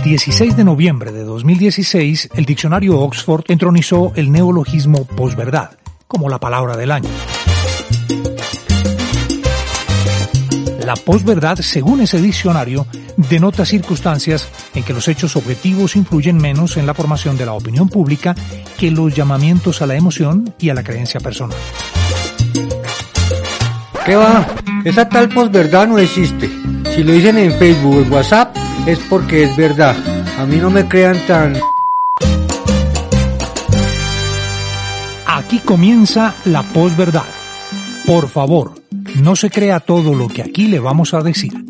El 0.00 0.04
16 0.04 0.56
de 0.56 0.64
noviembre 0.64 1.12
de 1.12 1.24
2016, 1.24 2.30
el 2.34 2.46
diccionario 2.46 2.98
Oxford 3.00 3.44
entronizó 3.48 4.12
el 4.16 4.32
neologismo 4.32 5.04
posverdad 5.04 5.72
como 6.08 6.30
la 6.30 6.40
palabra 6.40 6.74
del 6.74 6.90
año. 6.90 7.10
La 10.86 10.94
posverdad, 10.96 11.58
según 11.58 12.00
ese 12.00 12.18
diccionario, 12.18 12.86
denota 13.18 13.66
circunstancias 13.66 14.48
en 14.74 14.84
que 14.84 14.94
los 14.94 15.06
hechos 15.06 15.36
objetivos 15.36 15.94
influyen 15.96 16.38
menos 16.38 16.78
en 16.78 16.86
la 16.86 16.94
formación 16.94 17.36
de 17.36 17.44
la 17.44 17.52
opinión 17.52 17.90
pública 17.90 18.34
que 18.78 18.90
los 18.90 19.14
llamamientos 19.14 19.82
a 19.82 19.86
la 19.86 19.96
emoción 19.96 20.54
y 20.58 20.70
a 20.70 20.74
la 20.74 20.82
creencia 20.82 21.20
personal. 21.20 21.58
¿Qué 24.06 24.16
va? 24.16 24.48
Esa 24.82 25.06
tal 25.10 25.28
posverdad 25.28 25.86
no 25.86 25.98
existe. 25.98 26.59
Si 27.00 27.06
lo 27.06 27.14
dicen 27.14 27.38
en 27.38 27.52
Facebook 27.52 28.02
en 28.04 28.12
WhatsApp 28.12 28.54
es 28.86 28.98
porque 29.08 29.44
es 29.44 29.56
verdad. 29.56 29.96
A 30.38 30.44
mí 30.44 30.56
no 30.56 30.68
me 30.68 30.86
crean 30.86 31.16
tan... 31.26 31.56
Aquí 35.26 35.60
comienza 35.60 36.34
la 36.44 36.62
posverdad. 36.62 37.24
Por 38.04 38.28
favor, 38.28 38.74
no 39.22 39.34
se 39.34 39.48
crea 39.48 39.80
todo 39.80 40.14
lo 40.14 40.28
que 40.28 40.42
aquí 40.42 40.66
le 40.66 40.78
vamos 40.78 41.14
a 41.14 41.22
decir. 41.22 41.69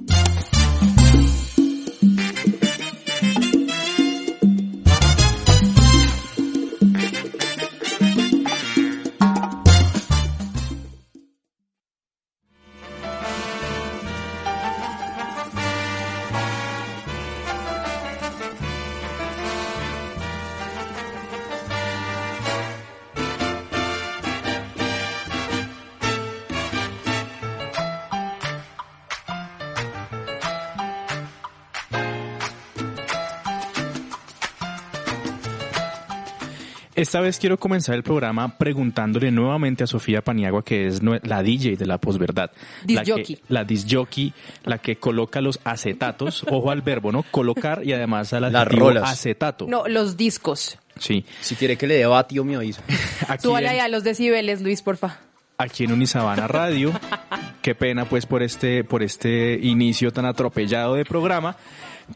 Esta 37.10 37.20
vez 37.20 37.40
quiero 37.40 37.58
comenzar 37.58 37.96
el 37.96 38.04
programa 38.04 38.56
preguntándole 38.56 39.32
nuevamente 39.32 39.82
a 39.82 39.88
Sofía 39.88 40.22
Paniagua, 40.22 40.64
que 40.64 40.86
es 40.86 41.02
la 41.02 41.42
DJ 41.42 41.76
de 41.76 41.84
la 41.84 41.98
posverdad. 41.98 42.52
La, 42.86 43.02
que, 43.02 43.40
la 43.48 43.64
disjockey, 43.64 44.32
la 44.62 44.78
que 44.78 44.94
coloca 44.94 45.40
los 45.40 45.58
acetatos, 45.64 46.44
ojo 46.48 46.70
al 46.70 46.82
verbo, 46.82 47.10
¿no? 47.10 47.24
Colocar 47.24 47.84
y 47.84 47.94
además 47.94 48.32
a 48.32 48.38
la 48.38 48.64
rolas. 48.64 49.10
acetato. 49.10 49.66
No, 49.66 49.88
los 49.88 50.16
discos. 50.16 50.78
Sí. 51.00 51.24
Si 51.40 51.56
quiere 51.56 51.76
que 51.76 51.88
le 51.88 51.96
dé 51.96 52.06
batio, 52.06 52.44
me 52.44 52.54
avisa. 52.54 52.80
Súbale 53.42 53.70
allá 53.70 53.88
los 53.88 54.04
decibeles, 54.04 54.62
Luis, 54.62 54.80
porfa. 54.80 55.18
Aquí 55.58 55.82
en 55.82 55.92
Unisabana 55.92 56.46
Radio. 56.46 56.92
Qué 57.60 57.74
pena 57.74 58.04
pues 58.04 58.24
por 58.24 58.44
este, 58.44 58.84
por 58.84 59.02
este 59.02 59.58
inicio 59.60 60.12
tan 60.12 60.26
atropellado 60.26 60.94
de 60.94 61.04
programa. 61.04 61.56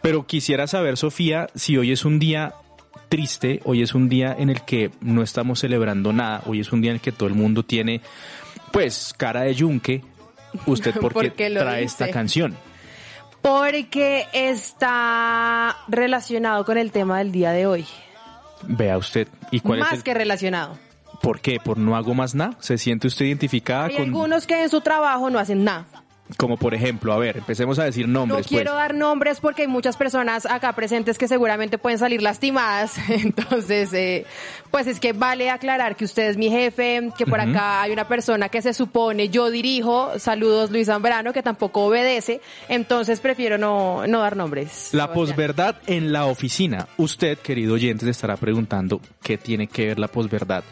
Pero 0.03 0.25
quisiera 0.25 0.69
saber, 0.69 0.97
Sofía, 0.97 1.49
si 1.57 1.77
hoy 1.77 1.91
es 1.91 2.05
un 2.05 2.21
día 2.21 2.55
triste, 3.09 3.61
hoy 3.65 3.83
es 3.83 3.95
un 3.95 4.09
día 4.09 4.35
en 4.37 4.51
el 4.51 4.63
que 4.63 4.91
no 5.01 5.23
estamos 5.23 5.61
celebrando 5.61 6.13
nada, 6.13 6.43
hoy 6.47 6.61
es 6.61 6.73
un 6.73 6.81
día 6.81 6.91
en 6.91 6.97
el 6.97 7.01
que 7.01 7.13
todo 7.13 7.29
el 7.29 7.35
mundo 7.35 7.65
tiene, 7.65 8.01
pues, 8.73 9.15
cara 9.17 9.43
de 9.43 9.55
yunque. 9.55 10.03
¿Usted 10.67 10.95
por, 11.01 11.33
qué, 11.33 11.51
trae 11.51 11.85
esta 11.85 12.11
canción? 12.11 12.57
Porque 13.43 14.27
está 14.33 15.77
relacionado 15.89 16.65
con 16.65 16.79
el 16.79 16.91
tema 16.91 17.19
del 17.19 17.33
día 17.33 17.53
de 17.53 17.67
hoy. 17.67 17.87
Vea 18.63 18.97
usted. 18.97 19.29
¿Y 19.51 19.61
cuál 19.61 19.81
Más 19.81 19.93
es 19.93 20.03
que 20.03 20.15
relacionado. 20.15 20.79
¿Por 21.21 21.41
qué? 21.41 21.59
¿Por 21.61 21.79
no 21.79 21.97
hago 21.97 22.15
más 22.15 22.35
nada? 22.35 22.57
¿Se 22.61 22.79
siente 22.79 23.07
usted 23.07 23.27
identificada 23.27 23.87
Hay 23.87 23.97
con...? 23.97 24.05
algunos 24.05 24.47
que 24.47 24.63
en 24.63 24.69
su 24.69 24.81
trabajo 24.81 25.31
no 25.31 25.39
hacen 25.39 25.65
nada. 25.65 25.87
Como 26.37 26.57
por 26.57 26.75
ejemplo, 26.75 27.13
a 27.13 27.19
ver, 27.19 27.37
empecemos 27.37 27.79
a 27.79 27.85
decir 27.85 28.09
nombres. 28.09 28.41
No 28.41 28.49
quiero 28.49 28.73
pues. 28.73 28.83
dar 28.83 28.95
nombres 28.95 29.41
porque 29.41 29.63
hay 29.63 29.69
muchas 29.69 29.97
personas 29.97 30.47
acá 30.47 30.73
presentes 30.73 31.17
que 31.17 31.29
seguramente 31.29 31.79
pueden 31.79 31.99
salir 31.99 32.23
lastimadas. 32.23 32.97
Entonces, 33.09 33.93
eh, 33.93 34.27
pues 34.71 34.89
es 34.89 34.99
que 34.99 35.13
vale 35.13 35.51
aclarar 35.51 35.95
que 35.95 36.05
usted 36.05 36.29
es 36.29 36.37
mi 36.37 36.51
jefe, 36.51 37.11
que 37.17 37.27
por 37.27 37.41
acá 37.41 37.83
hay 37.83 37.93
una 37.93 38.09
persona 38.09 38.49
que 38.49 38.63
se 38.63 38.75
supone 38.75 39.29
yo 39.29 39.51
dirijo. 39.51 40.19
Saludos 40.19 40.71
Luis 40.71 40.87
Zambrano, 40.87 41.33
que 41.33 41.43
tampoco 41.43 41.85
obedece. 41.85 42.41
Entonces 42.69 43.21
prefiero 43.21 43.57
no, 43.57 44.07
no 44.07 44.21
dar 44.21 44.37
nombres. 44.37 44.89
La 44.93 45.13
posverdad 45.13 45.77
en 45.87 46.13
la 46.13 46.27
oficina. 46.27 46.89
Usted, 46.97 47.39
querido 47.39 47.75
oyente, 47.75 48.05
se 48.07 48.11
estará 48.11 48.37
preguntando 48.37 49.01
qué 49.23 49.39
tiene 49.39 49.69
que 49.69 49.87
ver 49.87 49.99
la 50.01 50.09
posverdad 50.09 50.65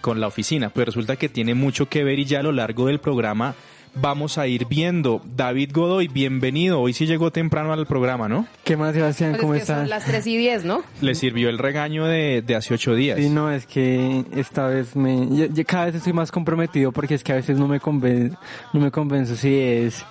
con 0.00 0.20
la 0.20 0.28
oficina. 0.28 0.70
Pues 0.70 0.86
resulta 0.86 1.16
que 1.16 1.28
tiene 1.28 1.54
mucho 1.54 1.88
que 1.88 2.04
ver 2.04 2.18
y 2.20 2.24
ya 2.24 2.40
a 2.40 2.42
lo 2.42 2.52
largo 2.52 2.86
del 2.86 3.00
programa 3.00 3.54
vamos 4.00 4.38
a 4.38 4.46
ir 4.46 4.66
viendo. 4.66 5.20
David 5.36 5.70
Godoy, 5.72 6.08
bienvenido. 6.08 6.80
Hoy 6.80 6.92
sí 6.92 7.06
llegó 7.06 7.30
temprano 7.30 7.72
al 7.72 7.86
programa, 7.86 8.28
¿no? 8.28 8.46
¿Qué 8.64 8.76
más, 8.76 8.94
Sebastián? 8.94 9.32
Pues 9.32 9.40
¿Cómo 9.40 9.54
es 9.54 9.58
que 9.58 9.62
estás? 9.62 9.78
Son 9.80 9.88
las 9.88 10.04
3 10.04 10.26
y 10.26 10.36
10, 10.36 10.64
¿no? 10.64 10.82
Le 11.00 11.14
sirvió 11.14 11.48
el 11.48 11.58
regaño 11.58 12.06
de, 12.06 12.42
de 12.42 12.54
hace 12.54 12.74
ocho 12.74 12.94
días. 12.94 13.18
Sí, 13.18 13.28
no, 13.28 13.50
es 13.50 13.66
que 13.66 14.24
esta 14.34 14.66
vez 14.66 14.94
me... 14.96 15.28
Yo, 15.36 15.46
yo 15.46 15.64
cada 15.64 15.86
vez 15.86 15.96
estoy 15.96 16.12
más 16.12 16.30
comprometido 16.30 16.92
porque 16.92 17.14
es 17.14 17.24
que 17.24 17.32
a 17.32 17.36
veces 17.36 17.58
no 17.58 17.68
me, 17.68 17.80
conven, 17.80 18.36
no 18.72 18.80
me 18.80 18.90
convenzo 18.90 19.36
si 19.36 19.54
es 19.58 20.04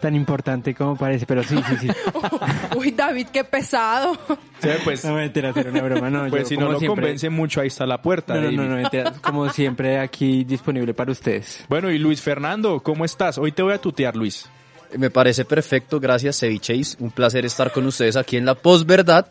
tan 0.00 0.14
importante 0.14 0.74
como 0.74 0.96
parece, 0.96 1.26
pero 1.26 1.42
sí, 1.42 1.56
sí, 1.68 1.76
sí. 1.80 1.88
Uy, 2.76 2.92
David, 2.92 3.26
qué 3.32 3.42
pesado. 3.44 4.16
Sí, 4.60 4.68
pues, 4.84 5.04
No 5.04 5.14
me 5.14 5.24
entera, 5.24 5.52
era 5.54 5.70
una 5.70 5.82
broma, 5.82 6.10
no. 6.10 6.28
pues 6.28 6.42
yo, 6.42 6.48
si 6.48 6.56
no 6.56 6.70
lo 6.72 6.78
siempre- 6.78 7.02
convence 7.02 7.30
mucho, 7.30 7.60
ahí 7.60 7.66
está 7.68 7.84
la 7.86 8.00
puerta. 8.00 8.34
No, 8.34 8.40
no, 8.40 8.44
David. 8.46 8.56
no, 8.58 8.64
no, 8.68 8.76
mentira, 8.76 9.12
como 9.22 9.48
siempre 9.50 9.98
aquí 9.98 10.44
disponible 10.44 10.94
para 10.94 11.10
ustedes. 11.12 11.64
Bueno, 11.68 11.90
y 11.90 11.98
Luis 11.98 12.20
Fernando, 12.22 12.80
¿cómo 12.80 13.04
estás? 13.04 13.38
Hoy 13.38 13.52
te 13.52 13.62
voy 13.62 13.72
a 13.74 13.78
tutear, 13.78 14.14
Luis. 14.16 14.48
Me 14.96 15.10
parece 15.10 15.44
perfecto, 15.44 16.00
gracias 16.00 16.38
Cevicheis. 16.40 16.96
Un 17.00 17.10
placer 17.10 17.44
estar 17.44 17.72
con 17.72 17.84
ustedes 17.86 18.16
aquí 18.16 18.36
en 18.38 18.46
la 18.46 18.54
posverdad, 18.54 19.26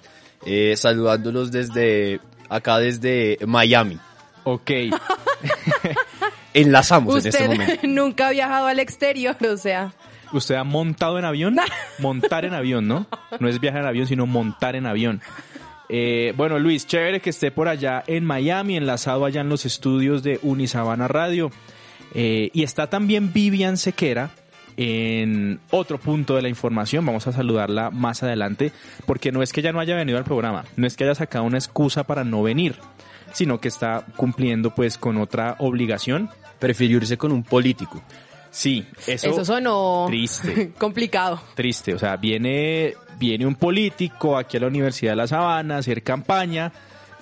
eh, 0.46 0.76
saludándolos 0.78 1.52
desde 1.52 2.20
acá 2.50 2.78
desde 2.78 3.40
Miami. 3.48 3.98
Ok. 4.44 4.70
Enlazamos 6.54 7.26
en 7.26 7.30
este 7.30 7.44
Usted 7.44 7.48
momento. 7.58 7.82
nunca 7.88 8.28
ha 8.28 8.32
viajado 8.32 8.68
al 8.68 8.80
exterior, 8.80 9.36
o 9.52 9.58
sea. 9.58 9.94
¿Usted 10.34 10.56
ha 10.56 10.64
montado 10.64 11.20
en 11.20 11.26
avión? 11.26 11.58
Montar 12.00 12.46
en 12.46 12.54
avión, 12.54 12.88
¿no? 12.88 13.08
No 13.40 13.48
es 13.48 13.60
viajar 13.60 13.82
en 13.82 13.88
avión, 13.88 14.08
sino 14.08 14.26
montar 14.26 14.76
en 14.76 14.86
avión. 14.86 15.22
Eh, 15.90 16.34
bueno, 16.36 16.60
Luis, 16.60 16.86
chévere 16.86 17.22
que 17.22 17.30
esté 17.30 17.52
por 17.52 17.68
allá 17.68 18.04
en 18.08 18.26
Miami, 18.26 18.76
enlazado 18.76 19.26
allá 19.26 19.42
en 19.42 19.50
los 19.50 19.66
estudios 19.66 20.24
de 20.24 20.40
Unisabana 20.44 21.08
Radio. 21.08 21.52
Eh, 22.14 22.50
y 22.54 22.64
está 22.64 22.90
también 22.90 23.32
Vivian 23.34 23.78
Sequera 23.78 24.32
en 24.76 25.60
otro 25.72 25.98
punto 25.98 26.36
de 26.36 26.42
la 26.42 26.50
información. 26.50 27.06
Vamos 27.06 27.28
a 27.28 27.32
saludarla 27.32 27.90
más 27.90 28.24
adelante, 28.24 28.72
porque 29.06 29.32
no 29.32 29.42
es 29.42 29.52
que 29.52 29.62
ella 29.62 29.74
no 29.74 29.80
haya 29.80 29.96
venido 29.96 30.18
al 30.18 30.24
programa, 30.24 30.66
no 30.76 30.88
es 30.88 30.96
que 30.96 31.04
haya 31.04 31.16
sacado 31.16 31.46
una 31.46 31.58
excusa 31.58 32.06
para 32.06 32.24
no 32.24 32.44
venir, 32.44 32.76
sino 33.34 33.60
que 33.60 33.68
está 33.68 34.06
cumpliendo 34.16 34.74
pues 34.74 34.98
con 34.98 35.18
otra 35.18 35.56
obligación. 35.60 36.30
Prefirió 36.60 36.98
irse 36.98 37.18
con 37.18 37.32
un 37.32 37.44
político. 37.44 38.02
Sí, 38.58 38.84
eso, 39.06 39.30
Eso 39.30 39.46
sonó 39.46 40.06
triste. 40.08 40.72
complicado. 40.80 41.40
triste. 41.54 41.94
O 41.94 42.00
sea, 42.00 42.18
viene, 42.18 42.96
viene 43.20 43.46
un 43.46 43.54
político 43.54 44.36
aquí 44.36 44.58
a 44.58 44.62
la 44.62 44.66
Universidad 44.66 45.12
de 45.12 45.16
La 45.18 45.28
Sabana 45.28 45.76
a 45.76 45.78
hacer 45.78 46.02
campaña, 46.02 46.72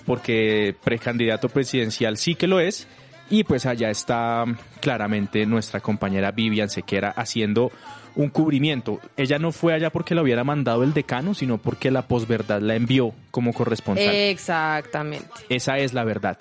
porque 0.06 0.74
precandidato 0.82 1.50
presidencial 1.50 2.16
sí 2.16 2.36
que 2.36 2.48
lo 2.48 2.62
es. 2.62 2.88
Y 3.30 3.44
pues 3.44 3.66
allá 3.66 3.90
está 3.90 4.46
claramente 4.80 5.46
nuestra 5.46 5.82
compañera 5.82 6.32
Vivian 6.32 6.70
Sequera 6.70 7.10
haciendo 7.10 7.70
un 8.16 8.30
cubrimiento. 8.30 9.02
Ella 9.18 9.38
no 9.38 9.52
fue 9.52 9.74
allá 9.74 9.90
porque 9.90 10.16
la 10.16 10.22
hubiera 10.22 10.46
mandado 10.46 10.84
el 10.84 10.94
decano, 10.94 11.34
sino 11.34 11.58
porque 11.58 11.92
la 11.92 12.08
posverdad 12.08 12.62
la 12.62 12.76
envió 12.76 13.14
como 13.32 13.52
corresponsal. 13.52 14.16
Exactamente. 14.16 15.28
Esa 15.50 15.80
es 15.80 15.94
la 15.94 16.06
verdad. 16.06 16.38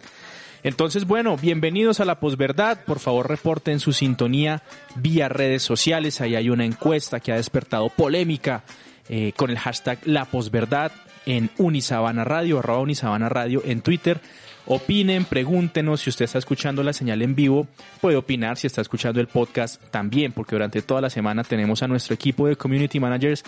Entonces, 0.65 1.07
bueno, 1.07 1.37
bienvenidos 1.37 2.01
a 2.01 2.07
la 2.07 2.19
posverdad. 2.19 2.85
Por 2.87 2.99
favor, 2.99 3.29
reporten 3.29 3.81
su 3.81 3.93
sintonía 3.93 4.63
vía 4.97 5.29
redes 5.29 5.63
sociales. 5.63 6.23
Ahí 6.23 6.37
hay 6.37 6.49
una 6.49 6.65
encuesta 6.65 7.21
que 7.21 7.33
ha 7.33 7.37
despertado 7.37 7.91
polémica 7.91 8.65
eh, 9.11 9.33
con 9.37 9.51
el 9.51 9.59
hashtag 9.59 9.99
La 10.07 10.25
Posverdad 10.25 10.91
en 11.27 11.51
Unisabana 11.59 12.25
Radio, 12.25 12.61
arroba 12.61 12.81
Unisabana 12.81 13.29
Radio 13.29 13.61
en 13.67 13.83
Twitter. 13.83 14.23
Opinen, 14.65 15.27
pregúntenos 15.27 16.01
si 16.01 16.09
usted 16.09 16.25
está 16.25 16.39
escuchando 16.39 16.83
la 16.83 16.95
señal 16.95 17.21
en 17.21 17.35
vivo, 17.35 17.67
puede 18.01 18.17
opinar 18.17 18.57
si 18.57 18.67
está 18.67 18.81
escuchando 18.81 19.21
el 19.21 19.27
podcast 19.27 19.83
también, 19.91 20.33
porque 20.33 20.55
durante 20.55 20.81
toda 20.81 21.03
la 21.03 21.11
semana 21.11 21.45
tenemos 21.45 21.83
a 21.83 21.89
nuestro 21.89 22.15
equipo 22.15 22.49
de 22.49 22.57
community 22.57 22.99
managers 22.99 23.45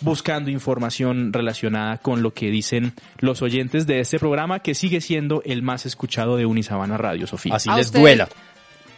buscando 0.00 0.50
información 0.50 1.32
relacionada 1.32 1.98
con 1.98 2.22
lo 2.22 2.32
que 2.34 2.50
dicen 2.50 2.92
los 3.18 3.42
oyentes 3.42 3.86
de 3.86 4.00
este 4.00 4.18
programa 4.18 4.60
que 4.60 4.74
sigue 4.74 5.00
siendo 5.00 5.42
el 5.44 5.62
más 5.62 5.86
escuchado 5.86 6.36
de 6.36 6.46
Unisabana 6.46 6.96
Radio, 6.98 7.26
Sofía. 7.26 7.54
Así 7.54 7.68
A 7.70 7.76
les 7.76 7.86
usted- 7.86 8.00
duela. 8.00 8.28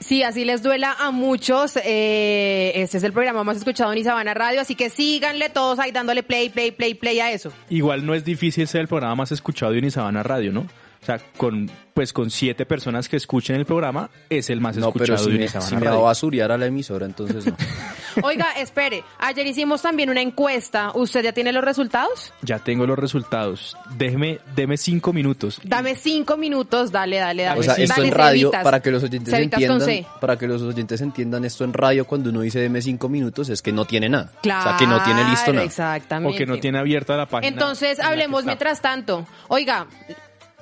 Sí, 0.00 0.23
así 0.23 0.45
les 0.45 0.62
duela 0.62 0.95
a 1.00 1.11
muchos. 1.11 1.77
Eh, 1.85 2.73
este 2.77 2.99
es 2.99 3.03
el 3.03 3.12
programa 3.12 3.43
más 3.43 3.56
escuchado 3.56 3.93
en 3.93 3.99
Isabana 3.99 4.33
Radio, 4.33 4.61
así 4.61 4.77
que 4.77 4.91
síganle 4.91 5.49
todos 5.50 5.81
ahí 5.81 5.91
dándole 5.91 6.23
play, 6.23 6.50
play, 6.50 6.71
play, 6.71 6.95
play 6.95 7.19
a 7.19 7.33
eso. 7.33 7.53
Igual 7.69 8.06
no 8.06 8.15
es 8.15 8.25
difícil 8.25 8.69
ser 8.69 8.83
el 8.83 8.87
programa 8.89 9.17
más 9.17 9.33
escuchado 9.33 9.73
de 9.73 9.79
Unisabana 9.79 10.23
Radio, 10.23 10.53
¿no? 10.53 10.67
O 11.00 11.06
sea, 11.06 11.19
con, 11.37 11.71
pues 11.95 12.12
con 12.12 12.31
siete 12.31 12.67
personas 12.67 13.09
que 13.09 13.17
escuchen 13.17 13.56
el 13.56 13.65
programa, 13.65 14.11
es 14.29 14.50
el 14.50 14.61
más 14.61 14.77
No, 14.77 14.93
pero 14.93 15.05
escuchado 15.15 15.25
si 15.31 15.39
de 15.39 15.39
me, 15.39 15.49
si 15.61 15.77
me 15.77 15.87
va 15.87 15.95
a 15.95 15.99
basurear 15.99 16.53
a 16.53 16.59
la 16.59 16.67
emisora, 16.67 17.06
entonces 17.06 17.47
no. 17.47 17.56
Oiga, 18.23 18.49
espere, 18.59 19.05
ayer 19.19 19.47
hicimos 19.47 19.81
también 19.81 20.11
una 20.11 20.21
encuesta. 20.21 20.91
¿Usted 20.95 21.23
ya 21.23 21.33
tiene 21.33 21.53
los 21.53 21.62
resultados? 21.65 22.33
Ya 22.43 22.59
tengo 22.59 22.87
los 22.87 22.99
resultados. 22.99 23.77
Déjeme, 23.97 24.41
deme 24.56 24.77
cinco 24.77 25.12
minutos. 25.12 25.61
Dame 25.62 25.95
cinco 25.95 26.37
minutos, 26.37 26.91
dale, 26.91 27.19
dale, 27.19 27.44
dale. 27.44 27.61
O 27.61 27.62
sea, 27.62 27.75
esto 27.75 27.94
Dale, 27.97 28.09
en 28.09 28.15
radio, 28.15 28.49
Cevitas. 28.51 28.65
para 28.65 28.81
que 28.81 28.91
los 28.91 29.03
oyentes 29.05 29.35
Cevitas 29.35 29.61
entiendan, 29.62 29.81
C. 29.87 30.06
para 30.21 30.37
que 30.37 30.49
los 30.49 30.62
oyentes 30.62 31.01
entiendan 31.01 31.44
esto 31.44 31.65
en 31.65 31.73
radio, 31.73 32.05
cuando 32.06 32.31
uno 32.31 32.41
dice 32.41 32.59
deme 32.59 32.83
cinco 32.83 33.09
minutos, 33.09 33.49
es 33.51 33.62
que 33.62 33.73
no 33.73 33.85
tiene 33.85 34.09
nada. 34.09 34.33
O 34.41 34.43
sea, 34.43 34.77
que 34.79 34.87
no 34.87 35.03
tiene 35.05 35.23
listo 35.25 35.44
Claro, 35.44 35.53
nada. 35.55 35.67
Exactamente. 35.67 36.35
O 36.35 36.39
que 36.39 36.47
no 36.47 36.59
tiene 36.59 36.79
abierta 36.79 37.17
la 37.17 37.27
página. 37.27 37.49
Entonces, 37.49 38.01
hablemos 38.01 38.44
mientras 38.44 38.81
tanto. 38.81 39.27
Oiga, 39.49 39.87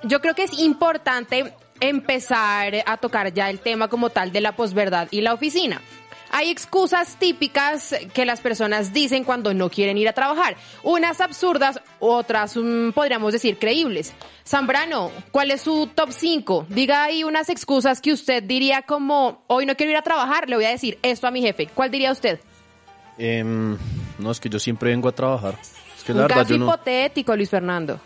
yo 0.03 0.21
creo 0.21 0.35
que 0.35 0.45
es 0.45 0.59
importante 0.59 1.53
empezar 1.81 2.75
a 2.87 2.97
tocar 2.97 3.33
ya 3.33 3.51
el 3.51 3.59
tema 3.61 3.89
como 3.89 4.11
tal 4.11 4.33
de 4.33 4.41
la 4.41 4.53
posverdad 4.57 5.09
y 5.11 5.21
la 5.21 5.35
oficina. 5.35 5.81
Hay 6.31 6.51
excusas 6.51 7.17
típicas 7.21 7.95
que 8.13 8.27
las 8.27 8.41
personas 8.41 8.93
dicen 8.93 9.23
cuando 9.23 9.55
no 9.55 9.71
quieren 9.71 9.97
ir 9.97 10.09
a 10.09 10.13
trabajar. 10.13 10.57
Unas 10.83 11.21
absurdas, 11.21 11.81
otras 12.01 12.57
mm, 12.57 12.91
podríamos 12.91 13.33
decir 13.33 13.59
creíbles. 13.59 14.13
Zambrano, 14.45 15.13
¿cuál 15.31 15.53
es 15.53 15.61
su 15.63 15.87
top 15.95 16.11
5? 16.11 16.67
Diga 16.69 17.05
ahí 17.05 17.23
unas 17.23 17.49
excusas 17.49 18.01
que 18.01 18.13
usted 18.13 18.43
diría 18.43 18.83
como, 18.83 19.45
hoy 19.47 19.67
no 19.67 19.77
quiero 19.77 19.93
ir 19.93 19.99
a 19.99 20.03
trabajar, 20.03 20.49
le 20.49 20.57
voy 20.57 20.65
a 20.65 20.71
decir 20.71 20.99
esto 21.03 21.29
a 21.29 21.31
mi 21.31 21.43
jefe. 21.43 21.69
¿Cuál 21.73 21.93
diría 21.93 22.11
usted? 22.11 22.41
Em, 23.19 23.79
no, 24.19 24.31
es 24.33 24.41
que 24.41 24.49
yo 24.49 24.59
siempre 24.59 24.91
vengo 24.91 25.09
a 25.09 25.13
trabajar. 25.13 25.57
Es 25.97 26.03
que 26.03 26.13
la 26.13 26.23
Un 26.23 26.29
verdad 26.29 26.43
caso 26.43 26.51
yo 26.55 26.59
no... 26.59 26.67
hipotético, 26.67 27.37
Luis 27.37 27.49
Fernando. 27.51 28.01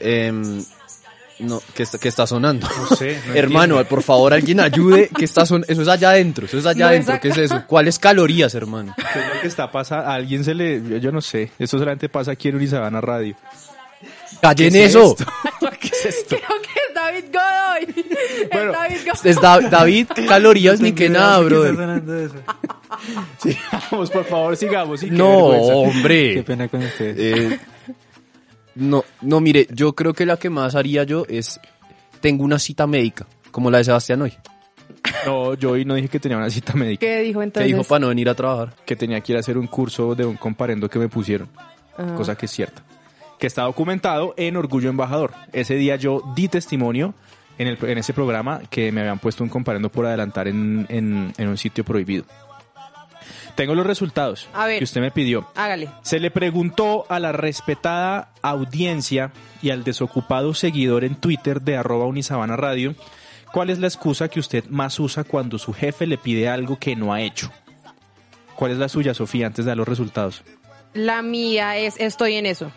em, 0.00 0.64
no, 1.40 1.62
¿qué 1.74 1.82
está, 1.82 1.98
qué 1.98 2.08
está 2.08 2.26
sonando? 2.26 2.66
sé, 2.96 3.18
no 3.26 3.34
Hermano, 3.34 3.74
entiendo. 3.76 3.88
por 3.88 4.02
favor, 4.02 4.32
alguien 4.32 4.60
ayude. 4.60 5.08
¿Qué 5.16 5.24
está 5.24 5.44
son 5.46 5.64
Eso 5.68 5.82
es 5.82 5.88
allá 5.88 6.10
adentro, 6.10 6.46
eso 6.46 6.58
es 6.58 6.66
allá 6.66 6.84
No, 6.86 6.90
adentro. 6.90 7.18
¿Qué 7.20 7.28
es 7.28 7.38
eso? 7.38 7.62
¿Cuáles 7.66 7.98
calorías, 7.98 8.54
hermano? 8.54 8.94
¿Qué 8.96 9.18
es 9.18 9.26
lo 9.34 9.40
que 9.42 9.48
está 9.48 9.70
pasando? 9.70 10.08
A 10.08 10.14
alguien 10.14 10.44
se 10.44 10.54
le... 10.54 10.82
yo- 10.88 10.96
Yo 10.98 11.12
no 11.12 11.20
sé. 11.20 11.50
Esto 11.58 11.78
solamente 11.78 12.08
pasa 12.08 12.32
aquí 12.32 12.48
en 12.48 12.56
Unisabana 12.56 13.00
Radio. 13.00 13.34
¡Callen 14.40 14.72
¿Qué 14.72 14.84
es 14.84 14.90
eso! 14.90 15.16
esto? 15.18 15.32
¿Qué 15.80 15.88
es 15.88 16.06
esto? 16.06 16.36
Creo 16.36 16.62
que 16.62 16.80
es 16.88 16.94
David 16.94 17.24
Godoy. 17.32 18.04
Es 18.42 18.50
David 18.72 18.96
Godoy. 19.04 19.30
Es 19.30 19.40
Da- 19.40 19.60
David, 19.60 20.06
¿qué 20.14 20.24
calorías 20.26 20.80
ni 20.80 20.92
qué 20.92 21.08
nada, 21.10 21.40
brother. 21.40 21.74
Sigamos, 23.42 24.10
por 24.10 24.24
favor, 24.24 24.56
sigamos. 24.56 25.00
sí, 25.00 25.08
No, 25.10 25.50
vergüenza. 25.50 25.74
hombre. 25.74 26.34
Qué 26.34 26.42
pena 26.42 26.68
con 26.68 26.82
ustedes. 26.82 27.16
Eh, 27.18 27.58
no, 28.80 29.04
no, 29.22 29.40
mire, 29.40 29.66
yo 29.72 29.94
creo 29.94 30.12
que 30.14 30.26
la 30.26 30.36
que 30.36 30.50
más 30.50 30.74
haría 30.74 31.04
yo 31.04 31.24
es, 31.28 31.60
tengo 32.20 32.44
una 32.44 32.58
cita 32.58 32.86
médica, 32.86 33.26
como 33.50 33.70
la 33.70 33.78
de 33.78 33.84
Sebastián 33.84 34.22
hoy, 34.22 34.32
No, 35.26 35.54
yo 35.54 35.70
hoy 35.72 35.84
no 35.84 35.94
dije 35.94 36.08
que 36.08 36.18
tenía 36.20 36.36
una 36.38 36.50
cita 36.50 36.74
médica. 36.74 37.00
¿Qué 37.06 37.20
dijo 37.20 37.40
que 37.40 37.44
entonces? 37.44 37.72
dijo 37.72 37.84
para 37.84 38.00
no 38.00 38.08
venir 38.08 38.28
a 38.28 38.34
trabajar. 38.34 38.74
Que 38.84 38.96
tenía 38.96 39.20
que 39.20 39.32
ir 39.32 39.36
a 39.36 39.40
hacer 39.40 39.56
un 39.56 39.66
curso 39.66 40.14
de 40.14 40.24
un 40.26 40.36
comparendo 40.36 40.88
que 40.88 40.98
me 40.98 41.08
pusieron. 41.08 41.48
Ah. 41.96 42.14
Cosa 42.16 42.34
que 42.36 42.46
es 42.46 42.52
cierta. 42.52 42.82
Que 43.38 43.46
está 43.46 43.62
documentado 43.62 44.34
en 44.36 44.56
Orgullo 44.56 44.90
Embajador. 44.90 45.32
Ese 45.52 45.74
día 45.76 45.96
yo 45.96 46.22
di 46.34 46.48
testimonio 46.48 47.14
en, 47.58 47.68
el, 47.68 47.78
en 47.82 47.98
ese 47.98 48.12
programa 48.12 48.60
que 48.70 48.92
me 48.92 49.00
habían 49.00 49.18
puesto 49.18 49.42
un 49.44 49.48
comparendo 49.50 49.90
por 49.90 50.06
adelantar 50.06 50.48
en, 50.48 50.86
en- 50.90 51.32
en 51.38 51.48
un 51.48 51.56
sitio 51.56 51.84
prohibido. 51.84 52.24
Tengo 53.54 53.74
los 53.74 53.86
resultados 53.86 54.48
A 54.52 54.66
ver. 54.66 54.78
que 54.78 54.84
usted 54.84 55.00
me 55.00 55.10
pidió. 55.10 55.48
Hágale. 55.54 55.88
Se 56.02 56.20
le 56.20 56.30
preguntó 56.30 57.06
a 57.08 57.18
la 57.18 57.32
respetada 57.32 58.32
audiencia 58.42 59.32
y 59.62 59.70
al 59.70 59.84
desocupado 59.84 60.54
seguidor 60.54 61.04
en 61.04 61.14
Twitter 61.16 61.60
de 61.60 61.76
arroba 61.76 62.06
Unisabana 62.06 62.56
Radio 62.56 62.94
cuál 63.52 63.70
es 63.70 63.78
la 63.78 63.86
excusa 63.86 64.28
que 64.28 64.40
usted 64.40 64.64
más 64.66 64.98
usa 64.98 65.24
cuando 65.24 65.58
su 65.58 65.72
jefe 65.72 66.06
le 66.06 66.18
pide 66.18 66.48
algo 66.48 66.78
que 66.78 66.96
no 66.96 67.12
ha 67.12 67.20
hecho. 67.20 67.50
¿Cuál 68.54 68.72
es 68.72 68.78
la 68.78 68.88
suya, 68.88 69.14
Sofía, 69.14 69.46
antes 69.46 69.64
de 69.64 69.70
dar 69.70 69.78
los 69.78 69.88
resultados? 69.88 70.42
La 70.92 71.22
mía 71.22 71.76
es 71.78 71.98
estoy 71.98 72.34
en 72.34 72.46
eso. 72.46 72.70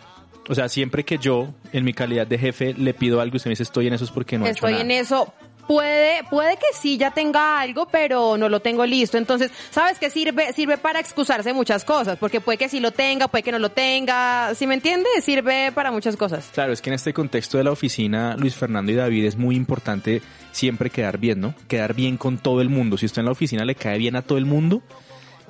O 0.48 0.54
sea, 0.54 0.68
siempre 0.68 1.04
que 1.04 1.18
yo, 1.18 1.48
en 1.72 1.84
mi 1.84 1.94
calidad 1.94 2.26
de 2.26 2.38
jefe, 2.38 2.74
le 2.74 2.94
pido 2.94 3.20
algo 3.20 3.36
y 3.36 3.38
usted 3.38 3.48
me 3.48 3.52
dice 3.52 3.62
estoy 3.62 3.86
en 3.86 3.94
eso 3.94 4.04
es 4.04 4.10
porque 4.10 4.38
no 4.38 4.44
ha 4.44 4.50
hecho 4.50 4.66
estoy 4.66 4.80
en 4.80 4.90
eso. 4.90 5.32
Puede, 5.66 6.24
puede 6.24 6.56
que 6.56 6.66
sí 6.74 6.96
ya 6.96 7.10
tenga 7.10 7.60
algo, 7.60 7.86
pero 7.86 8.36
no 8.36 8.48
lo 8.48 8.60
tengo 8.60 8.84
listo. 8.84 9.18
Entonces, 9.18 9.50
¿sabes 9.70 9.98
qué 9.98 10.10
sirve? 10.10 10.52
Sirve 10.52 10.78
para 10.78 11.00
excusarse 11.00 11.52
muchas 11.52 11.84
cosas, 11.84 12.18
porque 12.18 12.40
puede 12.40 12.58
que 12.58 12.68
sí 12.68 12.80
lo 12.80 12.90
tenga, 12.90 13.28
puede 13.28 13.42
que 13.42 13.52
no 13.52 13.58
lo 13.58 13.70
tenga. 13.70 14.54
¿Sí 14.54 14.66
me 14.66 14.74
entiendes? 14.74 15.24
Sirve 15.24 15.72
para 15.72 15.90
muchas 15.90 16.16
cosas. 16.16 16.50
Claro, 16.52 16.72
es 16.72 16.82
que 16.82 16.90
en 16.90 16.94
este 16.94 17.12
contexto 17.12 17.58
de 17.58 17.64
la 17.64 17.72
oficina, 17.72 18.36
Luis 18.36 18.54
Fernando 18.54 18.92
y 18.92 18.94
David, 18.94 19.24
es 19.24 19.36
muy 19.36 19.56
importante 19.56 20.22
siempre 20.52 20.90
quedar 20.90 21.18
bien, 21.18 21.40
¿no? 21.40 21.54
Quedar 21.68 21.94
bien 21.94 22.16
con 22.16 22.38
todo 22.38 22.60
el 22.60 22.68
mundo. 22.68 22.96
Si 22.96 23.06
usted 23.06 23.20
en 23.20 23.26
la 23.26 23.32
oficina 23.32 23.64
le 23.64 23.74
cae 23.74 23.98
bien 23.98 24.16
a 24.16 24.22
todo 24.22 24.38
el 24.38 24.46
mundo, 24.46 24.82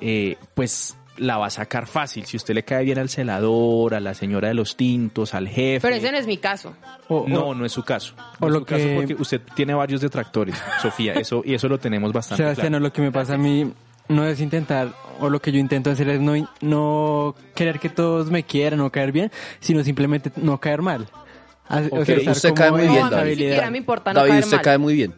eh, 0.01 0.37
pues 0.53 0.95
la 1.17 1.37
va 1.37 1.47
a 1.47 1.49
sacar 1.49 1.87
fácil. 1.87 2.25
Si 2.25 2.37
usted 2.37 2.53
le 2.53 2.63
cae 2.63 2.83
bien 2.83 2.99
al 2.99 3.09
celador, 3.09 3.93
a 3.95 3.99
la 3.99 4.13
señora 4.13 4.47
de 4.49 4.53
los 4.53 4.75
tintos, 4.75 5.33
al 5.33 5.47
jefe. 5.47 5.79
Pero 5.81 5.95
ese 5.95 6.11
no 6.11 6.17
es 6.17 6.27
mi 6.27 6.37
caso. 6.37 6.73
O- 7.07 7.25
no, 7.27 7.47
o- 7.47 7.55
no 7.55 7.65
es 7.65 7.71
su 7.71 7.83
caso. 7.83 8.13
o 8.39 8.47
es 8.47 8.51
lo 8.53 8.59
su 8.59 8.65
caso 8.65 8.83
que- 8.85 8.95
porque 8.95 9.13
usted 9.19 9.41
tiene 9.55 9.73
varios 9.73 10.01
detractores, 10.01 10.55
Sofía, 10.81 11.13
eso, 11.13 11.41
y 11.45 11.53
eso 11.53 11.67
lo 11.67 11.77
tenemos 11.77 12.11
bastante 12.13 12.43
Sebastián, 12.43 12.67
claro. 12.69 12.83
lo 12.83 12.91
que 12.93 13.01
me 13.01 13.11
pasa 13.11 13.35
a 13.35 13.37
mí 13.37 13.71
no 14.07 14.25
es 14.25 14.39
intentar, 14.41 14.89
o 15.19 15.29
lo 15.29 15.39
que 15.41 15.51
yo 15.51 15.59
intento 15.59 15.89
hacer 15.89 16.09
es 16.09 16.19
no, 16.19 16.33
no 16.61 17.35
querer 17.55 17.79
que 17.79 17.89
todos 17.89 18.29
me 18.29 18.43
quieran 18.43 18.79
o 18.81 18.91
caer 18.91 19.11
bien, 19.11 19.31
sino 19.59 19.83
simplemente 19.83 20.31
no 20.35 20.59
caer 20.59 20.81
mal. 20.81 21.07
O 21.91 22.01
estar 22.01 22.29
usted 22.29 22.53
cae 22.53 22.69
muy 22.71 22.81
en 22.83 22.91
bien, 22.91 22.99
no, 22.99 23.05
a 23.07 23.09
mí 23.09 23.15
ni 23.15 23.17
David. 23.17 23.29
siquiera 23.31 23.53
estabilidad. 23.55 23.71
me 23.71 23.77
importa 23.79 24.13
no 24.13 24.19
David, 24.19 24.31
caer 24.31 24.43
usted 24.43 24.57
mal. 24.57 24.63
cae 24.63 24.77
muy 24.77 24.93
bien. 24.93 25.15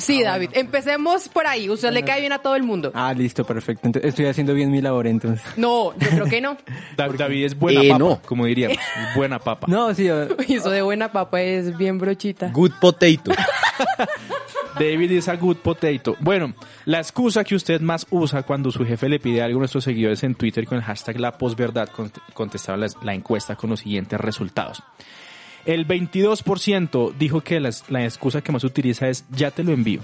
Sí, 0.00 0.22
David. 0.22 0.50
Empecemos 0.54 1.28
por 1.28 1.46
ahí. 1.46 1.68
Usted 1.70 1.92
le 1.92 2.02
cae 2.02 2.20
bien 2.20 2.32
a 2.32 2.38
todo 2.38 2.56
el 2.56 2.62
mundo. 2.62 2.90
Ah, 2.94 3.12
listo, 3.14 3.44
perfecto. 3.44 3.86
Entonces, 3.86 4.08
estoy 4.08 4.26
haciendo 4.26 4.54
bien 4.54 4.70
mi 4.70 4.80
labor 4.80 5.06
entonces. 5.06 5.44
No, 5.56 5.92
yo 5.98 6.08
creo 6.08 6.24
que 6.26 6.40
no. 6.40 6.56
Da- 6.96 7.08
David 7.08 7.44
es 7.44 7.58
buena 7.58 7.82
Eh, 7.82 7.88
papa, 7.90 7.98
no. 7.98 8.20
como 8.26 8.46
diríamos, 8.46 8.78
buena 9.14 9.38
papa. 9.38 9.66
No, 9.70 9.94
sí, 9.94 10.08
o- 10.10 10.28
Uy, 10.38 10.54
Eso 10.54 10.70
de 10.70 10.82
buena 10.82 11.12
papa 11.12 11.40
es 11.40 11.76
bien 11.76 11.98
brochita. 11.98 12.48
Good 12.48 12.72
potato. 12.80 13.32
David 14.78 15.10
is 15.10 15.28
a 15.28 15.36
good 15.36 15.56
potato. 15.56 16.16
Bueno, 16.20 16.54
la 16.86 16.98
excusa 16.98 17.44
que 17.44 17.54
usted 17.54 17.80
más 17.80 18.06
usa 18.10 18.42
cuando 18.44 18.70
su 18.70 18.84
jefe 18.84 19.08
le 19.08 19.18
pide 19.18 19.42
algo 19.42 19.58
a 19.58 19.60
nuestros 19.60 19.84
seguidores 19.84 20.22
en 20.22 20.34
Twitter 20.34 20.64
con 20.64 20.78
el 20.78 20.84
hashtag 20.84 21.18
La 21.20 21.32
Posverdad 21.36 21.88
cont- 21.90 22.20
contestaron 22.32 22.80
las- 22.80 22.96
la 23.02 23.12
encuesta 23.14 23.56
con 23.56 23.70
los 23.70 23.80
siguientes 23.80 24.18
resultados. 24.20 24.82
El 25.66 25.86
22% 25.86 27.12
dijo 27.18 27.40
que 27.42 27.60
las- 27.60 27.88
la 27.90 28.04
excusa 28.04 28.40
que 28.42 28.52
más 28.52 28.64
utiliza 28.64 29.08
es 29.08 29.24
ya 29.30 29.50
te 29.50 29.62
lo 29.64 29.72
envío. 29.72 30.00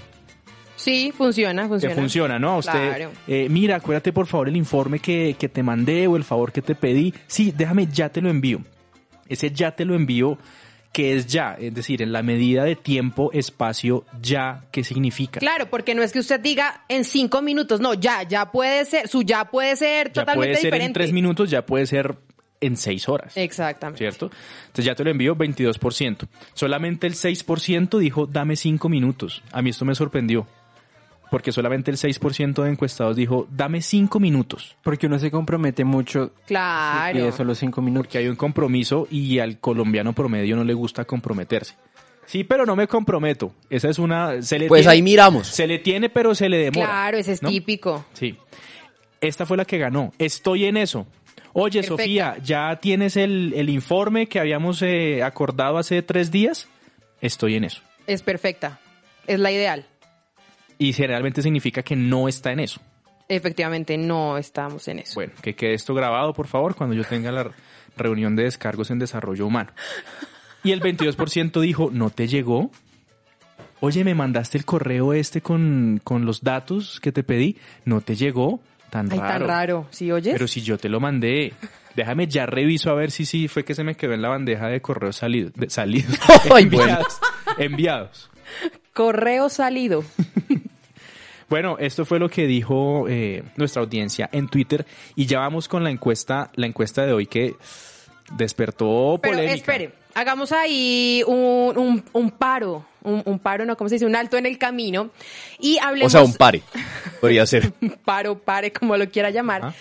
Sí, 0.75 1.11
funciona, 1.15 1.63
Que 1.63 1.67
funciona. 1.69 1.95
funciona, 1.95 2.39
¿no? 2.39 2.57
Usted, 2.59 2.71
Claro. 2.95 3.11
eh, 3.27 3.47
mira, 3.49 3.77
acuérdate 3.77 4.13
por 4.13 4.27
favor 4.27 4.47
el 4.47 4.55
informe 4.55 4.99
que, 4.99 5.35
que 5.39 5.49
te 5.49 5.63
mandé 5.63 6.05
o 6.07 6.15
el 6.17 6.23
favor 6.23 6.51
que 6.51 6.61
te 6.61 6.75
pedí. 6.75 7.13
Sí, 7.25 7.51
déjame, 7.55 7.87
ya 7.87 8.09
te 8.09 8.21
lo 8.21 8.29
envío. 8.29 8.61
Ese 9.27 9.49
ya 9.51 9.71
te 9.75 9.85
lo 9.85 9.95
envío 9.95 10.37
que 10.93 11.15
es 11.15 11.27
ya, 11.27 11.55
es 11.59 11.73
decir, 11.75 12.01
en 12.01 12.11
la 12.11 12.23
medida 12.23 12.63
de 12.63 12.75
tiempo, 12.75 13.31
espacio, 13.33 14.05
ya, 14.21 14.63
¿qué 14.71 14.83
significa? 14.83 15.39
Claro, 15.39 15.69
porque 15.69 15.93
no 15.93 16.01
es 16.01 16.11
que 16.11 16.19
usted 16.19 16.39
diga 16.39 16.85
en 16.89 17.03
cinco 17.03 17.41
minutos, 17.41 17.79
no, 17.81 17.93
ya, 17.93 18.23
ya 18.23 18.51
puede 18.51 18.85
ser, 18.85 19.07
su 19.07 19.21
ya 19.23 19.45
puede 19.45 19.75
ser 19.75 20.07
Ya 20.07 20.13
totalmente 20.13 20.35
puede 20.53 20.55
ser 20.55 20.63
diferente. 20.71 20.85
en 20.87 20.93
tres 20.93 21.11
minutos, 21.13 21.49
ya 21.51 21.65
puede 21.65 21.85
ser 21.87 22.15
en 22.61 22.77
seis 22.77 23.07
horas. 23.09 23.35
Exactamente. 23.37 23.99
¿Cierto? 23.99 24.31
Entonces 24.67 24.85
ya 24.85 24.95
te 24.95 25.03
lo 25.03 25.11
envío 25.11 25.35
22%. 25.35 26.27
Solamente 26.53 27.07
el 27.07 27.13
6% 27.13 27.97
dijo 27.99 28.25
dame 28.27 28.55
cinco 28.55 28.89
minutos. 28.89 29.43
A 29.51 29.61
mí 29.61 29.69
esto 29.69 29.85
me 29.85 29.95
sorprendió. 29.95 30.47
Porque 31.29 31.51
solamente 31.51 31.91
el 31.91 31.97
6% 31.97 32.63
de 32.63 32.69
encuestados 32.69 33.15
dijo 33.17 33.47
dame 33.51 33.81
cinco 33.81 34.19
minutos. 34.19 34.75
porque 34.81 35.07
uno 35.07 35.19
se 35.19 35.29
compromete 35.29 35.83
mucho 35.83 36.31
Claro. 36.45 37.19
y 37.19 37.21
de 37.21 37.31
solo 37.33 37.53
cinco 37.53 37.81
minutos. 37.81 38.07
Porque 38.07 38.19
hay 38.19 38.27
un 38.29 38.37
compromiso 38.37 39.07
y 39.11 39.39
al 39.39 39.59
colombiano 39.59 40.13
promedio 40.13 40.55
no 40.55 40.63
le 40.63 40.73
gusta 40.73 41.03
comprometerse. 41.05 41.75
Sí, 42.25 42.43
pero 42.43 42.65
no 42.65 42.75
me 42.75 42.87
comprometo. 42.87 43.53
Esa 43.69 43.89
es 43.89 43.99
una... 43.99 44.41
Se 44.41 44.57
le 44.59 44.67
Pues 44.67 44.81
tiene- 44.81 44.91
ahí 44.93 45.01
miramos. 45.01 45.47
Se 45.47 45.65
le 45.67 45.79
tiene, 45.79 46.09
pero 46.09 46.33
se 46.35 46.49
le 46.49 46.57
demora. 46.57 46.85
Claro, 46.87 47.17
ese 47.17 47.33
es 47.33 47.41
¿no? 47.43 47.49
típico. 47.49 48.05
Sí. 48.13 48.37
Esta 49.21 49.45
fue 49.45 49.55
la 49.57 49.63
que 49.65 49.77
ganó. 49.77 50.11
Estoy 50.19 50.65
en 50.65 50.75
eso. 50.77 51.07
Oye, 51.53 51.81
Perfecto. 51.81 51.97
Sofía, 51.97 52.37
¿ya 52.43 52.75
tienes 52.77 53.17
el, 53.17 53.53
el 53.55 53.69
informe 53.69 54.27
que 54.27 54.39
habíamos 54.39 54.81
eh, 54.81 55.23
acordado 55.23 55.77
hace 55.77 56.01
tres 56.01 56.31
días? 56.31 56.67
Estoy 57.21 57.55
en 57.55 57.63
eso. 57.63 57.81
Es 58.05 58.21
perfecta. 58.21 58.79
Es 59.25 59.39
la 59.39 59.51
ideal. 59.51 59.85
Y 60.77 60.93
generalmente 60.93 61.41
significa 61.41 61.81
que 61.81 61.95
no 61.95 62.27
está 62.27 62.51
en 62.51 62.59
eso. 62.59 62.81
Efectivamente, 63.27 63.97
no 63.97 64.37
estamos 64.37 64.87
en 64.87 64.99
eso. 64.99 65.15
Bueno, 65.15 65.33
que 65.41 65.55
quede 65.55 65.73
esto 65.73 65.93
grabado, 65.93 66.33
por 66.33 66.47
favor, 66.47 66.75
cuando 66.75 66.95
yo 66.95 67.03
tenga 67.03 67.31
la 67.31 67.51
reunión 67.97 68.35
de 68.35 68.43
descargos 68.43 68.89
en 68.91 68.99
desarrollo 68.99 69.45
humano. 69.45 69.71
Y 70.63 70.71
el 70.71 70.81
22% 70.81 71.59
dijo, 71.59 71.89
¿no 71.91 72.09
te 72.09 72.27
llegó? 72.27 72.71
oye, 73.79 74.03
me 74.03 74.15
mandaste 74.15 74.57
el 74.57 74.65
correo 74.65 75.13
este 75.13 75.41
con, 75.41 76.01
con 76.03 76.25
los 76.25 76.41
datos 76.41 76.99
que 76.99 77.11
te 77.11 77.23
pedí, 77.23 77.57
no 77.85 78.01
te 78.01 78.15
llegó, 78.15 78.59
tan 78.89 79.11
Ay, 79.11 79.19
raro. 79.19 79.31
tan 79.31 79.47
raro. 79.47 79.87
¿Sí 79.91 80.11
oyes? 80.11 80.33
Pero 80.33 80.47
si 80.47 80.61
yo 80.61 80.77
te 80.77 80.89
lo 80.89 80.99
mandé, 80.99 81.53
déjame 81.95 82.27
ya 82.27 82.45
reviso 82.45 82.89
a 82.89 82.95
ver 82.95 83.11
si 83.11 83.25
sí 83.25 83.47
fue 83.47 83.63
que 83.65 83.75
se 83.75 83.83
me 83.83 83.95
quedó 83.95 84.13
en 84.13 84.21
la 84.21 84.29
bandeja 84.29 84.67
de 84.67 84.81
correos 84.81 85.17
salidos, 85.17 85.53
de, 85.53 85.69
salidos, 85.69 86.17
enviados, 86.57 87.19
enviados. 87.57 88.29
Correo 88.93 89.49
salido. 89.49 90.03
Bueno, 91.49 91.77
esto 91.79 92.03
fue 92.03 92.19
lo 92.19 92.27
que 92.27 92.45
dijo 92.45 93.07
eh, 93.07 93.41
nuestra 93.55 93.81
audiencia 93.81 94.29
en 94.33 94.49
Twitter 94.49 94.85
y 95.15 95.27
ya 95.27 95.39
vamos 95.39 95.69
con 95.69 95.81
la 95.81 95.89
encuesta, 95.89 96.51
la 96.55 96.67
encuesta 96.67 97.05
de 97.05 97.13
hoy 97.13 97.25
que 97.25 97.55
despertó 98.33 99.17
Pero 99.21 99.35
polémica. 99.35 99.55
espere, 99.55 99.91
hagamos 100.19 100.51
ahí 100.51 101.23
un, 101.27 101.77
un, 101.77 102.03
un 102.13 102.31
paro. 102.31 102.85
Un, 103.03 103.21
un 103.25 103.39
paro, 103.39 103.63
no, 103.65 103.77
¿cómo 103.77 103.87
se 103.87 103.95
dice? 103.95 104.05
Un 104.05 104.15
alto 104.15 104.37
en 104.37 104.45
el 104.45 104.57
camino. 104.57 105.11
Y 105.59 105.77
O 105.77 105.83
hablemos. 105.83 106.11
sea, 106.11 106.23
un 106.23 106.33
pare. 106.33 106.61
Podría 107.21 107.45
ser. 107.45 107.71
paro, 108.03 108.37
pare, 108.37 108.71
como 108.71 108.97
lo 108.97 109.09
quiera 109.09 109.29
llamar. 109.29 109.63
Ajá. 109.65 109.75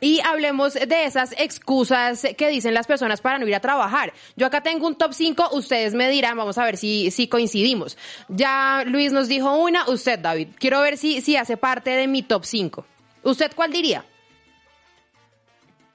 Y 0.00 0.18
hablemos 0.24 0.74
de 0.74 1.04
esas 1.04 1.32
excusas 1.38 2.26
que 2.36 2.48
dicen 2.48 2.74
las 2.74 2.88
personas 2.88 3.20
para 3.20 3.38
no 3.38 3.46
ir 3.46 3.54
a 3.54 3.60
trabajar. 3.60 4.12
Yo 4.34 4.48
acá 4.48 4.60
tengo 4.60 4.84
un 4.88 4.96
top 4.96 5.12
5, 5.14 5.50
ustedes 5.52 5.94
me 5.94 6.08
dirán, 6.10 6.36
vamos 6.36 6.58
a 6.58 6.64
ver 6.64 6.76
si, 6.76 7.12
si 7.12 7.28
coincidimos. 7.28 7.96
Ya 8.28 8.82
Luis 8.84 9.12
nos 9.12 9.28
dijo 9.28 9.54
una, 9.56 9.88
usted 9.88 10.18
David. 10.18 10.48
Quiero 10.58 10.80
ver 10.80 10.96
si, 10.98 11.20
si 11.20 11.36
hace 11.36 11.56
parte 11.56 11.90
de 11.90 12.08
mi 12.08 12.22
top 12.24 12.44
5. 12.44 12.84
¿Usted 13.22 13.52
cuál 13.54 13.70
diría? 13.70 14.04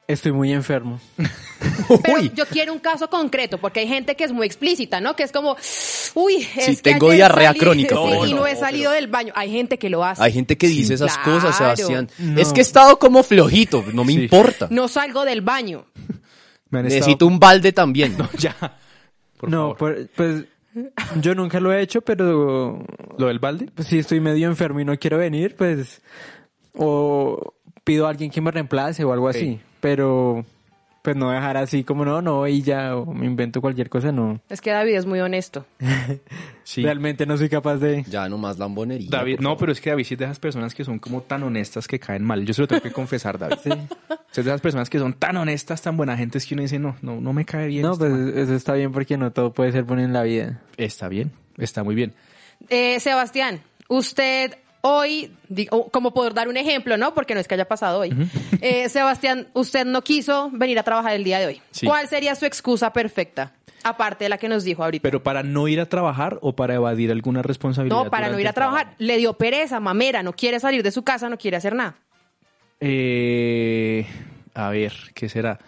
Estoy 0.07 0.31
muy 0.31 0.53
enfermo. 0.53 0.99
Pero 2.03 2.19
Uy, 2.19 2.31
yo 2.33 2.45
quiero 2.45 2.71
un 2.71 2.79
caso 2.79 3.09
concreto, 3.09 3.57
porque 3.57 3.81
hay 3.81 3.87
gente 3.87 4.15
que 4.15 4.23
es 4.23 4.31
muy 4.31 4.45
explícita, 4.47 5.01
¿no? 5.01 5.15
Que 5.15 5.23
es 5.23 5.31
como, 5.31 5.57
uy, 6.13 6.35
es 6.55 6.65
Sí, 6.65 6.75
que 6.77 6.81
tengo 6.93 7.11
diarrea 7.11 7.51
salí- 7.53 7.59
crónica, 7.59 7.95
sí, 8.01 8.15
por 8.15 8.27
y 8.27 8.33
no 8.33 8.47
he 8.47 8.55
salido 8.55 8.91
del 8.91 9.07
baño. 9.07 9.33
Hay 9.35 9.51
gente 9.51 9.77
que 9.77 9.89
lo 9.89 10.03
hace. 10.05 10.23
hay 10.23 10.31
gente 10.31 10.57
que 10.57 10.67
dice 10.67 10.93
esas 10.93 11.17
claro. 11.17 11.33
cosas, 11.39 11.57
Sebastián. 11.57 12.09
No. 12.19 12.39
Es 12.39 12.53
que 12.53 12.61
he 12.61 12.63
estado 12.63 12.99
como 12.99 13.21
flojito, 13.23 13.83
no 13.93 14.03
me 14.05 14.13
Sí. 14.13 14.23
importa. 14.23 14.67
No 14.71 14.87
salgo 14.87 15.25
del 15.25 15.41
baño. 15.41 15.85
Me 16.69 16.79
han 16.79 16.85
estado- 16.87 16.99
Necesito 16.99 17.27
un 17.27 17.39
balde 17.39 17.71
también. 17.73 18.15
ya. 18.37 18.55
Por 19.37 19.49
no, 19.49 19.75
favor. 19.75 19.77
por- 19.77 20.07
pues 20.15 20.43
yo 21.21 21.33
nunca 21.35 21.59
lo 21.59 21.73
he 21.73 21.81
hecho, 21.81 22.01
pero 22.01 22.85
¿Lo 23.17 23.27
del 23.27 23.39
balde? 23.39 23.67
pues, 23.73 23.87
si 23.87 23.99
estoy 23.99 24.19
medio 24.19 24.47
enfermo 24.47 24.79
y 24.79 24.85
no 24.85 24.97
quiero 24.97 25.17
venir, 25.17 25.55
pues 25.55 26.01
o 26.75 27.53
pido 27.87 28.05
a 28.05 28.09
alguien 28.09 28.29
que 28.29 28.41
me 28.41 28.51
reemplace 28.51 29.05
o 29.05 29.13
algo 29.13 29.29
así. 29.29 29.59
Pero 29.79 30.45
pues 31.01 31.15
no 31.15 31.31
dejar 31.31 31.55
así 31.55 31.85
como 31.85 32.03
no, 32.03 32.21
no, 32.21 32.45
y 32.49 32.61
ya, 32.61 32.97
o 32.97 33.13
me 33.13 33.25
invento 33.25 33.61
cualquier 33.61 33.89
cosa, 33.89 34.11
no. 34.11 34.41
Es 34.49 34.59
que 34.59 34.71
David 34.71 34.95
es 34.95 35.05
muy 35.05 35.19
honesto. 35.21 35.65
Sí. 36.67 36.83
Realmente 36.83 37.25
no 37.25 37.37
soy 37.37 37.47
capaz 37.47 37.77
de... 37.77 38.03
Ya 38.09 38.27
nomás 38.27 38.59
lambonería. 38.59 39.07
David, 39.09 39.39
no, 39.39 39.55
pero 39.55 39.71
es 39.71 39.79
que 39.79 39.89
David 39.89 40.03
sí 40.03 40.15
es 40.15 40.17
de 40.17 40.25
esas 40.25 40.37
personas 40.37 40.75
que 40.75 40.83
son 40.83 40.99
como 40.99 41.21
tan 41.21 41.41
honestas 41.43 41.87
que 41.87 41.97
caen 41.97 42.25
mal. 42.25 42.45
Yo 42.45 42.53
se 42.53 42.59
lo 42.59 42.67
tengo 42.67 42.81
que 42.81 42.91
confesar, 42.91 43.39
David. 43.39 43.55
Sí. 44.33 44.41
Es 44.41 44.45
de 44.45 44.51
esas 44.51 44.59
personas 44.59 44.89
que 44.89 44.99
son 44.99 45.13
tan 45.13 45.37
honestas, 45.37 45.81
tan 45.81 45.95
buena 45.95 46.17
gente, 46.17 46.39
es 46.39 46.45
que 46.45 46.55
uno 46.55 46.63
dice, 46.63 46.77
no, 46.77 46.97
no, 47.01 47.21
no 47.21 47.31
me 47.31 47.45
cae 47.45 47.67
bien. 47.67 47.83
No, 47.83 47.93
este 47.93 48.09
pues 48.09 48.35
eso 48.35 48.53
está 48.53 48.73
bien 48.73 48.91
porque 48.91 49.17
no 49.17 49.31
todo 49.31 49.53
puede 49.53 49.71
ser 49.71 49.83
bueno 49.83 50.03
en 50.03 50.11
la 50.11 50.23
vida. 50.23 50.61
Está 50.75 51.07
bien, 51.07 51.31
está 51.57 51.85
muy 51.85 51.95
bien. 51.95 52.13
Eh, 52.67 52.99
Sebastián, 52.99 53.61
usted 53.87 54.57
hoy, 54.87 55.31
como 55.91 56.13
por 56.13 56.33
dar 56.33 56.47
un 56.47 56.57
ejemplo, 56.57 56.97
¿no? 56.97 57.13
Porque 57.13 57.33
no 57.33 57.39
es 57.39 57.47
que 57.47 57.55
haya 57.55 57.67
pasado 57.67 57.99
hoy. 57.99 58.13
Eh, 58.59 58.89
Sebastián, 58.89 59.47
usted 59.53 59.85
no 59.85 60.01
quiso 60.01 60.49
venir 60.51 60.79
a 60.79 60.83
trabajar 60.83 61.13
el 61.13 61.23
día 61.23 61.37
de 61.39 61.45
hoy. 61.45 61.61
Sí. 61.71 61.85
¿Cuál 61.85 62.07
sería 62.07 62.33
su 62.33 62.45
excusa 62.45 62.91
perfecta? 62.91 63.53
Aparte 63.83 64.25
de 64.25 64.29
la 64.29 64.37
que 64.37 64.47
nos 64.49 64.63
dijo 64.63 64.83
ahorita. 64.83 65.03
Pero 65.03 65.21
para 65.21 65.43
no 65.43 65.67
ir 65.67 65.79
a 65.79 65.85
trabajar 65.85 66.39
o 66.41 66.55
para 66.55 66.73
evadir 66.73 67.11
alguna 67.11 67.43
responsabilidad. 67.43 68.03
no, 68.03 68.09
para 68.09 68.29
no 68.29 68.39
ir 68.39 68.47
a 68.47 68.53
trabajar. 68.53 68.83
trabajo? 68.83 68.97
Le 68.99 69.17
dio 69.17 69.33
pereza, 69.33 69.79
mamera, 69.79 70.23
no 70.23 70.33
quiere 70.33 70.59
salir 70.59 70.81
de 70.81 70.91
su 70.91 71.03
casa, 71.03 71.29
no 71.29 71.37
quiere 71.37 71.57
hacer 71.57 71.75
nada. 71.75 71.95
Eh, 72.79 74.05
a 74.55 74.69
ver, 74.69 74.93
¿qué 75.13 75.29
será? 75.29 75.59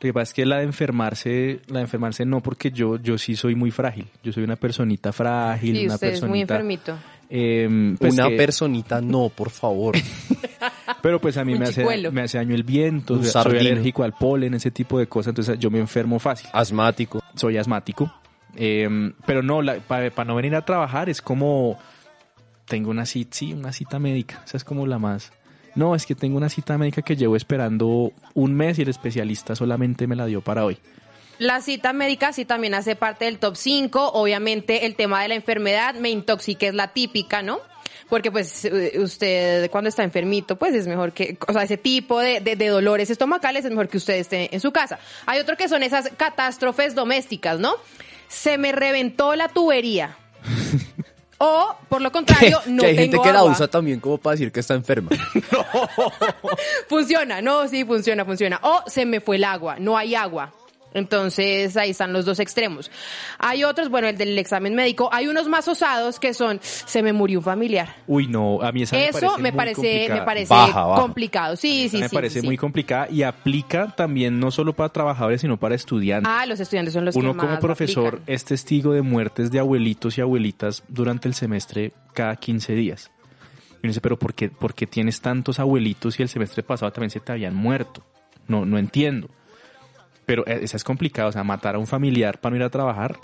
que 0.00 0.12
pasa 0.12 0.30
es 0.30 0.34
que 0.34 0.46
la 0.46 0.58
de 0.58 0.64
enfermarse, 0.64 1.60
la 1.66 1.78
de 1.78 1.84
enfermarse 1.84 2.24
no, 2.24 2.40
porque 2.40 2.70
yo, 2.70 2.98
yo 2.98 3.18
sí 3.18 3.34
soy 3.34 3.56
muy 3.56 3.72
frágil. 3.72 4.06
Yo 4.22 4.32
soy 4.32 4.44
una 4.44 4.54
personita 4.54 5.12
frágil, 5.12 5.76
Sí, 5.76 5.84
una 5.86 5.94
usted 5.94 6.12
es 6.12 6.22
muy 6.22 6.42
enfermito. 6.42 6.96
Eh, 7.30 7.94
pues 7.98 8.14
Una 8.14 8.28
que- 8.28 8.36
personita, 8.36 9.00
no, 9.00 9.28
por 9.28 9.50
favor. 9.50 9.96
Pero 11.02 11.20
pues 11.20 11.36
a 11.36 11.44
mí 11.44 11.56
me 11.58 11.66
hace, 11.66 11.84
me 12.10 12.22
hace 12.22 12.38
daño 12.38 12.54
el 12.54 12.62
viento, 12.64 13.22
soy 13.22 13.58
alérgico 13.58 14.02
al 14.02 14.12
polen, 14.12 14.54
ese 14.54 14.70
tipo 14.70 14.98
de 14.98 15.06
cosas, 15.06 15.30
entonces 15.32 15.58
yo 15.58 15.70
me 15.70 15.78
enfermo 15.78 16.18
fácil. 16.18 16.48
Asmático. 16.52 17.22
Soy 17.34 17.56
asmático. 17.56 18.12
Eh, 18.56 19.12
pero 19.26 19.42
no, 19.42 19.60
para 19.86 20.24
no 20.24 20.34
venir 20.34 20.54
a 20.56 20.64
trabajar 20.64 21.08
es 21.08 21.22
como, 21.22 21.78
tengo 22.66 22.90
una 22.90 23.06
cita, 23.06 23.36
sí, 23.36 23.52
una 23.52 23.72
cita 23.72 23.98
médica, 23.98 24.42
esa 24.44 24.56
es 24.56 24.64
como 24.64 24.86
la 24.86 24.98
más... 24.98 25.32
No, 25.74 25.94
es 25.94 26.06
que 26.06 26.16
tengo 26.16 26.36
una 26.38 26.48
cita 26.48 26.76
médica 26.76 27.02
que 27.02 27.14
llevo 27.14 27.36
esperando 27.36 28.10
un 28.34 28.54
mes 28.54 28.78
y 28.78 28.82
el 28.82 28.88
especialista 28.88 29.54
solamente 29.54 30.08
me 30.08 30.16
la 30.16 30.26
dio 30.26 30.40
para 30.40 30.64
hoy. 30.64 30.78
La 31.38 31.60
cita 31.60 31.92
médica 31.92 32.32
sí 32.32 32.44
también 32.44 32.74
hace 32.74 32.96
parte 32.96 33.24
del 33.26 33.38
top 33.38 33.56
5. 33.56 34.10
Obviamente 34.14 34.86
el 34.86 34.94
tema 34.96 35.22
de 35.22 35.28
la 35.28 35.34
enfermedad, 35.34 35.94
me 35.94 36.10
intoxiqué 36.10 36.68
es 36.68 36.74
la 36.74 36.88
típica, 36.88 37.42
¿no? 37.42 37.60
Porque 38.08 38.30
pues 38.32 38.64
eh, 38.64 38.92
usted 38.98 39.70
cuando 39.70 39.88
está 39.88 40.02
enfermito, 40.02 40.56
pues 40.56 40.74
es 40.74 40.86
mejor 40.88 41.12
que, 41.12 41.36
o 41.46 41.52
sea, 41.52 41.62
ese 41.62 41.76
tipo 41.76 42.18
de, 42.20 42.40
de- 42.40 42.56
de 42.56 42.68
dolores 42.68 43.10
estomacales 43.10 43.64
es 43.64 43.70
mejor 43.70 43.88
que 43.88 43.98
usted 43.98 44.14
esté 44.14 44.52
en 44.54 44.60
su 44.60 44.72
casa. 44.72 44.98
Hay 45.26 45.38
otro 45.40 45.56
que 45.56 45.68
son 45.68 45.82
esas 45.82 46.10
catástrofes 46.16 46.94
domésticas, 46.94 47.58
¿no? 47.60 47.74
Se 48.28 48.56
me 48.58 48.72
reventó 48.72 49.34
la 49.34 49.48
tubería. 49.48 50.16
O, 51.40 51.76
por 51.88 52.00
lo 52.02 52.10
contrario, 52.10 52.60
no 52.66 52.82
que 52.82 52.88
hay 52.88 52.96
gente 52.96 53.10
tengo 53.12 53.22
que 53.22 53.32
la 53.32 53.44
usa 53.44 53.68
también 53.68 54.00
como 54.00 54.18
para 54.18 54.32
decir 54.32 54.50
que 54.50 54.58
está 54.58 54.74
enferma. 54.74 55.10
Funciona, 56.88 57.40
no, 57.40 57.68
sí, 57.68 57.84
funciona, 57.84 58.24
funciona. 58.24 58.58
O 58.62 58.82
se 58.88 59.06
me 59.06 59.20
fue 59.20 59.36
el 59.36 59.44
agua, 59.44 59.76
no 59.78 59.96
hay 59.96 60.16
agua. 60.16 60.52
Entonces 60.94 61.76
ahí 61.76 61.90
están 61.90 62.12
los 62.12 62.24
dos 62.24 62.40
extremos. 62.40 62.90
Hay 63.38 63.64
otros, 63.64 63.88
bueno, 63.90 64.08
el 64.08 64.16
del 64.16 64.38
examen 64.38 64.74
médico, 64.74 65.08
hay 65.12 65.26
unos 65.28 65.46
más 65.48 65.68
osados 65.68 66.18
que 66.18 66.34
son, 66.34 66.58
se 66.62 67.02
me 67.02 67.12
murió 67.12 67.40
un 67.40 67.44
familiar. 67.44 67.94
Uy, 68.06 68.26
no, 68.26 68.60
a 68.62 68.72
mí 68.72 68.82
esa 68.82 68.98
Eso 68.98 69.36
me 69.36 69.44
me 69.44 69.52
parece, 69.52 69.82
parece, 69.82 70.14
me 70.14 70.22
parece 70.22 70.54
Baja, 70.54 70.84
baja. 70.84 71.00
complicado. 71.02 71.56
Sí, 71.56 71.88
sí, 71.88 71.98
me 71.98 72.08
sí. 72.08 72.14
parece 72.14 72.40
sí. 72.40 72.46
muy 72.46 72.56
complicada 72.56 73.08
y 73.10 73.22
aplica 73.22 73.94
también 73.96 74.40
no 74.40 74.50
solo 74.50 74.72
para 74.74 74.88
trabajadores, 74.90 75.40
sino 75.40 75.56
para 75.58 75.74
estudiantes. 75.74 76.32
Ah, 76.34 76.46
los 76.46 76.58
estudiantes 76.60 76.94
son 76.94 77.04
los 77.04 77.14
que 77.14 77.20
Uno 77.20 77.34
más 77.34 77.46
como 77.46 77.58
profesor 77.60 78.06
aplican. 78.14 78.34
es 78.34 78.44
testigo 78.44 78.92
de 78.92 79.02
muertes 79.02 79.50
de 79.50 79.58
abuelitos 79.58 80.18
y 80.18 80.20
abuelitas 80.20 80.82
durante 80.88 81.28
el 81.28 81.34
semestre 81.34 81.92
cada 82.14 82.36
15 82.36 82.74
días. 82.74 83.10
Y 83.74 83.86
uno 83.86 83.90
dice, 83.90 84.00
pero 84.00 84.18
¿por 84.18 84.34
qué, 84.34 84.48
por 84.48 84.74
qué 84.74 84.86
tienes 84.86 85.20
tantos 85.20 85.60
abuelitos 85.60 86.18
y 86.18 86.22
el 86.22 86.28
semestre 86.28 86.62
pasado 86.62 86.90
también 86.92 87.10
se 87.10 87.20
te 87.20 87.30
habían 87.30 87.54
muerto? 87.54 88.02
No, 88.48 88.64
no 88.64 88.78
entiendo. 88.78 89.28
Pero 90.28 90.46
eh, 90.46 90.60
esa 90.60 90.76
es 90.76 90.84
complicado, 90.84 91.30
o 91.30 91.32
sea, 91.32 91.42
matar 91.42 91.76
a 91.76 91.78
un 91.78 91.86
familiar 91.86 92.38
para 92.38 92.50
no 92.50 92.56
ir 92.56 92.62
a 92.62 92.68
trabajar. 92.68 93.18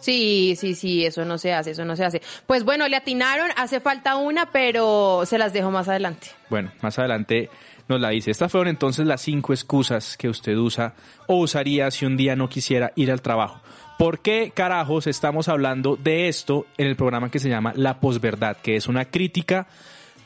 Sí, 0.00 0.56
sí, 0.58 0.74
sí, 0.74 1.06
eso 1.06 1.24
no 1.24 1.38
se 1.38 1.52
hace, 1.52 1.70
eso 1.70 1.84
no 1.84 1.94
se 1.94 2.04
hace. 2.04 2.20
Pues 2.48 2.64
bueno, 2.64 2.88
le 2.88 2.96
atinaron, 2.96 3.50
hace 3.56 3.78
falta 3.78 4.16
una, 4.16 4.50
pero 4.50 5.22
se 5.24 5.38
las 5.38 5.52
dejo 5.52 5.70
más 5.70 5.86
adelante. 5.86 6.26
Bueno, 6.50 6.72
más 6.82 6.98
adelante 6.98 7.48
nos 7.88 8.00
la 8.00 8.08
dice. 8.08 8.32
Estas 8.32 8.50
fueron 8.50 8.66
entonces 8.66 9.06
las 9.06 9.20
cinco 9.20 9.52
excusas 9.52 10.16
que 10.16 10.28
usted 10.28 10.56
usa 10.56 10.94
o 11.28 11.36
usaría 11.36 11.88
si 11.92 12.06
un 12.06 12.16
día 12.16 12.34
no 12.34 12.48
quisiera 12.48 12.90
ir 12.96 13.12
al 13.12 13.22
trabajo. 13.22 13.62
¿Por 13.96 14.18
qué 14.18 14.50
carajos 14.52 15.06
estamos 15.06 15.48
hablando 15.48 15.94
de 15.94 16.26
esto 16.26 16.66
en 16.76 16.88
el 16.88 16.96
programa 16.96 17.30
que 17.30 17.38
se 17.38 17.48
llama 17.48 17.72
La 17.76 18.00
Posverdad, 18.00 18.56
que 18.56 18.74
es 18.74 18.88
una 18.88 19.04
crítica 19.04 19.68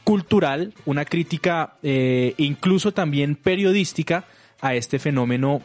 cultural, 0.02 0.72
una 0.86 1.04
crítica 1.04 1.74
eh, 1.82 2.32
incluso 2.38 2.94
también 2.94 3.36
periodística 3.36 4.24
a 4.62 4.74
este 4.74 4.98
fenómeno 4.98 5.60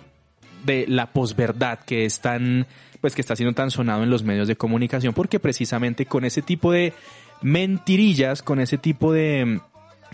de 0.64 0.86
la 0.88 1.08
posverdad 1.14 1.80
que 1.80 2.06
es 2.06 2.20
tan 2.20 2.68
pues 3.00 3.16
que 3.16 3.22
está 3.22 3.36
siendo 3.36 3.56
tan 3.56 3.72
sonado 3.72 4.04
en 4.04 4.12
los 4.12 4.24
medios 4.24 4.48
de 4.48 4.56
comunicación 4.56 5.14
porque 5.14 5.40
precisamente 5.40 6.06
con 6.06 6.24
ese 6.24 6.42
tipo 6.42 6.72
de 6.72 6.94
mentirillas, 7.42 8.44
con 8.44 8.60
ese 8.60 8.78
tipo 8.78 9.12
de 9.12 9.46
mm, 9.46 9.60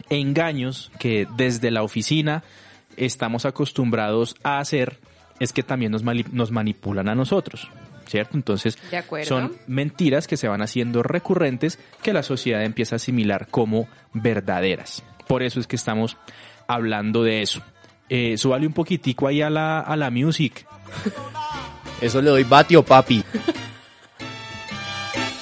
engaños 0.10 0.92
que 1.00 1.28
desde 1.36 1.72
la 1.72 1.84
oficina 1.84 2.44
estamos 2.96 3.46
acostumbrados 3.46 4.36
a 4.44 4.60
hacer, 4.60 5.00
es 5.40 5.54
que 5.54 5.64
también 5.64 5.92
nos, 5.92 6.04
nos 6.04 6.52
manipulan 6.52 7.10
a 7.10 7.16
nosotros, 7.16 7.70
¿cierto? 8.08 8.38
Entonces 8.38 8.78
son 9.24 9.56
mentiras 9.68 10.28
que 10.28 10.38
se 10.38 10.48
van 10.48 10.62
haciendo 10.62 11.04
recurrentes 11.04 11.80
que 12.02 12.14
la 12.14 12.24
sociedad 12.24 12.64
empieza 12.64 12.96
a 12.96 12.98
asimilar 12.98 13.48
como 13.50 13.88
verdaderas. 14.14 15.04
Por 15.28 15.44
eso 15.44 15.60
es 15.60 15.68
que 15.68 15.76
estamos 15.76 16.18
hablando 16.68 17.24
de 17.24 17.42
eso. 17.42 17.62
Eh, 18.10 18.38
súbale 18.38 18.66
un 18.66 18.74
poquitico 18.74 19.28
ahí 19.28 19.42
a 19.42 19.50
la, 19.50 19.82
a 19.82 19.96
la 19.96 20.10
music. 20.10 20.66
Eso 22.02 22.22
le 22.22 22.30
doy 22.30 22.44
batio, 22.44 22.84
papi. 22.84 23.24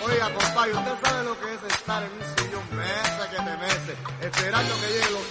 Oiga, 0.06 0.30
compadre, 0.34 0.74
usted 0.74 0.94
sabe 1.04 1.24
lo 1.26 1.40
que 1.40 1.54
es 1.54 1.64
estar 1.76 2.04
en 2.04 2.10
un 2.12 2.22
sillón 2.38 2.64
mesa 2.78 3.30
que 3.30 3.38
te 3.38 3.58
mece, 3.58 3.94
esperando 4.28 4.74
que 4.76 4.88
lleguen 4.88 5.14
los 5.14 5.25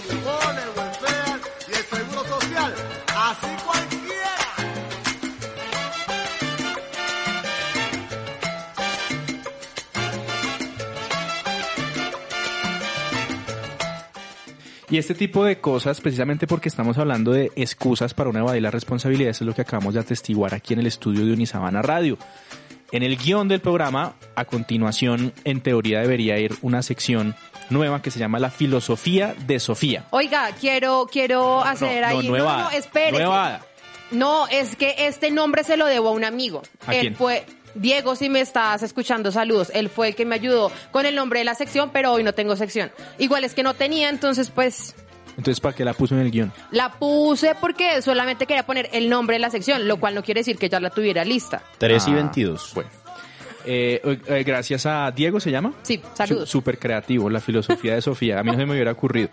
Y 14.89 14.97
este 14.97 15.15
tipo 15.15 15.43
de 15.43 15.59
cosas, 15.59 15.99
precisamente 15.99 16.45
porque 16.45 16.69
estamos 16.69 16.97
hablando 16.97 17.31
de 17.31 17.51
excusas 17.55 18.13
para 18.13 18.29
una 18.29 18.39
evadir 18.39 18.61
las 18.61 18.73
responsabilidades, 18.73 19.41
es 19.41 19.47
lo 19.47 19.53
que 19.53 19.61
acabamos 19.61 19.95
de 19.95 19.99
atestiguar 19.99 20.53
aquí 20.53 20.73
en 20.73 20.79
el 20.79 20.87
estudio 20.87 21.25
de 21.25 21.33
Unisabana 21.33 21.81
Radio. 21.81 22.17
En 22.91 23.01
el 23.01 23.17
guion 23.17 23.47
del 23.47 23.61
programa, 23.61 24.13
a 24.35 24.45
continuación, 24.45 25.33
en 25.43 25.61
teoría 25.61 26.01
debería 26.01 26.37
ir 26.37 26.55
una 26.61 26.83
sección 26.83 27.35
nueva 27.71 28.01
que 28.01 28.11
se 28.11 28.19
llama 28.19 28.39
La 28.39 28.51
Filosofía 28.51 29.33
de 29.47 29.59
Sofía. 29.59 30.05
Oiga, 30.11 30.51
quiero, 30.59 31.07
quiero 31.11 31.63
hacer 31.63 32.01
no, 32.01 32.07
ahí. 32.07 32.27
nueva. 32.27 32.57
No, 32.57 32.63
no, 32.65 32.71
espere. 32.71 33.25
No, 34.11 34.47
es 34.47 34.75
que 34.75 34.95
este 34.99 35.31
nombre 35.31 35.63
se 35.63 35.77
lo 35.77 35.87
debo 35.87 36.09
a 36.09 36.11
un 36.11 36.23
amigo. 36.23 36.61
¿A 36.85 36.93
Él 36.93 37.01
quién? 37.01 37.15
fue. 37.15 37.45
Diego, 37.75 38.15
si 38.15 38.29
me 38.29 38.41
estás 38.41 38.81
escuchando, 38.83 39.31
saludos. 39.31 39.71
Él 39.73 39.89
fue 39.89 40.07
el 40.09 40.15
que 40.15 40.25
me 40.25 40.35
ayudó 40.35 40.71
con 40.91 41.05
el 41.05 41.15
nombre 41.15 41.39
de 41.39 41.45
la 41.45 41.55
sección, 41.55 41.91
pero 41.93 42.11
hoy 42.11 42.23
no 42.23 42.33
tengo 42.33 42.55
sección. 42.55 42.91
Igual 43.17 43.43
es 43.43 43.53
que 43.53 43.63
no 43.63 43.73
tenía, 43.73 44.09
entonces 44.09 44.49
pues 44.49 44.95
Entonces, 45.37 45.59
¿para 45.59 45.75
qué 45.75 45.83
la 45.85 45.93
puso 45.93 46.15
en 46.15 46.21
el 46.21 46.31
guion? 46.31 46.51
la 46.71 46.93
puse 46.93 47.53
porque 47.59 48.01
solamente 48.01 48.45
quería 48.45 48.65
poner 48.65 48.89
el 48.93 49.09
nombre 49.09 49.35
de 49.35 49.39
la 49.39 49.49
sección, 49.49 49.87
lo 49.87 49.97
cual 49.97 50.15
no 50.15 50.23
quiere 50.23 50.39
decir 50.39 50.57
que 50.57 50.69
ya 50.69 50.79
la 50.79 50.89
tuviera 50.89 51.23
lista. 51.25 51.61
3 51.77 52.07
y 52.07 52.11
Ah, 52.11 52.15
22. 52.15 52.71
Bueno. 52.73 52.89
Eh, 53.67 54.19
eh, 54.27 54.43
gracias 54.45 54.85
a 54.85 55.11
Diego, 55.11 55.39
¿se 55.39 55.49
llama? 55.51 55.73
Sí, 55.81 55.99
saludos. 56.13 56.47
Súper 56.49 56.77
creativo, 56.77 57.29
la 57.29 57.39
filosofía 57.41 57.95
de 57.95 58.01
Sofía. 58.01 58.39
A 58.39 58.43
mí 58.43 58.51
no 58.51 58.57
se 58.57 58.65
me 58.65 58.73
hubiera 58.73 58.91
ocurrido. 58.91 59.29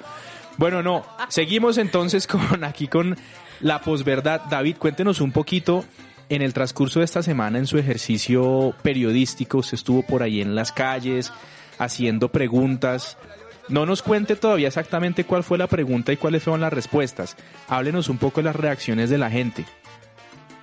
Bueno, 0.56 0.82
no. 0.82 1.04
Seguimos 1.28 1.78
entonces 1.78 2.26
con 2.26 2.64
aquí 2.64 2.88
con 2.88 3.16
la 3.61 3.80
posverdad. 3.82 4.40
David, 4.50 4.76
cuéntenos 4.78 5.20
un 5.20 5.32
poquito. 5.32 5.84
En 6.32 6.40
el 6.40 6.54
transcurso 6.54 7.00
de 7.00 7.04
esta 7.04 7.22
semana, 7.22 7.58
en 7.58 7.66
su 7.66 7.76
ejercicio 7.76 8.74
periodístico, 8.80 9.58
usted 9.58 9.74
estuvo 9.74 10.00
por 10.00 10.22
ahí 10.22 10.40
en 10.40 10.54
las 10.54 10.72
calles 10.72 11.30
haciendo 11.76 12.32
preguntas. 12.32 13.18
No 13.68 13.84
nos 13.84 14.00
cuente 14.00 14.34
todavía 14.34 14.68
exactamente 14.68 15.24
cuál 15.24 15.44
fue 15.44 15.58
la 15.58 15.66
pregunta 15.66 16.10
y 16.10 16.16
cuáles 16.16 16.42
fueron 16.42 16.62
las 16.62 16.72
respuestas. 16.72 17.36
Háblenos 17.68 18.08
un 18.08 18.16
poco 18.16 18.40
de 18.40 18.44
las 18.44 18.56
reacciones 18.56 19.10
de 19.10 19.18
la 19.18 19.30
gente. 19.30 19.66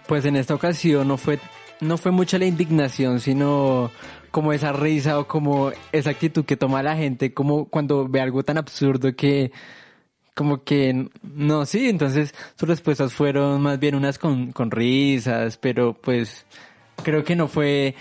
Pues 0.07 0.25
en 0.25 0.37
esta 0.37 0.55
ocasión 0.55 1.07
no 1.07 1.17
fue, 1.17 1.37
no 1.81 1.99
fue 1.99 2.11
mucha 2.11 2.39
la 2.39 2.45
indignación, 2.45 3.19
sino 3.19 3.91
como 4.31 4.53
esa 4.53 4.71
risa 4.73 5.19
o 5.19 5.27
como 5.27 5.71
esa 5.91 6.09
actitud 6.09 6.45
que 6.45 6.57
toma 6.57 6.81
la 6.81 6.97
gente, 6.97 7.31
como 7.31 7.65
cuando 7.65 8.07
ve 8.09 8.21
algo 8.21 8.41
tan 8.41 8.57
absurdo 8.57 9.15
que, 9.15 9.51
como 10.39 10.63
que, 10.63 11.09
no, 11.21 11.65
sí, 11.65 11.89
entonces 11.89 12.33
sus 12.55 12.69
respuestas 12.69 13.11
fueron 13.11 13.61
más 13.61 13.77
bien 13.77 13.93
unas 13.93 14.17
con, 14.17 14.53
con 14.53 14.71
risas, 14.71 15.57
pero 15.57 15.91
pues 15.91 16.45
creo 17.03 17.25
que 17.25 17.35
no 17.35 17.49
fue, 17.49 17.93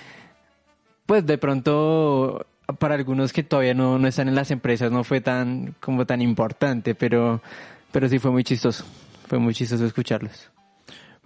pues 1.04 1.26
de 1.26 1.36
pronto 1.36 2.46
para 2.78 2.94
algunos 2.94 3.32
que 3.32 3.42
todavía 3.42 3.74
no, 3.74 3.98
no 3.98 4.06
están 4.06 4.28
en 4.28 4.36
las 4.36 4.52
empresas 4.52 4.92
no 4.92 5.02
fue 5.02 5.20
tan, 5.20 5.74
como 5.80 6.06
tan 6.06 6.22
importante, 6.22 6.94
pero, 6.94 7.42
pero 7.90 8.08
sí 8.08 8.20
fue 8.20 8.30
muy 8.30 8.44
chistoso, 8.44 8.84
fue 9.26 9.40
muy 9.40 9.52
chistoso 9.52 9.84
escucharlos. 9.84 10.48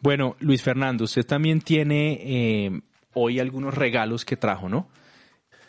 Bueno, 0.00 0.36
Luis 0.40 0.62
Fernando, 0.62 1.04
usted 1.04 1.26
también 1.26 1.60
tiene 1.60 2.20
eh, 2.22 2.80
hoy 3.12 3.38
algunos 3.38 3.74
regalos 3.74 4.24
que 4.24 4.38
trajo, 4.38 4.70
¿no? 4.70 4.88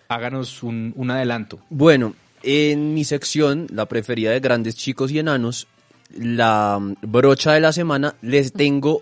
Háganos 0.08 0.64
un, 0.64 0.94
un 0.96 1.12
adelanto. 1.12 1.60
Bueno, 1.70 2.14
en 2.44 2.94
mi 2.94 3.04
sección, 3.04 3.68
la 3.72 3.88
preferida 3.88 4.32
de 4.32 4.40
grandes 4.40 4.76
chicos 4.76 5.12
y 5.12 5.20
enanos, 5.20 5.68
la 6.16 6.78
mm, 6.80 6.96
brocha 7.02 7.54
de 7.54 7.60
la 7.62 7.72
semana, 7.74 8.16
les 8.22 8.54
tengo, 8.54 9.02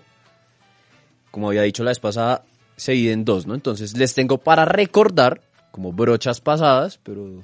como 1.30 1.48
había 1.48 1.62
dicho 1.62 1.82
la 1.84 1.90
vez 1.90 2.00
pasada, 2.00 2.44
se 2.76 2.92
divide 2.92 3.12
en 3.12 3.24
dos, 3.24 3.46
¿no? 3.46 3.54
Entonces 3.54 3.96
les 3.96 4.14
tengo 4.14 4.38
para 4.38 4.64
recordar, 4.64 5.40
como 5.70 5.92
brochas 5.92 6.40
pasadas, 6.40 6.98
pero 7.02 7.42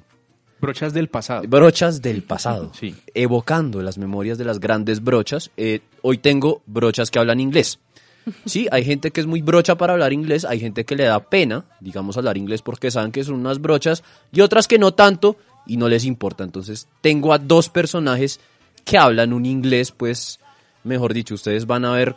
Brochas 0.60 0.92
del 0.92 1.08
pasado. 1.08 1.42
brochas 1.46 2.02
del 2.02 2.22
pasado. 2.24 2.72
Sí. 2.78 2.94
Evocando 3.14 3.80
las 3.80 3.96
memorias 3.96 4.38
de 4.38 4.44
las 4.44 4.58
grandes 4.58 5.04
brochas. 5.04 5.52
Eh, 5.56 5.80
hoy 6.02 6.18
tengo 6.18 6.62
brochas 6.66 7.10
que 7.10 7.18
hablan 7.18 7.40
inglés. 7.40 7.78
Sí, 8.44 8.68
hay 8.70 8.84
gente 8.84 9.10
que 9.10 9.20
es 9.22 9.26
muy 9.26 9.40
brocha 9.40 9.76
para 9.78 9.94
hablar 9.94 10.12
inglés, 10.12 10.44
hay 10.44 10.60
gente 10.60 10.84
que 10.84 10.96
le 10.96 11.04
da 11.04 11.18
pena, 11.30 11.64
digamos, 11.80 12.18
hablar 12.18 12.36
inglés 12.36 12.60
porque 12.60 12.90
saben 12.90 13.10
que 13.10 13.24
son 13.24 13.36
unas 13.36 13.58
brochas, 13.58 14.02
y 14.32 14.42
otras 14.42 14.68
que 14.68 14.78
no 14.78 14.92
tanto 14.92 15.36
y 15.68 15.76
no 15.76 15.88
les 15.88 16.04
importa. 16.04 16.42
Entonces, 16.42 16.88
tengo 17.00 17.32
a 17.32 17.38
dos 17.38 17.68
personajes 17.68 18.40
que 18.84 18.98
hablan 18.98 19.32
un 19.32 19.46
inglés, 19.46 19.92
pues, 19.92 20.40
mejor 20.82 21.14
dicho, 21.14 21.34
ustedes 21.34 21.66
van 21.66 21.84
a 21.84 21.92
ver 21.92 22.16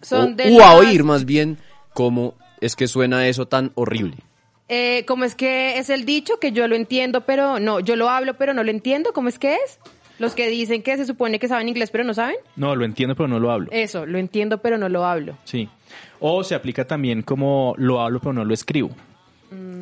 Son 0.00 0.32
o, 0.32 0.34
de 0.34 0.50
o 0.52 0.62
a 0.64 0.74
oír 0.74 1.04
más 1.04 1.24
bien 1.24 1.58
cómo 1.92 2.34
es 2.60 2.74
que 2.74 2.88
suena 2.88 3.28
eso 3.28 3.46
tan 3.46 3.70
horrible. 3.74 4.16
Eh, 4.68 5.04
¿Cómo 5.06 5.24
es 5.24 5.34
que 5.34 5.78
es 5.78 5.90
el 5.90 6.06
dicho 6.06 6.38
que 6.40 6.52
yo 6.52 6.66
lo 6.66 6.76
entiendo, 6.76 7.22
pero 7.22 7.60
no, 7.60 7.80
yo 7.80 7.94
lo 7.94 8.08
hablo, 8.08 8.34
pero 8.34 8.54
no 8.54 8.64
lo 8.64 8.70
entiendo? 8.70 9.12
¿Cómo 9.12 9.28
es 9.28 9.38
que 9.38 9.56
es? 9.56 9.78
Los 10.18 10.34
que 10.34 10.48
dicen 10.48 10.82
que 10.82 10.96
se 10.96 11.04
supone 11.04 11.38
que 11.38 11.48
saben 11.48 11.68
inglés, 11.68 11.90
pero 11.90 12.04
no 12.04 12.14
saben. 12.14 12.36
No, 12.56 12.74
lo 12.76 12.84
entiendo, 12.84 13.14
pero 13.14 13.28
no 13.28 13.38
lo 13.38 13.50
hablo. 13.50 13.68
Eso, 13.70 14.06
lo 14.06 14.18
entiendo, 14.18 14.58
pero 14.58 14.78
no 14.78 14.88
lo 14.88 15.04
hablo. 15.04 15.36
Sí. 15.44 15.68
O 16.20 16.44
se 16.44 16.54
aplica 16.54 16.86
también 16.86 17.22
como 17.22 17.74
lo 17.76 18.00
hablo, 18.00 18.20
pero 18.20 18.32
no 18.32 18.44
lo 18.44 18.54
escribo. 18.54 18.90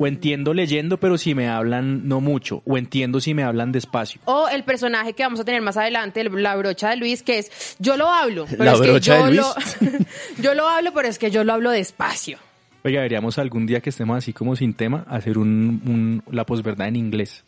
O 0.03 0.07
entiendo 0.07 0.55
leyendo, 0.55 0.99
pero 0.99 1.19
si 1.19 1.35
me 1.35 1.47
hablan 1.49 2.09
no 2.09 2.23
mucho. 2.23 2.63
O 2.65 2.79
entiendo 2.79 3.21
si 3.21 3.35
me 3.35 3.43
hablan 3.43 3.71
despacio. 3.71 4.19
O 4.25 4.49
el 4.49 4.65
personaje 4.65 5.13
que 5.13 5.23
vamos 5.23 5.41
a 5.41 5.45
tener 5.45 5.61
más 5.61 5.77
adelante, 5.77 6.23
el- 6.23 6.43
la 6.43 6.57
brocha 6.57 6.89
de 6.89 6.97
Luis, 6.97 7.23
que 7.23 7.39
es 7.39 7.77
yo 7.79 7.99
lo 7.99 8.09
hablo, 8.09 8.47
pero 8.49 8.65
¿La 8.65 8.73
es 8.73 8.81
que 8.81 8.91
brocha 8.91 9.19
yo 9.19 9.27
de 9.27 9.33
lo 9.35 9.55
yo 10.43 10.55
lo 10.55 10.67
hablo, 10.69 10.93
pero 10.95 11.07
es 11.07 11.19
que 11.19 11.31
yo 11.31 11.45
lo 11.45 11.53
hablo 11.53 11.71
despacio. 11.71 12.39
Oiga, 12.83 13.01
deberíamos 13.01 13.39
algún 13.39 13.67
día 13.67 13.81
que 13.81 13.91
estemos 13.91 14.17
así 14.17 14.33
como 14.33 14.57
sin 14.57 14.73
tema, 14.73 15.05
hacer 15.07 15.37
un, 15.37 15.83
un- 15.87 16.23
la 16.35 16.47
posverdad 16.47 16.89
en 16.89 16.97
inglés. 16.97 17.45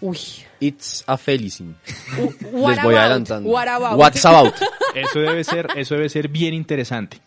Uy. 0.00 0.18
It's 0.60 1.02
a 1.08 1.16
felicing. 1.18 1.74
What 2.52 2.74
Les 2.76 2.82
voy 2.84 2.94
about? 2.94 2.96
adelantando. 2.98 3.50
What 3.50 3.66
about? 3.68 3.98
What's 3.98 4.24
about? 4.24 4.54
Eso 4.94 5.18
debe 5.18 5.42
ser, 5.42 5.66
eso 5.74 5.94
debe 5.96 6.08
ser 6.08 6.28
bien 6.28 6.54
interesante. 6.54 7.18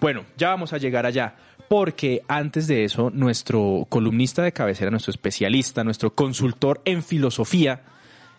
Bueno, 0.00 0.24
ya 0.36 0.48
vamos 0.48 0.72
a 0.72 0.78
llegar 0.78 1.06
allá. 1.06 1.34
Porque 1.74 2.22
antes 2.28 2.68
de 2.68 2.84
eso, 2.84 3.10
nuestro 3.10 3.84
columnista 3.88 4.44
de 4.44 4.52
cabecera, 4.52 4.92
nuestro 4.92 5.10
especialista, 5.10 5.82
nuestro 5.82 6.14
consultor 6.14 6.80
en 6.84 7.02
filosofía, 7.02 7.82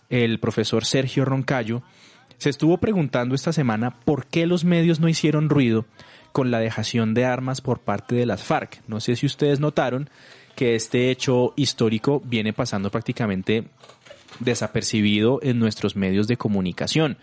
el 0.09 0.39
profesor 0.39 0.85
Sergio 0.85 1.25
Roncayo, 1.25 1.83
se 2.37 2.49
estuvo 2.49 2.77
preguntando 2.77 3.35
esta 3.35 3.51
semana 3.51 3.99
por 4.05 4.25
qué 4.25 4.45
los 4.45 4.63
medios 4.63 5.01
no 5.01 5.09
hicieron 5.09 5.49
ruido 5.49 5.85
con 6.31 6.49
la 6.49 6.59
dejación 6.59 7.13
de 7.13 7.25
armas 7.25 7.59
por 7.59 7.79
parte 7.79 8.15
de 8.15 8.25
las 8.25 8.41
FARC. 8.41 8.81
No 8.87 9.01
sé 9.01 9.17
si 9.17 9.25
ustedes 9.25 9.59
notaron 9.59 10.09
que 10.55 10.75
este 10.75 11.11
hecho 11.11 11.51
histórico 11.57 12.21
viene 12.23 12.53
pasando 12.53 12.89
prácticamente 12.89 13.65
desapercibido 14.39 15.41
en 15.43 15.59
nuestros 15.59 15.97
medios 15.97 16.27
de 16.27 16.37
comunicación 16.37 17.17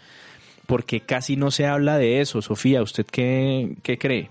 porque 0.66 1.00
casi 1.00 1.36
no 1.36 1.50
se 1.50 1.64
habla 1.64 1.96
de 1.96 2.20
eso. 2.20 2.42
Sofía, 2.42 2.82
¿usted 2.82 3.06
qué, 3.06 3.76
qué 3.82 3.96
cree? 3.96 4.28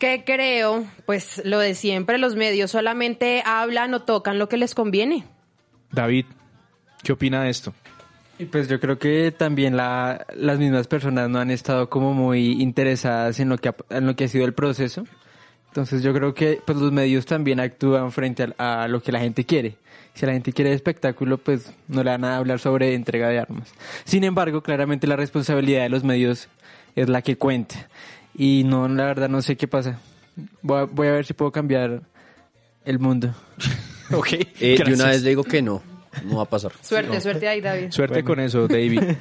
¿Qué 0.00 0.24
creo? 0.24 0.86
Pues 1.04 1.42
lo 1.44 1.58
de 1.58 1.74
siempre, 1.74 2.16
los 2.16 2.34
medios 2.34 2.70
solamente 2.70 3.42
hablan 3.44 3.92
o 3.92 4.00
tocan 4.00 4.38
lo 4.38 4.48
que 4.48 4.56
les 4.56 4.74
conviene. 4.74 5.24
David, 5.92 6.24
¿qué 7.04 7.12
opina 7.12 7.42
de 7.42 7.50
esto? 7.50 7.74
Y 8.38 8.46
pues 8.46 8.66
yo 8.66 8.80
creo 8.80 8.98
que 8.98 9.30
también 9.30 9.76
la, 9.76 10.24
las 10.34 10.58
mismas 10.58 10.86
personas 10.86 11.28
no 11.28 11.38
han 11.38 11.50
estado 11.50 11.90
como 11.90 12.14
muy 12.14 12.62
interesadas 12.62 13.40
en 13.40 13.50
lo 13.50 13.58
que 13.58 13.68
ha, 13.68 13.74
en 13.90 14.06
lo 14.06 14.16
que 14.16 14.24
ha 14.24 14.28
sido 14.28 14.46
el 14.46 14.54
proceso. 14.54 15.04
Entonces 15.68 16.02
yo 16.02 16.14
creo 16.14 16.32
que 16.32 16.62
pues 16.64 16.78
los 16.78 16.92
medios 16.92 17.26
también 17.26 17.60
actúan 17.60 18.10
frente 18.10 18.54
a, 18.56 18.84
a 18.84 18.88
lo 18.88 19.02
que 19.02 19.12
la 19.12 19.20
gente 19.20 19.44
quiere. 19.44 19.76
Si 20.14 20.24
la 20.24 20.32
gente 20.32 20.54
quiere 20.54 20.72
espectáculo, 20.72 21.36
pues 21.36 21.74
no 21.88 22.02
le 22.02 22.10
van 22.10 22.24
a 22.24 22.38
hablar 22.38 22.58
sobre 22.58 22.94
entrega 22.94 23.28
de 23.28 23.38
armas. 23.38 23.74
Sin 24.04 24.24
embargo, 24.24 24.62
claramente 24.62 25.06
la 25.06 25.16
responsabilidad 25.16 25.82
de 25.82 25.90
los 25.90 26.04
medios 26.04 26.48
es 26.96 27.10
la 27.10 27.20
que 27.20 27.36
cuenta. 27.36 27.88
Y 28.34 28.64
no, 28.64 28.88
la 28.88 29.04
verdad 29.04 29.28
no 29.28 29.42
sé 29.42 29.56
qué 29.56 29.68
pasa. 29.68 30.00
Voy 30.62 30.78
a, 30.78 30.84
voy 30.84 31.08
a 31.08 31.12
ver 31.12 31.26
si 31.26 31.34
puedo 31.34 31.52
cambiar 31.52 32.02
el 32.84 32.98
mundo. 32.98 33.34
Ok. 34.12 34.32
Eh, 34.32 34.76
de 34.84 34.94
una 34.94 35.06
vez 35.06 35.22
le 35.22 35.28
digo 35.28 35.44
que 35.44 35.62
no, 35.62 35.80
no 36.24 36.38
va 36.38 36.42
a 36.42 36.46
pasar. 36.46 36.72
Suerte, 36.82 37.20
suerte 37.20 37.46
ahí, 37.46 37.60
David. 37.60 37.92
Suerte 37.92 38.24
con 38.24 38.40
eso, 38.40 38.66
David. 38.66 39.02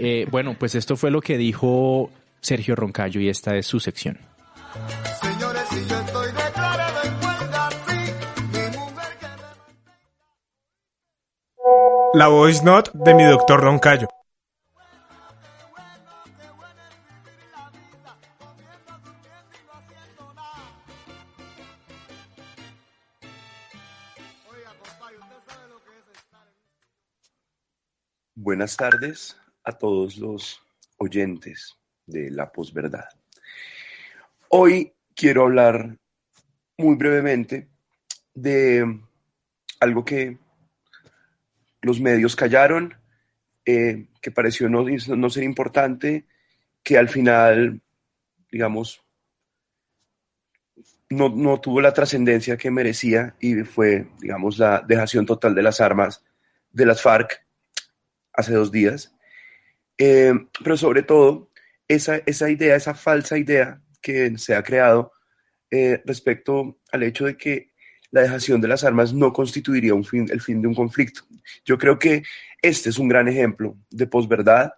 Eh, 0.00 0.28
bueno, 0.30 0.54
pues 0.56 0.76
esto 0.76 0.96
fue 0.96 1.10
lo 1.10 1.20
que 1.20 1.36
dijo 1.36 2.08
Sergio 2.40 2.76
Roncayo 2.76 3.20
y 3.20 3.28
esta 3.28 3.56
es 3.56 3.66
su 3.66 3.80
sección. 3.80 4.16
Señores, 5.20 5.62
si 5.70 5.84
yo 5.88 5.98
estoy 5.98 6.30
declarado 6.32 7.02
en 7.02 7.14
huelga, 7.14 7.68
sí, 7.86 8.12
mi 8.52 8.60
mujer 8.76 9.18
que 9.18 9.26
me... 9.26 9.32
La 12.14 12.28
voice 12.28 12.64
note 12.64 12.92
de 12.94 13.14
mi 13.14 13.24
doctor 13.24 13.60
Roncayo. 13.60 14.06
Buenas 28.40 28.76
tardes 28.76 29.36
a 29.64 29.72
todos 29.72 30.16
los 30.16 30.62
oyentes 30.98 31.76
de 32.06 32.30
La 32.30 32.52
Posverdad. 32.52 33.08
Hoy 34.48 34.92
quiero 35.12 35.42
hablar 35.42 35.98
muy 36.76 36.94
brevemente 36.94 37.68
de 38.34 39.00
algo 39.80 40.04
que 40.04 40.38
los 41.82 42.00
medios 42.00 42.36
callaron, 42.36 42.94
eh, 43.66 44.06
que 44.22 44.30
pareció 44.30 44.68
no, 44.68 44.84
no 44.84 45.30
ser 45.30 45.42
importante, 45.42 46.24
que 46.84 46.96
al 46.96 47.08
final, 47.08 47.82
digamos, 48.52 49.02
no, 51.10 51.28
no 51.28 51.60
tuvo 51.60 51.80
la 51.80 51.92
trascendencia 51.92 52.56
que 52.56 52.70
merecía 52.70 53.34
y 53.40 53.64
fue, 53.64 54.06
digamos, 54.20 54.58
la 54.58 54.84
dejación 54.86 55.26
total 55.26 55.56
de 55.56 55.62
las 55.64 55.80
armas 55.80 56.24
de 56.70 56.86
las 56.86 57.02
FARC 57.02 57.47
hace 58.38 58.54
dos 58.54 58.70
días. 58.70 59.12
Eh, 59.98 60.32
pero 60.62 60.76
sobre 60.76 61.02
todo, 61.02 61.50
esa, 61.88 62.16
esa 62.24 62.48
idea, 62.48 62.76
esa 62.76 62.94
falsa 62.94 63.36
idea 63.36 63.82
que 64.00 64.38
se 64.38 64.54
ha 64.54 64.62
creado 64.62 65.12
eh, 65.70 66.00
respecto 66.06 66.78
al 66.92 67.02
hecho 67.02 67.26
de 67.26 67.36
que 67.36 67.72
la 68.10 68.22
dejación 68.22 68.60
de 68.60 68.68
las 68.68 68.84
armas 68.84 69.12
no 69.12 69.32
constituiría 69.32 69.92
un 69.92 70.04
fin, 70.04 70.26
el 70.30 70.40
fin 70.40 70.62
de 70.62 70.68
un 70.68 70.74
conflicto. 70.74 71.22
Yo 71.64 71.76
creo 71.76 71.98
que 71.98 72.22
este 72.62 72.90
es 72.90 72.98
un 72.98 73.08
gran 73.08 73.26
ejemplo 73.28 73.76
de 73.90 74.06
posverdad. 74.06 74.72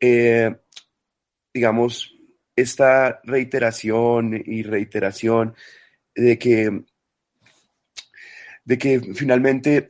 Eh, 0.00 0.54
digamos, 1.52 2.14
esta 2.56 3.20
reiteración 3.24 4.40
y 4.46 4.62
reiteración 4.62 5.54
de 6.14 6.38
que, 6.38 6.84
de 8.64 8.78
que 8.78 9.00
finalmente 9.14 9.88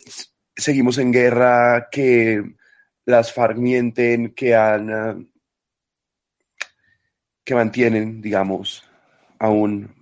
seguimos 0.57 0.97
en 0.99 1.13
guerra, 1.13 1.89
que 1.93 2.43
las 3.07 3.33
FARC 3.33 3.57
mienten, 3.59 4.35
que 4.35 4.55
han 4.55 5.29
que 7.45 7.55
mantienen, 7.55 8.23
digamos, 8.23 8.83
aún 9.39 9.95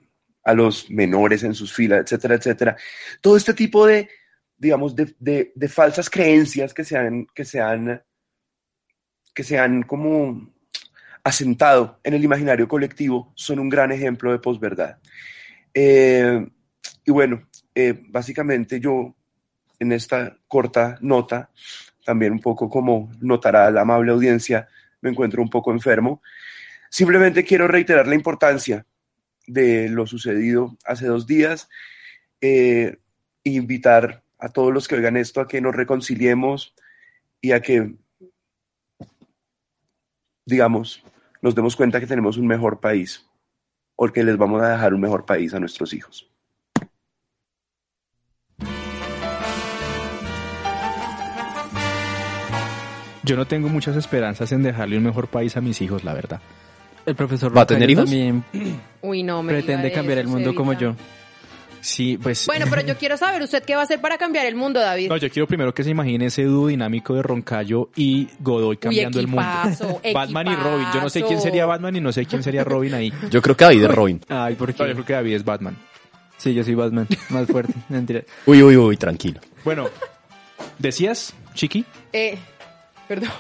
a 0.45 0.55
los 0.55 0.91
menores 0.91 1.43
en 1.43 1.55
sus 1.55 1.73
filas, 1.73 2.03
etcétera, 2.03 2.37
etcétera. 2.37 2.77
Todo 3.21 3.37
este 3.37 3.55
tipo 3.55 3.87
de, 3.87 4.09
digamos, 4.57 4.95
de, 4.95 5.15
de, 5.19 5.69
falsas 5.69 6.09
creencias 6.09 6.73
que 6.73 6.85
se 6.85 6.97
han, 6.97 7.27
que 7.35 7.45
se 7.45 7.61
han, 7.61 8.03
que 9.35 9.45
se 9.45 9.59
han 9.59 9.83
como 9.83 10.53
asentado 11.25 12.01
en 12.03 12.15
el 12.15 12.25
imaginario 12.25 12.67
colectivo 12.67 13.33
son 13.37 13.61
un 13.61 13.69
gran 13.69 13.93
ejemplo 13.93 14.33
de 14.33 14.39
posverdad. 14.39 14.99
Eh, 15.75 16.47
y 17.05 17.11
bueno, 17.11 17.49
eh, 17.75 18.01
básicamente 18.09 18.81
yo 18.81 19.17
en 19.79 19.93
esta 19.93 20.37
corta 20.47 20.99
nota, 21.01 21.51
también 22.05 22.33
un 22.33 22.41
poco 22.41 22.69
como 22.69 23.11
notará 23.21 23.71
la 23.71 23.83
amable 23.83 24.13
audiencia, 24.13 24.69
me 25.01 25.11
encuentro 25.11 25.43
un 25.43 25.51
poco 25.51 25.73
enfermo. 25.73 26.23
Simplemente 26.91 27.45
quiero 27.45 27.69
reiterar 27.69 28.07
la 28.07 28.15
importancia 28.15 28.87
de 29.47 29.89
lo 29.89 30.07
sucedido 30.07 30.77
hace 30.85 31.07
dos 31.07 31.27
días 31.27 31.69
e 32.41 32.99
invitar 33.45 34.23
a 34.39 34.49
todos 34.49 34.73
los 34.73 34.89
que 34.89 34.97
oigan 34.97 35.17
esto 35.17 35.41
a 35.41 35.49
que 35.49 35.61
nos 35.61 35.75
reconciliemos 35.75 36.75
y 37.41 37.53
a 37.53 37.61
que, 37.61 37.95
digamos, 40.47 41.05
nos 41.41 41.55
demos 41.55 41.77
cuenta 41.77 42.01
que 42.01 42.07
tenemos 42.07 42.37
un 42.37 42.47
mejor 42.47 42.81
país 42.81 43.29
o 43.97 44.09
que 44.09 44.25
les 44.25 44.37
vamos 44.37 44.63
a 44.63 44.71
dejar 44.71 44.95
un 44.95 45.01
mejor 45.01 45.25
país 45.25 45.55
a 45.55 45.61
nuestros 45.61 45.93
hijos. 45.93 46.32
Yo 53.23 53.37
no 53.37 53.47
tengo 53.47 53.69
muchas 53.69 53.97
esperanzas 53.97 54.51
en 54.53 54.63
dejarle 54.63 54.97
un 54.99 55.05
mejor 55.05 55.29
país 55.29 55.57
a 55.57 55.61
mis 55.61 55.81
hijos, 55.81 56.03
la 56.05 56.15
verdad. 56.15 56.41
El 57.07 57.15
profesor 57.17 57.57
¿Va 57.57 57.63
a 57.63 57.67
tener 57.67 57.91
hijos? 57.91 58.05
también 58.05 58.45
Uy, 59.03 59.23
no 59.23 59.43
me 59.43 59.53
pretende 59.53 59.91
cambiar 59.93 60.19
eso, 60.19 60.29
el 60.29 60.33
mundo 60.33 60.55
como 60.55 60.73
yo. 60.73 60.95
Sí, 61.81 62.17
pues... 62.17 62.47
Bueno, 62.49 62.67
pero 62.71 62.83
yo 62.83 62.97
quiero 62.97 63.17
saber 63.17 63.43
usted 63.43 63.63
qué 63.65 63.75
va 63.75 63.81
a 63.81 63.85
hacer 63.85 64.01
para 64.01 64.19
cambiar 64.19 64.47
el 64.47 64.55
mundo, 64.55 64.79
David. 64.81 65.09
No, 65.09 65.17
yo 65.17 65.29
quiero 65.31 65.47
primero 65.49 65.75
que 65.75 65.83
se 65.83 65.91
imagine 65.91 66.27
ese 66.27 66.45
dúo 66.45 66.69
dinámico 66.69 67.15
de 67.15 67.23
Roncayo 67.23 67.91
y 67.97 68.29
Godoy 68.39 68.77
cambiando 68.77 69.19
el 69.19 69.27
mundo. 69.27 69.43
equipazo, 69.43 70.01
Batman 70.15 70.47
y 70.49 70.55
Robin. 70.55 70.87
Yo 70.95 71.01
no 71.01 71.11
sé 71.11 71.23
quién 71.23 71.41
sería 71.41 71.67
Batman 71.67 71.97
y 71.97 72.01
no 72.01 72.13
sé 72.13 72.25
quién 72.27 72.43
sería 72.45 72.63
Robin 72.65 72.95
ahí. 72.95 73.13
Yo 73.31 73.43
creo 73.43 73.57
que 73.57 73.65
David 73.65 73.85
es 73.85 73.91
Robin. 73.91 74.21
Ay, 74.29 74.55
¿por 74.55 74.69
No, 74.71 74.77
yo 74.77 74.85
qué? 74.87 74.93
creo 74.93 75.05
que 75.05 75.13
David 75.13 75.35
es 75.35 75.45
Batman. 75.45 75.77
Sí, 76.37 76.55
yo 76.55 76.65
soy 76.65 76.75
Batman, 76.75 77.07
más 77.31 77.47
fuerte. 77.47 77.73
Mentira. 77.89 78.23
Uy, 78.47 78.63
uy, 78.65 78.77
uy, 78.77 78.97
tranquilo. 78.97 79.41
Bueno, 79.65 79.89
¿decías, 80.79 81.35
Chiqui? 81.55 81.85
Eh, 82.13 82.37
perdón. 83.09 83.31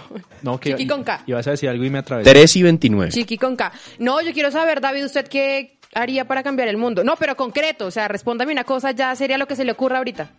No, 0.42 0.58
que 0.58 0.70
Chiqui 0.70 0.86
con 0.86 1.04
K. 1.04 1.22
ibas 1.26 1.46
a 1.46 1.52
decir 1.52 1.68
algo 1.68 1.84
y 1.84 1.90
me 1.90 1.98
atravesé. 1.98 2.30
3 2.30 2.56
y 2.56 2.62
29. 2.62 3.12
Chiqui 3.12 3.38
con 3.38 3.56
K. 3.56 3.72
No, 3.98 4.20
yo 4.20 4.32
quiero 4.32 4.50
saber, 4.50 4.80
David, 4.80 5.04
usted 5.06 5.28
qué 5.28 5.78
haría 5.94 6.26
para 6.26 6.42
cambiar 6.42 6.68
el 6.68 6.76
mundo. 6.76 7.04
No, 7.04 7.16
pero 7.16 7.36
concreto, 7.36 7.86
o 7.86 7.90
sea, 7.90 8.08
respóndame 8.08 8.52
una 8.52 8.64
cosa, 8.64 8.92
ya 8.92 9.14
sería 9.14 9.38
lo 9.38 9.46
que 9.46 9.56
se 9.56 9.64
le 9.64 9.72
ocurra 9.72 9.98
ahorita. 9.98 10.30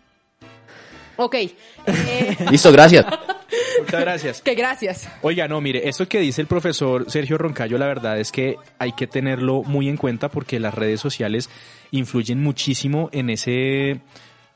Ok. 1.16 1.36
Eh, 1.36 2.38
Listo, 2.52 2.72
gracias. 2.72 3.06
Muchas 3.80 4.02
gracias. 4.02 4.42
que 4.42 4.56
gracias. 4.56 5.10
Oiga, 5.22 5.48
no, 5.48 5.62
mire, 5.62 5.88
esto 5.88 6.08
que 6.08 6.20
dice 6.20 6.42
el 6.42 6.48
profesor 6.48 7.10
Sergio 7.10 7.38
Roncayo, 7.38 7.78
la 7.78 7.86
verdad 7.86 8.20
es 8.20 8.32
que 8.32 8.56
hay 8.80 8.94
que 8.94 9.08
tenerlo 9.08 9.64
muy 9.64 9.90
en 9.90 9.98
cuenta 9.98 10.30
porque 10.30 10.60
las 10.60 10.74
redes 10.74 11.00
sociales 11.00 11.50
influyen 11.92 12.42
muchísimo 12.42 13.10
en 13.12 13.30
ese, 13.30 14.02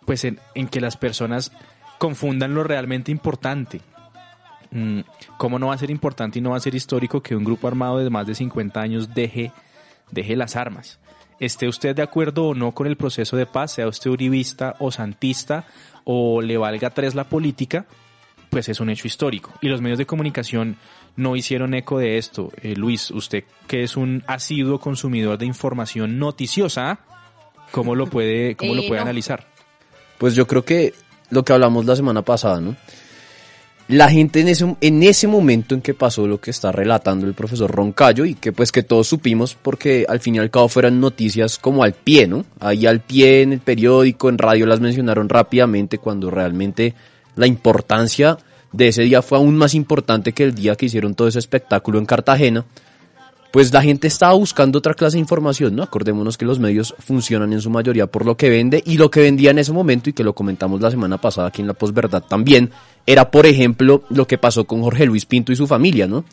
pues 0.06 0.23
en, 0.23 0.39
en 0.56 0.67
que 0.67 0.82
las 0.82 0.97
personas 0.97 1.51
confundan 1.99 2.56
lo 2.56 2.63
realmente 2.63 3.12
importante. 3.12 3.82
Mm, 4.71 5.01
¿Cómo 5.38 5.60
no 5.60 5.67
va 5.67 5.75
a 5.75 5.77
ser 5.77 5.89
importante 5.89 6.39
y 6.39 6.41
no 6.41 6.51
va 6.51 6.58
a 6.58 6.62
ser 6.62 6.75
histórico 6.75 7.21
que 7.21 7.36
un 7.36 7.43
grupo 7.43 7.67
armado 7.67 7.97
de 7.97 8.10
más 8.10 8.27
de 8.27 8.36
50 8.36 8.80
años 8.80 9.13
deje, 9.13 9.51
deje 10.12 10.36
las 10.36 10.56
armas? 10.56 10.99
Esté 11.39 11.67
usted 11.67 11.95
de 11.95 12.01
acuerdo 12.01 12.47
o 12.47 12.56
no 12.56 12.71
con 12.73 12.88
el 12.88 12.97
proceso 12.97 13.38
de 13.38 13.45
paz, 13.45 13.73
sea 13.73 13.88
usted 13.88 14.10
uribista 14.10 14.75
o 14.80 14.91
santista 14.91 15.65
o 16.03 16.41
le 16.41 16.58
valga 16.58 16.89
tres 16.89 17.13
la 17.13 17.25
política, 17.25 17.86
pues 18.49 18.69
es 18.69 18.80
un 18.80 18.89
hecho 18.89 19.08
histórico. 19.08 19.53
Y 19.62 19.67
los 19.67 19.82
medios 19.82 19.99
de 19.99 20.06
comunicación 20.06 20.77
no 21.15 21.36
hicieron 21.36 21.73
eco 21.73 21.99
de 21.99 22.17
esto. 22.17 22.51
Eh, 22.62 22.75
Luis, 22.75 23.12
usted 23.12 23.43
que 23.67 23.84
es 23.84 23.97
un 23.97 24.23
asiduo 24.27 24.80
consumidor 24.80 25.38
de 25.38 25.45
información 25.45 26.17
noticiosa, 26.17 26.99
¿cómo 27.71 27.93
lo 27.93 28.08
puede, 28.08 28.56
cómo 28.56 28.73
lo 28.73 28.82
puede 28.88 28.99
no. 28.99 29.03
analizar? 29.03 29.45
Pues 30.17 30.34
yo 30.34 30.47
creo 30.47 30.65
que 30.65 30.93
lo 31.30 31.43
que 31.43 31.53
hablamos 31.53 31.86
la 31.86 31.95
semana 31.95 32.21
pasada, 32.23 32.62
¿no? 32.62 32.75
La 33.88 34.10
gente 34.10 34.41
en 34.41 34.50
ese, 34.50 34.76
en 34.82 35.04
ese 35.04 35.28
momento 35.28 35.73
en 35.73 35.82
que 35.82 35.93
pasó 35.93 36.28
lo 36.28 36.41
que 36.41 36.52
está 36.52 36.73
relatando 36.73 37.26
el 37.26 37.34
profesor 37.34 37.71
Roncayo 37.71 38.26
y 38.26 38.34
que 38.34 38.52
pues 38.52 38.73
que 38.73 38.84
todos 38.84 39.08
supimos 39.08 39.56
porque 39.56 40.06
al 40.10 40.19
fin 40.19 40.36
y 40.36 40.39
al 40.39 40.50
cabo 40.50 40.67
fueron 40.67 41.00
noticias 41.00 41.58
como 41.58 41.84
al 41.84 41.93
pie, 41.93 42.28
¿no? 42.28 42.43
Ahí 42.60 42.86
al 42.86 43.00
pie 43.00 43.43
en 43.43 43.54
el 43.54 43.60
periódico, 43.60 44.28
en 44.28 44.39
radio 44.39 44.65
las 44.65 44.82
mencionaron 44.82 45.30
rápidamente 45.30 46.00
cuando 46.00 46.30
realmente 46.30 46.95
la 47.38 47.47
importancia 47.47 48.38
de 48.73 48.89
ese 48.89 49.04
día 49.04 49.21
fue 49.21 49.38
aún 49.38 49.56
más 49.56 49.73
importante 49.73 50.34
que 50.34 50.43
el 50.43 50.54
día 50.54 50.76
que 50.76 50.88
hicieron 50.88 51.15
todo 51.15 51.30
ese 51.30 51.39
espectáculo 51.39 51.97
en 51.97 52.06
Cartagena. 52.06 52.65
Pues 53.57 53.73
la 53.73 53.81
gente 53.81 54.05
estaba 54.05 54.35
buscando 54.35 54.77
otra 54.77 54.93
clase 54.93 55.17
de 55.17 55.21
información, 55.21 55.75
¿no? 55.75 55.81
Acordémonos 55.81 56.37
que 56.37 56.45
los 56.45 56.59
medios 56.59 56.93
funcionan 56.99 57.53
en 57.53 57.59
su 57.59 57.71
mayoría 57.71 58.05
por 58.05 58.23
lo 58.23 58.37
que 58.37 58.51
vende 58.51 58.83
y 58.85 58.99
lo 58.99 59.09
que 59.09 59.21
vendía 59.21 59.49
en 59.49 59.57
ese 59.57 59.73
momento 59.73 60.11
y 60.11 60.13
que 60.13 60.23
lo 60.23 60.35
comentamos 60.35 60.79
la 60.79 60.91
semana 60.91 61.17
pasada 61.17 61.47
aquí 61.47 61.61
en 61.63 61.67
La 61.67 61.73
Posverdad 61.73 62.21
también, 62.21 62.69
era 63.07 63.31
por 63.31 63.47
ejemplo 63.47 64.03
lo 64.11 64.27
que 64.27 64.37
pasó 64.37 64.65
con 64.65 64.83
Jorge 64.83 65.07
Luis 65.07 65.25
Pinto 65.25 65.51
y 65.51 65.55
su 65.55 65.65
familia, 65.65 66.05
¿no? 66.05 66.23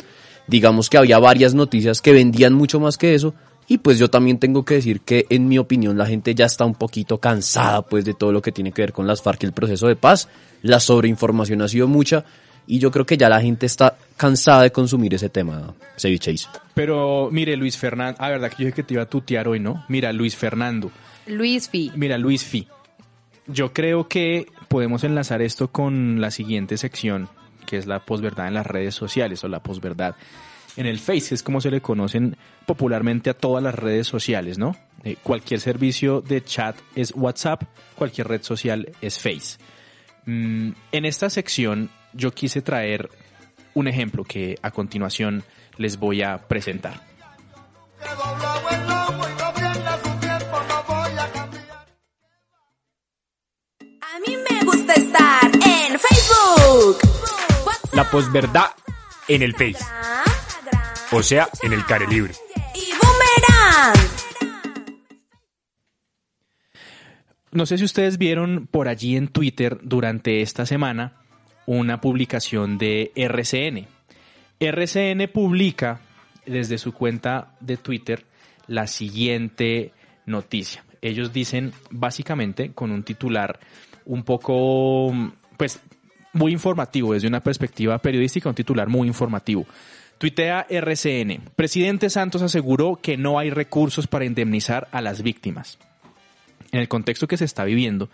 Digamos 0.48 0.90
que 0.90 0.98
había 0.98 1.18
varias 1.18 1.54
noticias 1.54 2.02
que 2.02 2.12
vendían 2.12 2.52
mucho 2.52 2.78
más 2.78 2.98
que 2.98 3.14
eso 3.14 3.32
y 3.68 3.78
pues 3.78 3.98
yo 3.98 4.10
también 4.10 4.38
tengo 4.38 4.62
que 4.66 4.74
decir 4.74 5.00
que 5.00 5.24
en 5.30 5.48
mi 5.48 5.56
opinión 5.56 5.96
la 5.96 6.04
gente 6.04 6.34
ya 6.34 6.44
está 6.44 6.66
un 6.66 6.74
poquito 6.74 7.20
cansada 7.20 7.80
pues 7.80 8.04
de 8.04 8.12
todo 8.12 8.32
lo 8.32 8.42
que 8.42 8.52
tiene 8.52 8.70
que 8.72 8.82
ver 8.82 8.92
con 8.92 9.06
las 9.06 9.22
FARC 9.22 9.44
y 9.44 9.46
el 9.46 9.52
proceso 9.52 9.88
de 9.88 9.96
paz, 9.96 10.28
la 10.60 10.78
sobreinformación 10.78 11.62
ha 11.62 11.68
sido 11.68 11.88
mucha 11.88 12.26
y 12.66 12.79
yo 12.79 12.90
creo 12.90 13.05
que 13.05 13.16
ya 13.16 13.29
la 13.29 13.40
gente 13.40 13.66
está 13.66 13.96
cansada 14.16 14.62
de 14.62 14.72
consumir 14.72 15.14
ese 15.14 15.29
tema, 15.29 15.74
cevicheis. 15.96 16.48
Pero 16.74 17.29
mire, 17.31 17.57
Luis 17.57 17.77
Fernando, 17.77 18.16
ah, 18.20 18.31
verdad 18.31 18.50
que 18.50 18.62
yo 18.62 18.66
dije 18.66 18.77
que 18.77 18.83
te 18.83 18.94
iba 18.94 19.03
a 19.03 19.09
tutear 19.09 19.48
hoy, 19.48 19.61
¿no? 19.61 19.85
Mira, 19.88 20.12
Luis 20.12 20.37
Fernando, 20.37 20.90
Luis 21.27 21.68
Fi. 21.68 21.92
mira, 21.94 22.18
Luis 22.18 22.44
Fi. 22.44 22.68
Yo 23.46 23.72
creo 23.72 24.09
que 24.09 24.46
podemos 24.68 25.05
enlazar 25.05 25.42
esto 25.42 25.68
con 25.70 26.20
la 26.20 26.31
siguiente 26.31 26.79
sección, 26.79 27.29
que 27.66 27.77
es 27.77 27.87
la 27.87 28.00
posverdad 28.00 28.48
en 28.48 28.55
las 28.55 28.66
redes 28.66 28.94
sociales 28.94 29.44
o 29.44 29.48
la 29.48 29.62
posverdad 29.62 30.14
en 30.77 30.87
el 30.87 30.98
Face, 30.98 31.29
que 31.29 31.35
es 31.35 31.42
como 31.42 31.61
se 31.61 31.70
le 31.70 31.81
conocen 31.81 32.37
popularmente 32.66 33.31
a 33.31 33.35
todas 33.35 33.62
las 33.62 33.74
redes 33.74 34.07
sociales, 34.07 34.59
¿no? 34.59 34.77
Eh, 35.05 35.16
cualquier 35.22 35.61
servicio 35.61 36.20
de 36.20 36.42
chat 36.42 36.77
es 36.94 37.12
WhatsApp, 37.14 37.62
cualquier 37.94 38.29
red 38.29 38.42
social 38.42 38.90
es 39.00 39.18
Face. 39.18 39.59
Mm, 40.27 40.70
en 40.92 41.05
esta 41.05 41.29
sección 41.29 41.90
yo 42.14 42.33
quise 42.33 42.62
traer 42.62 43.11
un 43.74 43.88
ejemplo 43.88 44.24
que 44.24 44.57
a 44.62 44.70
continuación 44.70 45.42
les 45.77 45.98
voy 45.98 46.22
a 46.22 46.38
presentar. 46.38 47.00
A 54.00 54.20
mí 54.27 54.37
me 54.37 54.64
gusta 54.64 54.94
estar 54.94 55.50
en 55.55 55.98
Facebook. 55.98 56.98
La 57.92 58.09
posverdad 58.11 58.70
en 59.29 59.42
el 59.42 59.55
Face, 59.55 59.85
o 61.12 61.22
sea, 61.22 61.48
en 61.62 61.72
el 61.72 61.85
care 61.87 62.07
libre. 62.07 62.35
y 62.74 62.90
Boomerang. 62.92 64.09
No 67.53 67.66
sé 67.66 67.79
si 67.79 67.85
ustedes 67.85 68.18
vieron 68.18 68.66
por 68.66 68.88
allí 68.88 69.16
en 69.16 69.29
Twitter 69.29 69.79
durante 69.83 70.42
esta 70.42 70.66
semana 70.66 71.23
una 71.66 72.00
publicación 72.00 72.79
de 72.79 73.12
RCN. 73.14 73.87
RCN 74.61 75.29
publica 75.33 76.00
desde 76.46 76.79
su 76.79 76.92
cuenta 76.92 77.55
de 77.61 77.77
Twitter 77.77 78.24
la 78.66 78.87
siguiente 78.87 79.92
noticia. 80.27 80.85
Ellos 81.03 81.33
dicen 81.33 81.72
básicamente 81.90 82.72
con 82.72 82.90
un 82.90 83.03
titular 83.03 83.59
un 84.07 84.22
poco, 84.22 85.12
pues, 85.57 85.81
muy 86.33 86.53
informativo 86.53 87.14
desde 87.14 87.29
una 87.29 87.42
perspectiva 87.42 87.98
periodística, 87.98 88.48
un 88.48 88.55
titular 88.55 88.88
muy 88.88 89.09
informativo. 89.09 89.66
Tuitea 90.18 90.66
RCN. 90.68 91.50
Presidente 91.57 92.11
Santos 92.11 92.42
aseguró 92.42 92.96
que 92.96 93.16
no 93.16 93.38
hay 93.38 93.50
recursos 93.50 94.07
para 94.07 94.24
indemnizar 94.24 94.88
a 94.92 95.00
las 95.00 95.22
víctimas. 95.22 95.79
En 96.72 96.81
el 96.81 96.88
contexto 96.88 97.29
que 97.29 97.37
se 97.37 97.44
está 97.44 97.64
viviendo, 97.64 98.09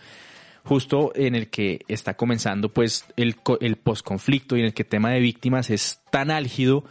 justo 0.64 1.12
en 1.14 1.34
el 1.34 1.48
que 1.48 1.80
está 1.88 2.14
comenzando 2.14 2.68
pues 2.68 3.06
el, 3.16 3.36
el 3.60 3.76
posconflicto 3.76 4.56
y 4.56 4.60
en 4.60 4.66
el 4.66 4.74
que 4.74 4.82
el 4.82 4.88
tema 4.88 5.10
de 5.10 5.20
víctimas 5.20 5.70
es 5.70 6.00
tan 6.10 6.30
álgido, 6.30 6.84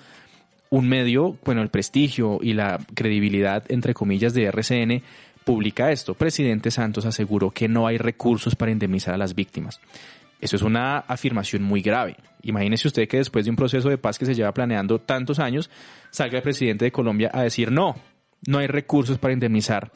un 0.69 0.88
medio, 0.88 1.38
bueno, 1.43 1.62
el 1.62 1.69
prestigio 1.69 2.39
y 2.41 2.53
la 2.53 2.79
credibilidad, 2.93 3.63
entre 3.69 3.93
comillas, 3.93 4.34
de 4.34 4.45
RCN, 4.45 5.03
publica 5.43 5.91
esto. 5.91 6.13
Presidente 6.13 6.69
Santos 6.69 7.05
aseguró 7.05 7.51
que 7.51 7.67
no 7.67 7.88
hay 7.88 7.97
recursos 7.97 8.55
para 8.55 8.71
indemnizar 8.71 9.15
a 9.15 9.17
las 9.17 9.34
víctimas. 9.34 9.79
Eso 10.41 10.55
es 10.55 10.62
una 10.62 10.99
afirmación 10.99 11.63
muy 11.63 11.82
grave. 11.82 12.15
Imagínese 12.43 12.88
usted 12.88 13.08
que 13.08 13.17
después 13.17 13.45
de 13.45 13.51
un 13.51 13.58
proceso 13.58 13.89
de 13.89 13.97
paz 13.97 14.17
que 14.17 14.25
se 14.25 14.36
lleva 14.36 14.53
planeando 14.53 14.99
tantos 14.99 15.39
años, 15.39 15.69
salga 16.12 16.38
el 16.38 16.43
presidente 16.43 16.86
de 16.86 16.91
Colombia 16.91 17.29
a 17.34 17.43
decir 17.43 17.71
no, 17.71 17.95
no 18.47 18.60
hay 18.60 18.67
recursos 18.67 19.17
para 19.17 19.34
indemnizar 19.34 19.91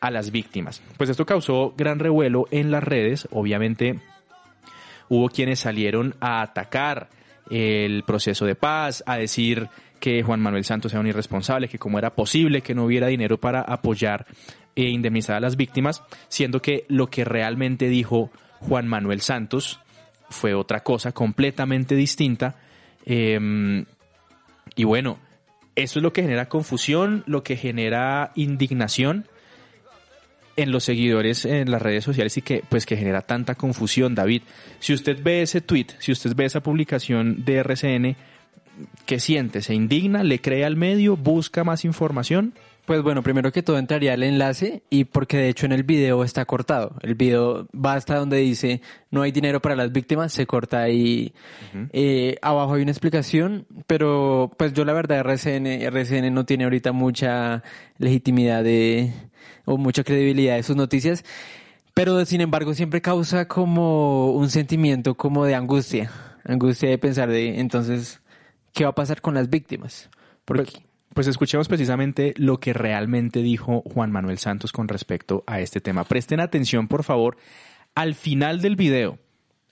a 0.00 0.10
las 0.10 0.30
víctimas. 0.30 0.82
Pues 0.96 1.10
esto 1.10 1.26
causó 1.26 1.74
gran 1.76 1.98
revuelo 1.98 2.46
en 2.50 2.70
las 2.70 2.82
redes. 2.82 3.28
Obviamente 3.30 4.00
hubo 5.08 5.28
quienes 5.28 5.60
salieron 5.60 6.14
a 6.20 6.42
atacar 6.42 7.08
el 7.50 8.02
proceso 8.04 8.44
de 8.44 8.54
paz, 8.54 9.02
a 9.06 9.16
decir 9.16 9.68
que 10.00 10.22
Juan 10.22 10.40
Manuel 10.40 10.64
Santos 10.64 10.92
era 10.92 11.00
un 11.00 11.06
irresponsable, 11.06 11.68
que 11.68 11.78
cómo 11.78 11.98
era 11.98 12.14
posible 12.14 12.60
que 12.60 12.74
no 12.74 12.84
hubiera 12.84 13.08
dinero 13.08 13.38
para 13.38 13.60
apoyar 13.60 14.26
e 14.76 14.84
indemnizar 14.84 15.36
a 15.36 15.40
las 15.40 15.56
víctimas, 15.56 16.04
siendo 16.28 16.62
que 16.62 16.84
lo 16.88 17.08
que 17.08 17.24
realmente 17.24 17.88
dijo 17.88 18.30
Juan 18.60 18.86
Manuel 18.86 19.20
Santos 19.20 19.80
fue 20.30 20.54
otra 20.54 20.84
cosa 20.84 21.12
completamente 21.12 21.96
distinta. 21.96 22.56
Eh, 23.04 23.84
y 24.76 24.84
bueno, 24.84 25.18
eso 25.74 25.98
es 25.98 26.02
lo 26.02 26.12
que 26.12 26.22
genera 26.22 26.48
confusión, 26.48 27.24
lo 27.26 27.42
que 27.42 27.56
genera 27.56 28.30
indignación 28.36 29.26
en 30.58 30.72
los 30.72 30.84
seguidores 30.84 31.44
en 31.44 31.70
las 31.70 31.80
redes 31.80 32.02
sociales 32.02 32.36
y 32.36 32.42
que 32.42 32.64
pues 32.68 32.84
que 32.84 32.96
genera 32.96 33.22
tanta 33.22 33.54
confusión, 33.54 34.16
David. 34.16 34.42
Si 34.80 34.92
usted 34.92 35.22
ve 35.22 35.42
ese 35.42 35.60
tweet, 35.60 35.86
si 36.00 36.10
usted 36.10 36.34
ve 36.34 36.46
esa 36.46 36.60
publicación 36.60 37.44
de 37.44 37.58
RCN, 37.58 38.16
¿qué 39.06 39.20
siente? 39.20 39.62
¿Se 39.62 39.72
indigna? 39.72 40.24
¿Le 40.24 40.40
cree 40.40 40.64
al 40.64 40.74
medio? 40.74 41.16
¿Busca 41.16 41.62
más 41.62 41.84
información? 41.84 42.54
Pues 42.86 43.02
bueno, 43.02 43.22
primero 43.22 43.52
que 43.52 43.62
todo 43.62 43.78
entraría 43.78 44.14
el 44.14 44.22
enlace 44.24 44.82
y 44.90 45.04
porque 45.04 45.36
de 45.36 45.48
hecho 45.50 45.66
en 45.66 45.72
el 45.72 45.84
video 45.84 46.24
está 46.24 46.44
cortado. 46.44 46.96
El 47.02 47.14
video 47.14 47.68
va 47.72 47.94
hasta 47.94 48.16
donde 48.16 48.38
dice 48.38 48.80
no 49.12 49.22
hay 49.22 49.30
dinero 49.30 49.60
para 49.60 49.76
las 49.76 49.92
víctimas, 49.92 50.32
se 50.32 50.46
corta 50.46 50.82
ahí. 50.82 51.32
Eh, 51.92 52.36
abajo 52.42 52.74
hay 52.74 52.82
una 52.82 52.90
explicación, 52.90 53.66
pero 53.86 54.50
pues 54.56 54.72
yo 54.72 54.84
la 54.84 54.92
verdad 54.92 55.20
RCN, 55.20 55.66
RCN 55.66 56.34
no 56.34 56.46
tiene 56.46 56.64
ahorita 56.64 56.92
mucha 56.92 57.62
legitimidad 57.98 58.64
de, 58.64 59.12
o 59.68 59.76
mucha 59.76 60.02
credibilidad 60.02 60.56
de 60.56 60.62
sus 60.62 60.76
noticias, 60.76 61.24
pero 61.92 62.24
sin 62.24 62.40
embargo 62.40 62.72
siempre 62.74 63.02
causa 63.02 63.46
como 63.46 64.32
un 64.32 64.48
sentimiento 64.48 65.14
como 65.14 65.44
de 65.44 65.54
angustia, 65.54 66.10
angustia 66.44 66.88
de 66.88 66.96
pensar 66.96 67.28
de 67.28 67.60
entonces, 67.60 68.22
¿qué 68.72 68.84
va 68.84 68.90
a 68.90 68.94
pasar 68.94 69.20
con 69.20 69.34
las 69.34 69.50
víctimas? 69.50 70.10
Porque... 70.44 70.86
Pues 71.14 71.26
escuchemos 71.26 71.66
precisamente 71.66 72.32
lo 72.36 72.60
que 72.60 72.72
realmente 72.72 73.42
dijo 73.42 73.82
Juan 73.92 74.12
Manuel 74.12 74.38
Santos 74.38 74.70
con 74.70 74.86
respecto 74.86 75.42
a 75.48 75.58
este 75.58 75.80
tema. 75.80 76.04
Presten 76.04 76.38
atención, 76.38 76.86
por 76.86 77.02
favor, 77.02 77.38
al 77.96 78.14
final 78.14 78.60
del 78.60 78.76
video. 78.76 79.18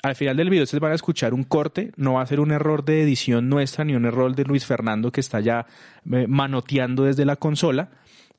Al 0.03 0.17
final 0.17 0.37
del 0.37 0.51
video 0.51 0.65
ustedes 0.65 0.81
van 0.81 0.93
a 0.93 0.97
escuchar 0.97 1.35
un 1.35 1.45
corte, 1.45 1.93
no 1.97 2.15
va 2.15 2.23
a 2.23 2.27
ser 2.27 2.41
un 2.41 2.51
error 2.51 2.85
de 2.85 3.03
edición 3.03 3.49
nuestra 3.49 3.85
ni 3.85 3.95
un 3.95 4.07
error 4.07 4.35
de 4.35 4.45
Luis 4.45 4.67
Fernando 4.67 5.13
que 5.13 5.21
está 5.21 5.39
ya 5.39 5.67
eh, 6.11 6.27
manoteando 6.27 7.05
desde 7.05 7.25
la 7.25 7.37
consola, 7.37 7.91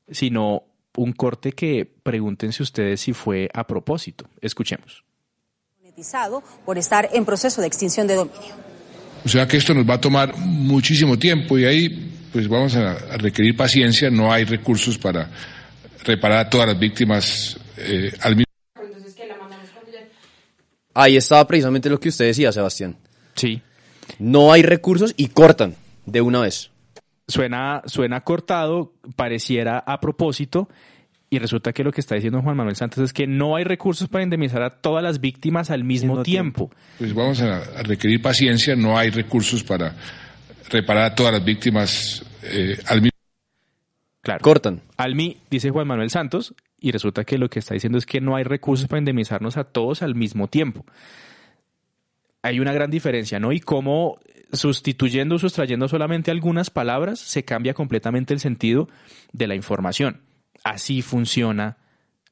sino 0.10 0.64
un 0.98 1.14
corte 1.14 1.54
que 1.54 1.90
pregúntense 2.04 2.62
ustedes 2.62 3.02
si 3.02 3.14
fue 3.14 3.50
a 3.54 3.66
propósito. 3.66 4.30
Escuchemos. 4.42 5.04
monetizado 5.82 6.44
por 6.66 6.78
estar 6.78 7.10
en 7.14 7.24
proceso 7.24 7.62
de 7.62 7.68
extinción 7.68 8.06
de 8.08 8.16
dominio. 8.16 8.56
O 9.26 9.30
sea 9.30 9.48
que 9.48 9.58
esto 9.58 9.74
nos 9.74 9.90
va 9.90 9.96
a 9.96 10.02
tomar 10.02 10.36
muchísimo 10.38 11.18
tiempo 11.18 11.58
y 11.58 11.66
ahí 11.66 12.14
pues 12.32 12.48
vamos 12.48 12.76
a, 12.76 12.92
a 12.92 13.18
requerir 13.18 13.56
paciencia, 13.56 14.10
no 14.10 14.32
hay 14.32 14.44
recursos 14.44 14.98
para 14.98 15.30
reparar 16.04 16.40
a 16.40 16.50
todas 16.50 16.68
las 16.68 16.80
víctimas 16.80 17.58
eh, 17.78 18.12
al 18.22 18.36
mismo 18.36 18.48
Ahí 21.00 21.16
estaba 21.16 21.46
precisamente 21.46 21.92
lo 21.92 22.00
que 22.00 22.10
usted 22.10 22.26
decía, 22.26 22.52
Sebastián. 22.52 22.98
Sí. 23.36 23.62
No 24.18 24.52
hay 24.52 24.64
recursos 24.64 25.14
y 25.16 25.28
cortan 25.28 25.76
de 26.08 26.22
una 26.22 26.42
vez. 26.42 26.72
Suena, 27.28 27.82
suena 27.86 28.22
cortado, 28.22 28.94
pareciera 29.16 29.80
a 29.80 30.00
propósito, 30.00 30.70
y 31.30 31.40
resulta 31.40 31.74
que 31.74 31.84
lo 31.84 31.92
que 31.92 32.00
está 32.00 32.16
diciendo 32.16 32.42
Juan 32.42 32.56
Manuel 32.56 32.78
Santos 32.78 33.04
es 33.04 33.12
que 33.12 33.28
no 33.28 33.58
hay 33.58 33.66
recursos 33.66 34.08
para 34.08 34.24
indemnizar 34.24 34.62
a 34.62 34.80
todas 34.80 35.04
las 35.04 35.20
víctimas 35.20 35.70
al 35.70 35.84
mismo, 35.84 36.14
Mismo 36.14 36.24
tiempo. 36.24 36.72
Pues 36.98 37.14
vamos 37.14 37.42
a, 37.42 37.58
a 37.58 37.84
requerir 37.84 38.22
paciencia, 38.22 38.76
no 38.78 38.98
hay 38.98 39.10
recursos 39.10 39.64
para 39.64 39.94
reparar 40.70 41.12
a 41.12 41.16
todas 41.16 41.34
las 41.34 41.44
víctimas 41.44 42.26
eh, 42.44 42.78
al 42.88 43.02
mismo 43.02 43.18
Claro. 44.22 44.42
Cortan. 44.42 44.82
Almi, 44.98 45.38
dice 45.50 45.70
Juan 45.70 45.88
Manuel 45.88 46.10
Santos, 46.10 46.54
y 46.82 46.92
resulta 46.92 47.24
que 47.24 47.38
lo 47.38 47.50
que 47.50 47.60
está 47.60 47.74
diciendo 47.74 47.98
es 47.98 48.06
que 48.06 48.20
no 48.20 48.36
hay 48.36 48.44
recursos 48.44 48.88
para 48.88 49.00
indemnizarnos 49.00 49.56
a 49.56 49.64
todos 49.64 50.02
al 50.02 50.16
mismo 50.16 50.50
tiempo. 50.50 50.86
Hay 52.42 52.60
una 52.60 52.74
gran 52.74 52.92
diferencia, 52.92 53.40
¿no? 53.40 53.54
Y 53.54 53.62
cómo 53.62 54.20
sustituyendo 54.54 55.36
o 55.36 55.40
sustrayendo 55.40 55.88
solamente 55.88 56.32
algunas 56.32 56.70
palabras 56.70 57.20
se 57.20 57.44
cambia 57.44 57.74
completamente 57.74 58.34
el 58.34 58.40
sentido 58.40 58.88
de 59.34 59.48
la 59.48 59.56
información. 59.56 60.22
Así 60.64 61.02
funciona 61.02 61.78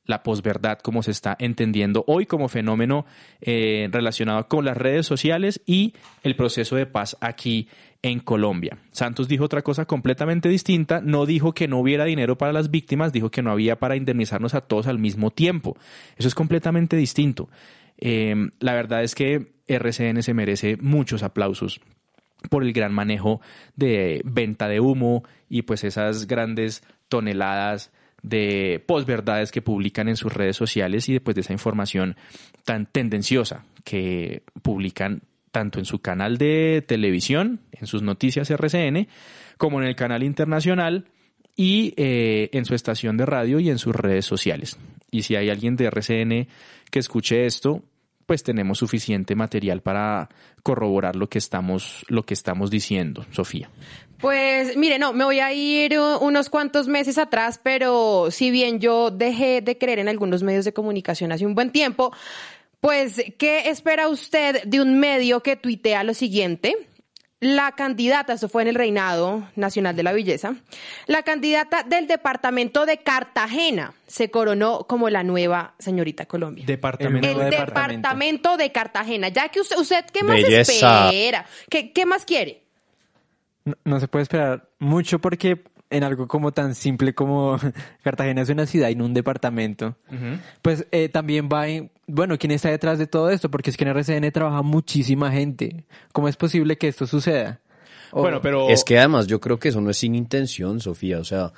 la 0.05 0.23
posverdad 0.23 0.79
como 0.79 1.03
se 1.03 1.11
está 1.11 1.35
entendiendo 1.39 2.03
hoy 2.07 2.25
como 2.25 2.47
fenómeno 2.47 3.05
eh, 3.41 3.89
relacionado 3.91 4.47
con 4.47 4.65
las 4.65 4.77
redes 4.77 5.05
sociales 5.05 5.61
y 5.65 5.93
el 6.23 6.35
proceso 6.35 6.75
de 6.75 6.85
paz 6.85 7.17
aquí 7.21 7.67
en 8.01 8.19
Colombia. 8.19 8.77
Santos 8.91 9.27
dijo 9.27 9.45
otra 9.45 9.63
cosa 9.63 9.85
completamente 9.85 10.47
distinta, 10.47 11.01
no 11.01 11.25
dijo 11.25 11.53
que 11.53 11.67
no 11.67 11.79
hubiera 11.79 12.05
dinero 12.05 12.37
para 12.37 12.53
las 12.53 12.69
víctimas, 12.69 13.13
dijo 13.13 13.31
que 13.31 13.41
no 13.41 13.51
había 13.51 13.79
para 13.79 13.95
indemnizarnos 13.95 14.53
a 14.53 14.61
todos 14.61 14.85
al 14.85 14.99
mismo 14.99 15.31
tiempo. 15.31 15.75
Eso 16.15 16.27
es 16.27 16.35
completamente 16.35 16.95
distinto. 16.95 17.49
Eh, 17.97 18.35
la 18.59 18.73
verdad 18.73 19.03
es 19.03 19.15
que 19.15 19.55
RCN 19.67 20.21
se 20.21 20.35
merece 20.35 20.77
muchos 20.77 21.23
aplausos 21.23 21.81
por 22.49 22.63
el 22.63 22.73
gran 22.73 22.93
manejo 22.93 23.41
de 23.75 24.21
venta 24.25 24.67
de 24.67 24.79
humo 24.79 25.23
y 25.49 25.63
pues 25.63 25.83
esas 25.83 26.27
grandes 26.27 26.83
toneladas 27.07 27.91
de 28.21 28.83
posverdades 28.85 29.51
que 29.51 29.61
publican 29.61 30.09
en 30.09 30.15
sus 30.15 30.33
redes 30.33 30.55
sociales 30.55 31.07
y 31.09 31.13
después 31.13 31.35
de 31.35 31.41
esa 31.41 31.53
información 31.53 32.15
tan 32.63 32.87
tendenciosa 32.87 33.65
que 33.83 34.43
publican 34.63 35.21
tanto 35.51 35.79
en 35.79 35.85
su 35.85 35.99
canal 35.99 36.37
de 36.37 36.83
televisión, 36.85 37.61
en 37.71 37.87
sus 37.87 38.01
noticias 38.01 38.49
RCN, 38.49 39.07
como 39.57 39.79
en 39.79 39.87
el 39.87 39.95
canal 39.95 40.23
internacional 40.23 41.05
y 41.55 41.93
eh, 41.97 42.49
en 42.51 42.65
su 42.65 42.75
estación 42.75 43.15
de 43.15 43.25
radio 43.25 43.59
y 43.59 43.69
en 43.69 43.77
sus 43.77 43.95
redes 43.95 44.25
sociales. 44.25 44.77
Y 45.11 45.21
si 45.21 45.35
hay 45.35 45.49
alguien 45.49 45.75
de 45.75 45.85
RCN 45.85 46.47
que 46.89 46.99
escuche 46.99 47.45
esto, 47.45 47.83
pues 48.25 48.43
tenemos 48.43 48.79
suficiente 48.79 49.35
material 49.35 49.81
para 49.81 50.29
corroborar 50.63 51.15
lo 51.15 51.27
que 51.29 51.37
estamos, 51.37 52.05
lo 52.07 52.23
que 52.23 52.33
estamos 52.33 52.71
diciendo, 52.71 53.25
Sofía. 53.31 53.69
Pues 54.19 54.75
mire, 54.77 54.97
no, 54.97 55.13
me 55.13 55.25
voy 55.25 55.39
a 55.39 55.53
ir 55.53 55.99
uh, 55.99 56.17
unos 56.17 56.49
cuantos 56.49 56.87
meses 56.87 57.17
atrás, 57.17 57.59
pero 57.61 58.31
si 58.31 58.49
bien 58.49 58.79
yo 58.79 59.11
dejé 59.11 59.61
de 59.61 59.77
creer 59.77 59.99
en 59.99 60.07
algunos 60.07 60.41
medios 60.41 60.65
de 60.65 60.73
comunicación 60.73 61.31
hace 61.31 61.45
un 61.45 61.53
buen 61.53 61.71
tiempo, 61.71 62.11
pues, 62.79 63.23
¿qué 63.37 63.69
espera 63.69 64.07
usted 64.07 64.63
de 64.63 64.81
un 64.81 64.99
medio 64.99 65.41
que 65.41 65.55
tuitea 65.55 66.03
lo 66.03 66.13
siguiente? 66.13 66.75
La 67.45 67.73
candidata, 67.73 68.33
eso 68.33 68.49
fue 68.49 68.63
en 68.63 68.69
el 68.69 68.73
Reinado 68.73 69.47
Nacional 69.55 69.95
de 69.95 70.01
la 70.01 70.13
Belleza, 70.13 70.55
la 71.05 71.21
candidata 71.21 71.83
del 71.83 72.07
departamento 72.07 72.87
de 72.87 72.97
Cartagena 72.97 73.93
se 74.07 74.31
coronó 74.31 74.87
como 74.87 75.11
la 75.11 75.23
nueva 75.23 75.75
señorita 75.77 76.25
Colombia. 76.25 76.65
Departamento. 76.65 77.27
El 77.27 77.35
nuevo 77.35 77.47
departamento. 77.47 78.57
de 78.57 78.71
Cartagena. 78.71 79.27
Ya 79.27 79.49
que 79.49 79.61
usted, 79.61 79.77
usted 79.77 80.05
¿qué 80.11 80.23
más 80.23 80.37
Belleza. 80.37 81.11
espera? 81.11 81.45
¿Qué, 81.69 81.93
¿Qué 81.93 82.07
más 82.07 82.25
quiere? 82.25 82.63
No, 83.63 83.75
no 83.83 83.99
se 83.99 84.07
puede 84.07 84.23
esperar 84.23 84.67
mucho 84.79 85.19
porque 85.19 85.63
en 85.89 86.03
algo 86.03 86.27
como 86.27 86.51
tan 86.51 86.75
simple 86.75 87.13
como 87.13 87.57
Cartagena 88.03 88.41
es 88.41 88.49
una 88.49 88.65
ciudad 88.65 88.89
y 88.89 88.95
no 88.95 89.05
un 89.05 89.13
departamento, 89.13 89.95
pues 90.61 90.87
eh, 90.91 91.09
también 91.09 91.47
va 91.51 91.67
en, 91.67 91.91
bueno, 92.07 92.37
¿quién 92.37 92.51
está 92.51 92.69
detrás 92.69 92.97
de 92.99 93.07
todo 93.07 93.29
esto? 93.29 93.49
Porque 93.51 93.69
es 93.69 93.77
que 93.77 93.83
en 93.83 93.89
RCN 93.95 94.31
trabaja 94.31 94.61
muchísima 94.61 95.31
gente. 95.31 95.85
¿Cómo 96.11 96.27
es 96.27 96.35
posible 96.37 96.77
que 96.77 96.87
esto 96.87 97.05
suceda? 97.07 97.59
O- 98.11 98.21
Bueno, 98.21 98.41
pero... 98.41 98.69
Es 98.69 98.83
que 98.83 98.97
además 98.97 99.27
yo 99.27 99.39
creo 99.39 99.59
que 99.59 99.69
eso 99.69 99.81
no 99.81 99.89
es 99.89 99.97
sin 99.97 100.15
intención, 100.15 100.79
Sofía. 100.79 101.19
O 101.19 101.23
sea, 101.23 101.51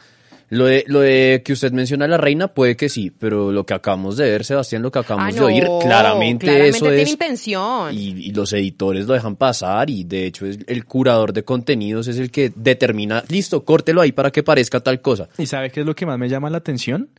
lo 0.50 0.66
de, 0.66 0.86
lo 0.88 1.02
de 1.02 1.42
que 1.44 1.54
usted 1.54 1.72
menciona 1.74 2.06
a 2.06 2.08
la 2.08 2.18
reina 2.18 2.48
puede 2.48 2.78
que 2.78 2.88
sí, 2.88 3.12
pero 3.12 3.52
lo 3.52 3.66
que 3.66 3.74
acabamos 3.74 4.16
de 4.16 4.30
ver, 4.30 4.46
Sebastián, 4.46 4.82
lo 4.82 4.92
que 4.92 5.00
acabamos 5.00 5.36
Ah, 5.36 5.40
de 5.40 5.46
oír, 5.46 5.64
claramente, 5.82 6.46
claramente 6.46 6.68
eso 6.70 6.86
tiene 6.86 7.02
es... 7.02 7.10
intención. 7.12 7.94
Y, 7.94 8.28
y 8.28 8.32
los 8.32 8.54
editores 8.54 9.08
lo 9.08 9.14
dejan 9.14 9.36
pasar 9.36 9.90
y 9.90 10.06
de 10.06 10.26
hecho 10.26 10.46
es 10.46 10.60
el 10.68 10.86
curador 10.86 11.34
de 11.34 11.44
contenidos 11.44 12.08
es 12.08 12.18
el 12.18 12.32
que 12.32 12.52
determina, 12.56 13.24
listo, 13.28 13.66
córtelo 13.66 14.02
ahí 14.02 14.12
para 14.14 14.32
que 14.32 14.44
parezca 14.44 14.80
tal 14.80 15.02
cosa. 15.02 15.28
¿Y 15.38 15.46
sabe 15.48 15.70
qué 15.70 15.82
es 15.82 15.86
lo 15.86 15.96
que 15.96 16.06
más 16.06 16.18
me 16.18 16.30
llama 16.30 16.50
la 16.50 16.60
atención? 16.60 17.10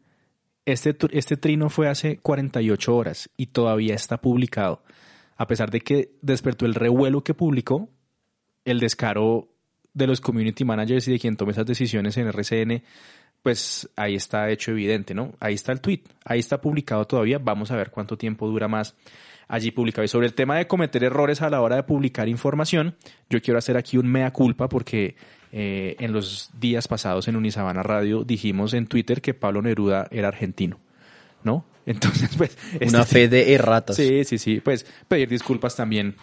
Este, 0.65 0.97
este 1.13 1.37
trino 1.37 1.71
fue 1.71 1.89
hace 1.89 2.19
48 2.19 2.97
horas 2.97 3.31
y 3.37 3.47
todavía 3.47 3.95
está 3.95 4.21
publicado. 4.21 4.83
A 5.37 5.47
pesar 5.47 5.71
de 5.71 5.81
que 5.81 6.13
despertó 6.21 6.67
el 6.67 6.75
revuelo 6.75 7.23
que 7.23 7.33
publicó, 7.35 7.89
el 8.65 8.81
descaro 8.81 9.49
de 9.99 10.07
los 10.07 10.21
community 10.21 10.65
managers 10.65 11.07
y 11.09 11.13
de 11.13 11.19
quien 11.19 11.37
tome 11.37 11.53
esas 11.53 11.67
decisiones 11.67 12.17
en 12.17 12.29
RCN, 12.29 12.83
pues 13.43 13.89
ahí 13.97 14.15
está 14.15 14.51
hecho 14.51 14.71
evidente, 14.71 15.15
¿no? 15.15 15.33
Ahí 15.41 15.55
está 15.55 15.73
el 15.73 15.81
tweet, 15.81 16.03
ahí 16.25 16.39
está 16.39 16.61
publicado 16.61 17.05
todavía. 17.05 17.39
Vamos 17.39 17.71
a 17.71 17.77
ver 17.77 17.91
cuánto 17.91 18.17
tiempo 18.17 18.49
dura 18.49 18.69
más 18.69 18.95
allí 19.49 19.71
publicado. 19.71 20.05
Y 20.05 20.09
sobre 20.09 20.27
el 20.27 20.35
tema 20.35 20.57
de 20.57 20.67
cometer 20.67 21.05
errores 21.05 21.43
a 21.43 21.51
la 21.51 21.61
hora 21.61 21.77
de 21.77 21.83
publicar 21.83 22.29
información, 22.29 22.97
yo 23.29 23.41
quiero 23.41 23.59
hacer 23.59 23.77
aquí 23.77 23.99
un 23.99 24.07
mea 24.07 24.33
culpa 24.33 24.69
porque 24.69 25.17
eh, 25.53 25.97
en 25.99 26.13
los 26.13 26.51
días 26.59 26.89
pasados 26.89 27.29
en 27.29 27.37
Unisabana 27.37 27.83
Radio 27.83 28.25
dijimos 28.25 28.75
en 28.75 28.87
Twitter 28.87 29.21
que 29.21 29.35
Pablo 29.35 29.63
Neruda 29.63 30.09
era 30.11 30.29
argentino, 30.29 30.79
¿no? 31.43 31.65
Entonces, 31.87 32.37
pues... 32.37 32.57
Una 32.87 33.05
fe 33.05 33.29
de 33.29 33.55
erratas. 33.55 33.97
Sí, 33.97 34.23
sí, 34.25 34.37
sí. 34.37 34.61
Pues 34.61 34.85
pedir 35.09 35.29
disculpas 35.29 35.75
también 35.75 36.17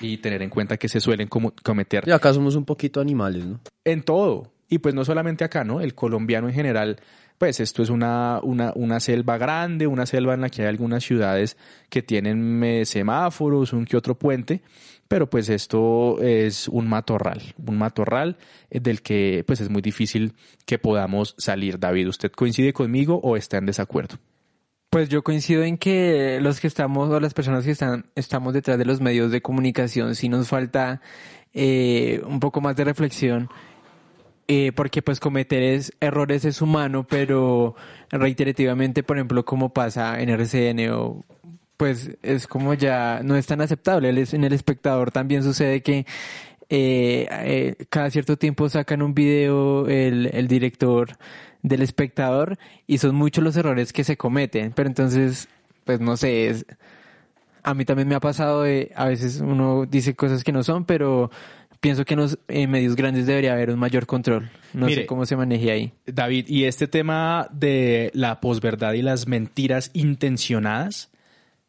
y 0.00 0.18
tener 0.18 0.42
en 0.42 0.50
cuenta 0.50 0.76
que 0.76 0.88
se 0.88 1.00
suelen 1.00 1.28
cometer 1.28 2.04
Y 2.06 2.10
acá 2.10 2.32
somos 2.32 2.54
un 2.56 2.64
poquito 2.64 3.00
animales, 3.00 3.44
¿no? 3.44 3.60
en 3.84 4.02
todo. 4.02 4.52
Y 4.68 4.78
pues 4.78 4.94
no 4.94 5.04
solamente 5.04 5.44
acá, 5.44 5.62
¿no? 5.64 5.80
El 5.80 5.94
colombiano 5.94 6.48
en 6.48 6.54
general, 6.54 6.96
pues 7.38 7.60
esto 7.60 7.82
es 7.82 7.90
una, 7.90 8.40
una, 8.42 8.72
una 8.74 8.98
selva 8.98 9.38
grande, 9.38 9.86
una 9.86 10.06
selva 10.06 10.34
en 10.34 10.40
la 10.40 10.48
que 10.48 10.62
hay 10.62 10.68
algunas 10.68 11.04
ciudades 11.04 11.56
que 11.88 12.02
tienen 12.02 12.62
eh, 12.64 12.84
semáforos, 12.84 13.72
un 13.72 13.84
que 13.84 13.96
otro 13.96 14.18
puente, 14.18 14.62
pero 15.06 15.30
pues 15.30 15.48
esto 15.48 16.20
es 16.20 16.66
un 16.66 16.88
matorral, 16.88 17.54
un 17.64 17.78
matorral 17.78 18.38
eh, 18.70 18.80
del 18.80 19.02
que 19.02 19.44
pues 19.46 19.60
es 19.60 19.70
muy 19.70 19.82
difícil 19.82 20.34
que 20.64 20.78
podamos 20.78 21.36
salir. 21.38 21.78
David, 21.78 22.08
¿usted 22.08 22.32
coincide 22.32 22.72
conmigo 22.72 23.20
o 23.22 23.36
está 23.36 23.58
en 23.58 23.66
desacuerdo? 23.66 24.16
Pues 24.96 25.10
yo 25.10 25.22
coincido 25.22 25.62
en 25.62 25.76
que 25.76 26.38
los 26.40 26.58
que 26.58 26.68
estamos 26.68 27.10
o 27.10 27.20
las 27.20 27.34
personas 27.34 27.66
que 27.66 27.70
están 27.70 28.06
estamos 28.14 28.54
detrás 28.54 28.78
de 28.78 28.86
los 28.86 29.02
medios 29.02 29.30
de 29.30 29.42
comunicación 29.42 30.14
sí 30.14 30.30
nos 30.30 30.48
falta 30.48 31.02
eh, 31.52 32.22
un 32.26 32.40
poco 32.40 32.62
más 32.62 32.76
de 32.76 32.84
reflexión 32.84 33.50
eh, 34.48 34.72
porque 34.74 35.02
pues 35.02 35.20
cometer 35.20 35.62
es- 35.62 35.92
errores 36.00 36.46
es 36.46 36.62
humano 36.62 37.06
pero 37.06 37.74
reiterativamente 38.10 39.02
por 39.02 39.18
ejemplo 39.18 39.44
como 39.44 39.68
pasa 39.74 40.18
en 40.18 40.30
RCN 40.30 40.88
o 40.92 41.26
pues 41.76 42.16
es 42.22 42.46
como 42.46 42.72
ya 42.72 43.20
no 43.22 43.36
es 43.36 43.44
tan 43.44 43.60
aceptable. 43.60 44.08
En 44.08 44.44
el 44.44 44.52
espectador 44.54 45.10
también 45.10 45.42
sucede 45.42 45.82
que 45.82 46.06
eh, 46.70 47.74
cada 47.90 48.10
cierto 48.10 48.38
tiempo 48.38 48.70
sacan 48.70 49.02
un 49.02 49.12
video 49.12 49.86
el, 49.88 50.30
el 50.32 50.48
director 50.48 51.18
del 51.66 51.82
espectador 51.82 52.58
y 52.86 52.98
son 52.98 53.16
muchos 53.16 53.42
los 53.42 53.56
errores 53.56 53.92
que 53.92 54.04
se 54.04 54.16
cometen. 54.16 54.72
Pero 54.72 54.88
entonces, 54.88 55.48
pues 55.84 56.00
no 56.00 56.16
sé, 56.16 56.48
es, 56.48 56.66
a 57.64 57.74
mí 57.74 57.84
también 57.84 58.06
me 58.06 58.14
ha 58.14 58.20
pasado 58.20 58.62
de, 58.62 58.92
a 58.94 59.06
veces 59.06 59.40
uno 59.40 59.84
dice 59.84 60.14
cosas 60.14 60.44
que 60.44 60.52
no 60.52 60.62
son, 60.62 60.84
pero 60.84 61.30
pienso 61.80 62.04
que 62.04 62.14
en 62.14 62.20
los 62.20 62.38
en 62.46 62.70
medios 62.70 62.94
grandes 62.94 63.26
debería 63.26 63.52
haber 63.52 63.70
un 63.70 63.80
mayor 63.80 64.06
control. 64.06 64.48
No 64.72 64.86
Mire, 64.86 65.02
sé 65.02 65.06
cómo 65.06 65.26
se 65.26 65.36
maneje 65.36 65.72
ahí. 65.72 65.92
David, 66.06 66.46
y 66.48 66.64
este 66.64 66.86
tema 66.86 67.48
de 67.50 68.12
la 68.14 68.40
posverdad 68.40 68.92
y 68.92 69.02
las 69.02 69.26
mentiras 69.26 69.90
intencionadas, 69.92 71.10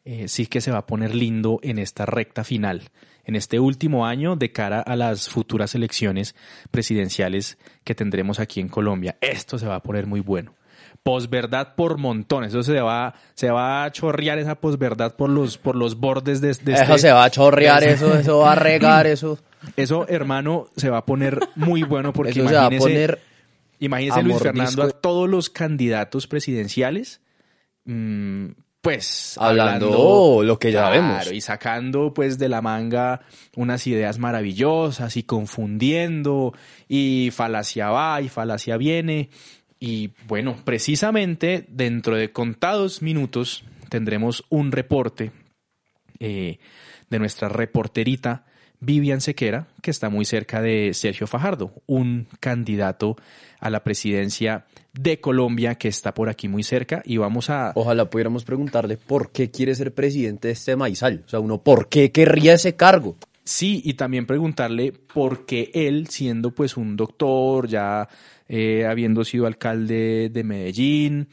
eh, 0.04 0.28
sí 0.28 0.46
que 0.46 0.60
se 0.60 0.70
va 0.70 0.78
a 0.78 0.86
poner 0.86 1.12
lindo 1.12 1.58
en 1.62 1.78
esta 1.80 2.06
recta 2.06 2.44
final, 2.44 2.82
en 3.28 3.36
este 3.36 3.60
último 3.60 4.06
año 4.06 4.36
de 4.36 4.52
cara 4.52 4.80
a 4.80 4.96
las 4.96 5.28
futuras 5.28 5.74
elecciones 5.74 6.34
presidenciales 6.70 7.58
que 7.84 7.94
tendremos 7.94 8.40
aquí 8.40 8.58
en 8.58 8.68
Colombia. 8.68 9.18
Esto 9.20 9.58
se 9.58 9.66
va 9.66 9.74
a 9.74 9.82
poner 9.82 10.06
muy 10.06 10.20
bueno. 10.20 10.54
Posverdad 11.02 11.74
por 11.74 11.98
montones, 11.98 12.54
eso 12.54 12.62
se 12.62 12.80
va, 12.80 13.14
se 13.34 13.50
va 13.50 13.84
a 13.84 13.92
chorrear 13.92 14.38
esa 14.38 14.54
posverdad 14.54 15.14
por 15.14 15.28
los, 15.28 15.58
por 15.58 15.76
los 15.76 16.00
bordes 16.00 16.40
de, 16.40 16.48
de 16.54 16.72
Eso 16.72 16.82
este- 16.84 16.98
se 16.98 17.12
va 17.12 17.24
a 17.24 17.30
chorrear, 17.30 17.84
eso, 17.84 18.16
eso 18.18 18.38
va 18.38 18.52
a 18.52 18.54
regar, 18.54 19.06
eso. 19.06 19.38
Eso, 19.76 20.08
hermano, 20.08 20.68
se 20.76 20.88
va 20.88 20.98
a 20.98 21.04
poner 21.04 21.38
muy 21.54 21.82
bueno 21.82 22.14
porque 22.14 22.30
Eso 22.30 22.48
se 22.48 22.54
va 22.54 22.66
a 22.66 22.70
poner 22.70 23.20
imagínese 23.78 24.22
Luis. 24.22 24.38
Fernando 24.38 24.84
a 24.84 24.90
todos 24.90 25.28
los 25.28 25.50
candidatos 25.50 26.26
presidenciales, 26.26 27.20
mm, 27.84 28.46
pues 28.88 29.36
Hablando 29.36 30.42
lo 30.42 30.58
que 30.58 30.72
ya 30.72 30.88
claro, 30.88 30.94
sabemos. 30.96 31.32
y 31.32 31.42
sacando 31.42 32.14
pues 32.14 32.38
de 32.38 32.48
la 32.48 32.62
manga 32.62 33.20
unas 33.54 33.86
ideas 33.86 34.18
maravillosas 34.18 35.18
y 35.18 35.24
confundiendo 35.24 36.54
y 36.88 37.28
falacia 37.30 37.90
va 37.90 38.22
y 38.22 38.30
falacia 38.30 38.78
viene 38.78 39.28
y 39.78 40.12
bueno, 40.26 40.56
precisamente 40.64 41.66
dentro 41.68 42.16
de 42.16 42.32
contados 42.32 43.02
minutos 43.02 43.62
tendremos 43.90 44.44
un 44.48 44.72
reporte 44.72 45.32
eh, 46.18 46.58
de 47.10 47.18
nuestra 47.18 47.50
reporterita 47.50 48.46
Vivian 48.80 49.20
Sequera, 49.20 49.66
que 49.82 49.90
está 49.90 50.08
muy 50.08 50.24
cerca 50.24 50.62
de 50.62 50.92
Sergio 50.94 51.26
Fajardo, 51.26 51.72
un 51.86 52.28
candidato 52.40 53.16
a 53.60 53.70
la 53.70 53.82
presidencia 53.82 54.66
de 54.92 55.20
Colombia 55.20 55.74
que 55.76 55.88
está 55.88 56.14
por 56.14 56.28
aquí 56.28 56.48
muy 56.48 56.62
cerca 56.62 57.02
y 57.04 57.16
vamos 57.16 57.50
a... 57.50 57.72
Ojalá 57.74 58.08
pudiéramos 58.08 58.44
preguntarle 58.44 58.96
por 58.96 59.32
qué 59.32 59.50
quiere 59.50 59.74
ser 59.74 59.94
presidente 59.94 60.48
de 60.48 60.54
este 60.54 60.76
maizal. 60.76 61.22
O 61.26 61.28
sea, 61.28 61.40
uno, 61.40 61.62
¿por 61.62 61.88
qué 61.88 62.12
querría 62.12 62.54
ese 62.54 62.76
cargo? 62.76 63.16
Sí, 63.44 63.80
y 63.84 63.94
también 63.94 64.26
preguntarle 64.26 64.92
por 64.92 65.46
qué 65.46 65.70
él, 65.72 66.08
siendo 66.08 66.50
pues 66.54 66.76
un 66.76 66.96
doctor, 66.96 67.66
ya 67.66 68.06
eh, 68.46 68.86
habiendo 68.86 69.24
sido 69.24 69.46
alcalde 69.46 70.28
de 70.30 70.44
Medellín, 70.44 71.28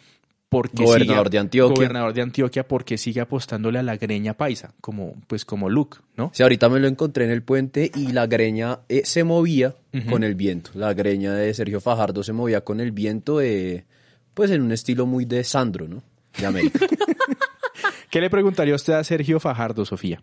por 0.55 0.69
qué 0.69 0.83
Gobernador 0.83 1.25
sigue- 1.27 1.31
de 1.31 1.39
Antioquia. 1.39 1.75
gobernador 1.75 2.13
de 2.13 2.21
Antioquia, 2.21 2.67
por 2.67 2.85
qué 2.85 2.97
sigue 2.97 3.19
apostándole 3.21 3.79
a 3.79 3.83
la 3.83 3.97
greña 3.97 4.33
paisa, 4.35 4.73
como 4.79 5.15
pues 5.27 5.43
como 5.43 5.69
Luke, 5.69 5.97
¿no? 6.15 6.31
Si 6.33 6.43
ahorita 6.43 6.69
me 6.69 6.79
lo 6.79 6.87
encontré 6.87 7.25
en 7.25 7.31
el 7.31 7.43
puente 7.43 7.91
y 7.93 8.13
la 8.13 8.27
greña 8.27 8.79
eh, 8.87 9.01
se 9.05 9.23
movía 9.23 9.75
con 10.09 10.23
el 10.23 10.35
viento. 10.35 10.71
La 10.75 10.93
greña 10.93 11.33
de 11.33 11.53
Sergio 11.53 11.81
Fajardo 11.81 12.23
se 12.23 12.31
movía 12.33 12.61
con 12.61 12.79
el 12.79 12.91
viento, 12.91 13.41
eh, 13.41 13.85
pues 14.33 14.51
en 14.51 14.61
un 14.61 14.71
estilo 14.71 15.05
muy 15.05 15.25
de 15.25 15.43
Sandro, 15.43 15.87
¿no? 15.87 16.01
De 16.37 16.45
América. 16.45 16.79
¿Qué 18.09 18.21
le 18.21 18.29
preguntaría 18.29 18.75
usted 18.75 18.93
a 18.93 19.03
Sergio 19.03 19.39
Fajardo, 19.39 19.83
Sofía? 19.85 20.21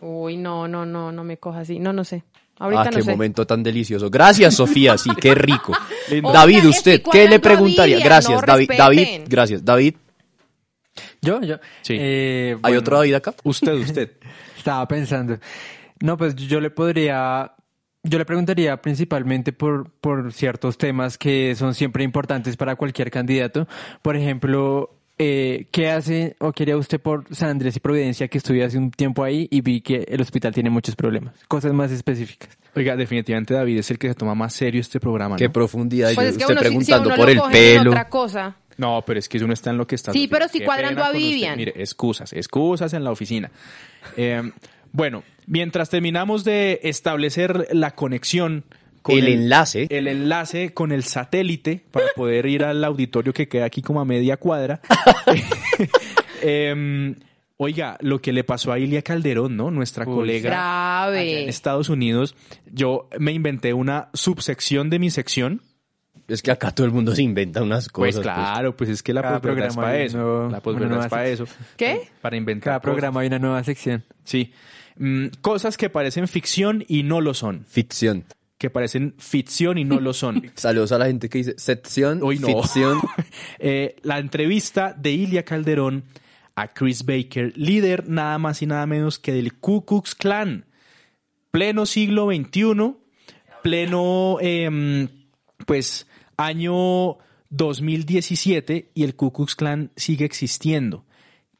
Uy, 0.00 0.36
no, 0.36 0.66
no, 0.68 0.86
no, 0.86 1.12
no 1.12 1.24
me 1.24 1.36
coja 1.38 1.60
así. 1.60 1.78
No, 1.78 1.92
no 1.92 2.04
sé. 2.04 2.22
Ahorita 2.60 2.82
ah, 2.82 2.84
no 2.84 2.90
qué 2.90 3.02
sé. 3.02 3.10
momento 3.10 3.46
tan 3.46 3.62
delicioso. 3.62 4.10
Gracias, 4.10 4.54
Sofía, 4.54 4.98
sí, 4.98 5.08
qué 5.18 5.34
rico. 5.34 5.72
David, 6.32 6.66
usted, 6.66 7.02
¿qué 7.10 7.26
le 7.26 7.40
preguntaría? 7.40 7.98
Gracias, 8.00 8.38
no 8.38 8.46
David. 8.46 8.68
respeten. 8.68 8.76
David, 8.76 9.20
gracias. 9.26 9.64
David, 9.64 9.94
Yo, 11.22 11.40
yo. 11.40 11.56
Sí. 11.80 11.96
Eh, 11.98 12.50
¿hay 12.56 12.60
bueno, 12.60 12.78
otro 12.80 12.98
David 12.98 13.14
acá? 13.14 13.34
Usted, 13.44 13.72
usted. 13.72 14.10
Estaba 14.58 14.86
pensando. 14.86 15.38
No, 16.02 16.18
pues 16.18 16.36
yo 16.36 16.60
le 16.60 16.68
podría, 16.68 17.50
yo 18.02 18.18
le 18.18 18.26
preguntaría 18.26 18.76
principalmente 18.82 19.54
por, 19.54 19.90
por 19.92 20.30
ciertos 20.30 20.76
temas 20.76 21.16
que 21.16 21.54
son 21.54 21.74
siempre 21.74 22.04
importantes 22.04 22.58
para 22.58 22.76
cualquier 22.76 23.10
candidato. 23.10 23.68
Por 24.02 24.16
ejemplo, 24.16 24.99
eh, 25.22 25.66
¿qué 25.70 25.90
hace 25.90 26.34
o 26.38 26.52
quería 26.52 26.78
usted 26.78 26.98
por 26.98 27.24
San 27.34 27.50
Andrés 27.50 27.76
y 27.76 27.80
Providencia 27.80 28.26
que 28.28 28.38
estuve 28.38 28.64
hace 28.64 28.78
un 28.78 28.90
tiempo 28.90 29.22
ahí 29.22 29.46
y 29.50 29.60
vi 29.60 29.82
que 29.82 30.06
el 30.08 30.20
hospital 30.22 30.54
tiene 30.54 30.70
muchos 30.70 30.96
problemas? 30.96 31.34
Cosas 31.46 31.74
más 31.74 31.92
específicas. 31.92 32.48
Oiga, 32.74 32.96
definitivamente 32.96 33.52
David 33.52 33.78
es 33.80 33.90
el 33.90 33.98
que 33.98 34.08
se 34.08 34.14
toma 34.14 34.34
más 34.34 34.54
serio 34.54 34.80
este 34.80 34.98
programa, 34.98 35.34
¿no? 35.34 35.36
Qué 35.38 35.50
profundidad. 35.50 36.14
Pues 36.14 36.26
Yo 36.26 36.30
es 36.30 36.38
que 36.38 36.44
usted 36.44 36.54
uno, 36.54 36.80
si- 36.80 36.86
si 36.86 36.92
preguntando 36.92 37.08
uno 37.08 37.16
por 37.16 37.34
lo 37.34 37.46
el 37.46 37.52
pelo. 37.52 37.90
otra 37.90 38.08
cosa. 38.08 38.56
No, 38.78 39.02
pero 39.06 39.18
es 39.18 39.28
que 39.28 39.36
uno 39.44 39.52
está 39.52 39.68
en 39.70 39.76
lo 39.76 39.86
que 39.86 39.94
está. 39.96 40.12
Sí, 40.12 40.26
pero 40.26 40.48
sí 40.48 40.60
Qué 40.60 40.64
cuadrando 40.64 41.04
a. 41.04 41.12
Vivian. 41.12 41.56
Mire, 41.58 41.74
excusas, 41.76 42.32
excusas 42.32 42.94
en 42.94 43.04
la 43.04 43.10
oficina. 43.10 43.50
Eh, 44.16 44.40
bueno, 44.92 45.22
mientras 45.46 45.90
terminamos 45.90 46.44
de 46.44 46.80
establecer 46.82 47.68
la 47.72 47.90
conexión 47.90 48.64
con 49.02 49.16
El 49.18 49.28
enlace. 49.28 49.86
el 49.90 50.08
enlace 50.08 50.72
con 50.74 50.92
el 50.92 51.04
satélite 51.04 51.84
para 51.90 52.06
poder 52.16 52.46
ir 52.46 52.64
al 52.64 52.82
auditorio 52.84 53.32
que 53.32 53.48
queda 53.48 53.64
aquí 53.64 53.82
como 53.82 54.00
a 54.00 54.04
media 54.04 54.36
cuadra. 54.36 54.80
Em, 56.42 57.14
oiga, 57.58 57.98
lo 58.00 58.20
que 58.20 58.32
le 58.32 58.44
pasó 58.44 58.72
a 58.72 58.78
Ilia 58.78 59.02
Calderón, 59.02 59.56
¿no? 59.56 59.70
Nuestra 59.70 60.06
Uy, 60.08 60.14
colega 60.14 60.48
allá 60.50 61.20
en 61.20 61.26
Grave. 61.34 61.48
Estados 61.48 61.88
Unidos. 61.88 62.34
Yo 62.72 63.08
me 63.18 63.32
inventé 63.32 63.74
una 63.74 64.08
subsección 64.14 64.88
de 64.90 64.98
mi 64.98 65.10
sección 65.10 65.60
Es 66.28 66.42
que 66.42 66.50
acá 66.50 66.70
todo 66.70 66.86
el 66.86 66.92
mundo 66.92 67.14
se 67.14 67.22
inventa 67.22 67.62
unas 67.62 67.88
Pues 67.92 68.16
cosas. 68.16 68.22
claro, 68.34 68.76
pues 68.76 68.88
es 68.88 69.02
que 69.02 69.12
la 69.12 69.20
posverdad 69.22 69.66
es 69.66 69.74
programa 69.74 69.82
para 69.82 69.98
eso. 70.02 70.48
La 70.50 70.60
posverdad 70.60 71.00
es 71.04 71.08
para 71.08 71.28
eso. 71.28 71.44
¿Qué? 71.76 72.08
Para 72.22 72.36
inventar 72.36 72.64
Cada 72.64 72.78
cosas. 72.80 72.92
programa 72.92 73.20
hay 73.20 73.26
una 73.26 73.38
nueva 73.38 73.64
sección. 73.64 74.04
Sí. 74.24 74.52
Mm, 74.96 75.26
cosas 75.40 75.76
que 75.76 75.90
parecen 75.90 76.26
ficción 76.28 76.84
y 76.88 77.02
no 77.02 77.20
lo 77.20 77.34
son. 77.34 77.64
Ficción. 77.68 78.24
Que 78.60 78.68
parecen 78.68 79.14
ficción 79.16 79.78
y 79.78 79.84
no 79.84 80.00
lo 80.00 80.12
son. 80.12 80.50
Saludos 80.54 80.92
a 80.92 80.98
la 80.98 81.06
gente 81.06 81.30
que 81.30 81.38
dice 81.38 81.54
sección, 81.56 82.20
Hoy 82.22 82.38
no. 82.38 82.46
ficción. 82.46 83.00
Eh, 83.58 83.96
la 84.02 84.18
entrevista 84.18 84.92
de 84.92 85.12
Ilia 85.12 85.44
Calderón 85.46 86.04
a 86.54 86.74
Chris 86.74 87.06
Baker, 87.06 87.54
líder 87.56 88.06
nada 88.06 88.36
más 88.36 88.60
y 88.60 88.66
nada 88.66 88.84
menos 88.84 89.18
que 89.18 89.32
del 89.32 89.54
Ku 89.54 89.86
Klux 89.86 90.14
Klan. 90.14 90.66
Pleno 91.50 91.86
siglo 91.86 92.26
XXI, 92.26 92.96
pleno, 93.62 94.36
em, 94.40 95.08
pues, 95.66 96.06
año 96.36 97.16
2017 97.48 98.90
y 98.94 99.04
el 99.04 99.16
Ku 99.16 99.32
Klux 99.32 99.56
Klan 99.56 99.90
sigue 99.96 100.26
existiendo. 100.26 101.06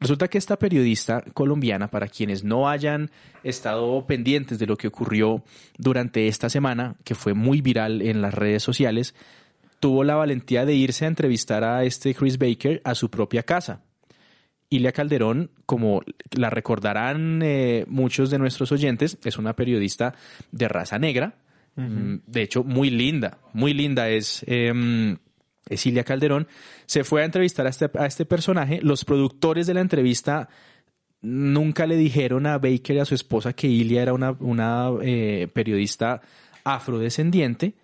Resulta 0.01 0.27
que 0.27 0.39
esta 0.39 0.57
periodista 0.57 1.23
colombiana, 1.35 1.87
para 1.91 2.07
quienes 2.07 2.43
no 2.43 2.67
hayan 2.67 3.11
estado 3.43 4.07
pendientes 4.07 4.57
de 4.57 4.65
lo 4.65 4.75
que 4.75 4.87
ocurrió 4.87 5.43
durante 5.77 6.27
esta 6.27 6.49
semana, 6.49 6.95
que 7.03 7.13
fue 7.13 7.35
muy 7.35 7.61
viral 7.61 8.01
en 8.01 8.19
las 8.19 8.33
redes 8.33 8.63
sociales, 8.63 9.13
tuvo 9.79 10.03
la 10.03 10.15
valentía 10.15 10.65
de 10.65 10.73
irse 10.73 11.05
a 11.05 11.07
entrevistar 11.07 11.63
a 11.63 11.83
este 11.83 12.15
Chris 12.15 12.39
Baker 12.39 12.81
a 12.83 12.95
su 12.95 13.11
propia 13.11 13.43
casa. 13.43 13.83
Ilia 14.71 14.91
Calderón, 14.91 15.51
como 15.67 16.01
la 16.31 16.49
recordarán 16.49 17.41
eh, 17.43 17.85
muchos 17.87 18.31
de 18.31 18.39
nuestros 18.39 18.71
oyentes, 18.71 19.19
es 19.23 19.37
una 19.37 19.55
periodista 19.55 20.15
de 20.51 20.67
raza 20.67 20.97
negra, 20.97 21.35
mm, 21.75 22.15
de 22.25 22.41
hecho 22.41 22.63
muy 22.63 22.89
linda, 22.89 23.37
muy 23.53 23.75
linda 23.75 24.09
es, 24.09 24.43
eh, 24.47 24.73
es 25.69 25.85
Ilia 25.85 26.03
Calderón. 26.03 26.47
Se 26.85 27.03
fue 27.03 27.21
a 27.21 27.25
entrevistar 27.25 27.65
a 27.65 27.69
este, 27.69 27.89
a 27.97 28.05
este 28.05 28.25
personaje, 28.25 28.79
los 28.81 29.05
productores 29.05 29.67
de 29.67 29.73
la 29.73 29.81
entrevista 29.81 30.49
nunca 31.21 31.85
le 31.85 31.97
dijeron 31.97 32.47
a 32.47 32.57
Baker 32.57 32.95
y 32.95 32.99
a 32.99 33.05
su 33.05 33.15
esposa 33.15 33.53
que 33.53 33.67
Ilia 33.67 34.01
era 34.01 34.13
una, 34.13 34.31
una 34.39 34.89
eh, 35.01 35.47
periodista 35.53 36.21
afrodescendiente. 36.63 37.75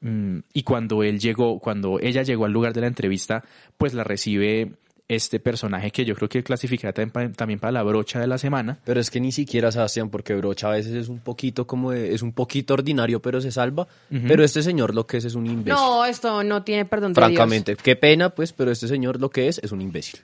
Mm, 0.00 0.38
Y 0.52 0.62
cuando 0.62 1.02
él 1.02 1.18
llegó, 1.18 1.58
cuando 1.58 1.98
ella 2.00 2.22
llegó 2.22 2.44
al 2.44 2.52
lugar 2.52 2.72
de 2.72 2.82
la 2.82 2.86
entrevista, 2.86 3.44
pues 3.76 3.92
la 3.94 4.04
recibe 4.04 4.72
este 5.08 5.38
personaje 5.38 5.90
que 5.92 6.04
yo 6.04 6.14
creo 6.16 6.28
que 6.28 6.42
clasificará 6.42 6.92
también 6.92 7.10
pa- 7.10 7.32
también 7.36 7.60
para 7.60 7.70
la 7.70 7.82
brocha 7.84 8.18
de 8.18 8.26
la 8.26 8.38
semana. 8.38 8.78
Pero 8.84 8.98
es 9.00 9.08
que 9.10 9.20
ni 9.20 9.30
siquiera 9.30 9.70
Sebastián, 9.70 10.10
porque 10.10 10.34
Brocha 10.34 10.66
a 10.68 10.72
veces 10.72 10.94
es 10.94 11.08
un 11.08 11.20
poquito 11.20 11.66
como 11.66 11.92
de- 11.92 12.12
es 12.12 12.22
un 12.22 12.32
poquito 12.32 12.74
ordinario, 12.74 13.22
pero 13.22 13.40
se 13.40 13.52
salva. 13.52 13.86
Pero 14.10 14.42
este 14.42 14.62
señor 14.62 14.94
lo 14.94 15.06
que 15.06 15.18
es 15.18 15.24
es 15.24 15.34
un 15.36 15.46
imbécil. 15.46 15.74
No, 15.80 16.04
esto 16.04 16.42
no 16.42 16.64
tiene 16.64 16.84
perdón 16.86 17.12
de 17.12 17.20
Francamente, 17.20 17.76
qué 17.76 17.94
pena, 17.94 18.30
pues, 18.30 18.52
pero 18.52 18.70
este 18.72 18.88
señor 18.88 19.20
lo 19.20 19.30
que 19.30 19.46
es 19.48 19.58
es 19.62 19.70
un 19.72 19.80
imbécil. 19.80 20.18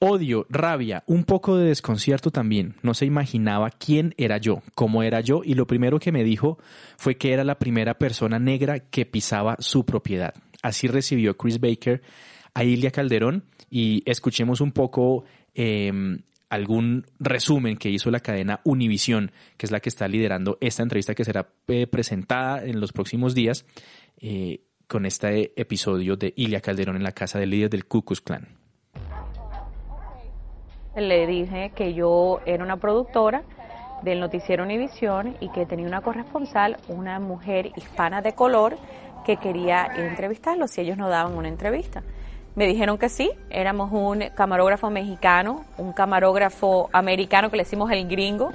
Odio, 0.00 0.46
rabia, 0.48 1.02
un 1.06 1.24
poco 1.24 1.56
de 1.56 1.66
desconcierto 1.70 2.30
también. 2.30 2.76
No 2.82 2.94
se 2.94 3.04
imaginaba 3.04 3.70
quién 3.70 4.14
era 4.16 4.38
yo, 4.38 4.62
cómo 4.76 5.02
era 5.02 5.20
yo, 5.20 5.40
y 5.44 5.54
lo 5.54 5.66
primero 5.66 5.98
que 5.98 6.12
me 6.12 6.22
dijo 6.22 6.56
fue 6.96 7.16
que 7.16 7.32
era 7.32 7.42
la 7.42 7.58
primera 7.58 7.94
persona 7.94 8.38
negra 8.38 8.78
que 8.78 9.06
pisaba 9.06 9.56
su 9.58 9.84
propiedad. 9.84 10.34
Así 10.62 10.86
recibió 10.86 11.36
Chris 11.36 11.58
Baker 11.58 12.00
a 12.58 12.64
Ilia 12.64 12.90
Calderón 12.90 13.44
y 13.70 14.02
escuchemos 14.04 14.60
un 14.60 14.72
poco 14.72 15.22
eh, 15.54 15.92
algún 16.50 17.06
resumen 17.20 17.76
que 17.76 17.88
hizo 17.88 18.10
la 18.10 18.18
cadena 18.18 18.60
Univisión, 18.64 19.30
que 19.56 19.66
es 19.66 19.70
la 19.70 19.78
que 19.78 19.88
está 19.88 20.08
liderando 20.08 20.58
esta 20.60 20.82
entrevista 20.82 21.14
que 21.14 21.24
será 21.24 21.46
eh, 21.68 21.86
presentada 21.86 22.64
en 22.64 22.80
los 22.80 22.92
próximos 22.92 23.36
días 23.36 23.64
eh, 24.20 24.62
con 24.88 25.06
este 25.06 25.52
episodio 25.54 26.16
de 26.16 26.34
Ilia 26.36 26.60
Calderón 26.60 26.96
en 26.96 27.04
la 27.04 27.12
casa 27.12 27.38
del 27.38 27.50
líder 27.50 27.70
del 27.70 27.86
Ku 27.86 28.02
Klux 28.02 28.20
Klan. 28.22 28.48
Le 30.96 31.28
dije 31.28 31.70
que 31.76 31.94
yo 31.94 32.40
era 32.44 32.64
una 32.64 32.78
productora 32.78 33.44
del 34.02 34.18
noticiero 34.18 34.64
Univisión 34.64 35.36
y 35.38 35.48
que 35.50 35.64
tenía 35.64 35.86
una 35.86 36.00
corresponsal, 36.00 36.76
una 36.88 37.20
mujer 37.20 37.70
hispana 37.76 38.20
de 38.20 38.32
color, 38.32 38.76
que 39.24 39.36
quería 39.36 39.86
entrevistarlos 39.94 40.72
si 40.72 40.80
ellos 40.80 40.96
no 40.96 41.08
daban 41.08 41.36
una 41.36 41.46
entrevista. 41.46 42.02
Me 42.58 42.66
dijeron 42.66 42.98
que 42.98 43.08
sí, 43.08 43.30
éramos 43.50 43.92
un 43.92 44.30
camarógrafo 44.34 44.90
mexicano, 44.90 45.64
un 45.76 45.92
camarógrafo 45.92 46.90
americano 46.92 47.50
que 47.50 47.56
le 47.56 47.62
decimos 47.62 47.88
el 47.92 48.08
gringo, 48.08 48.52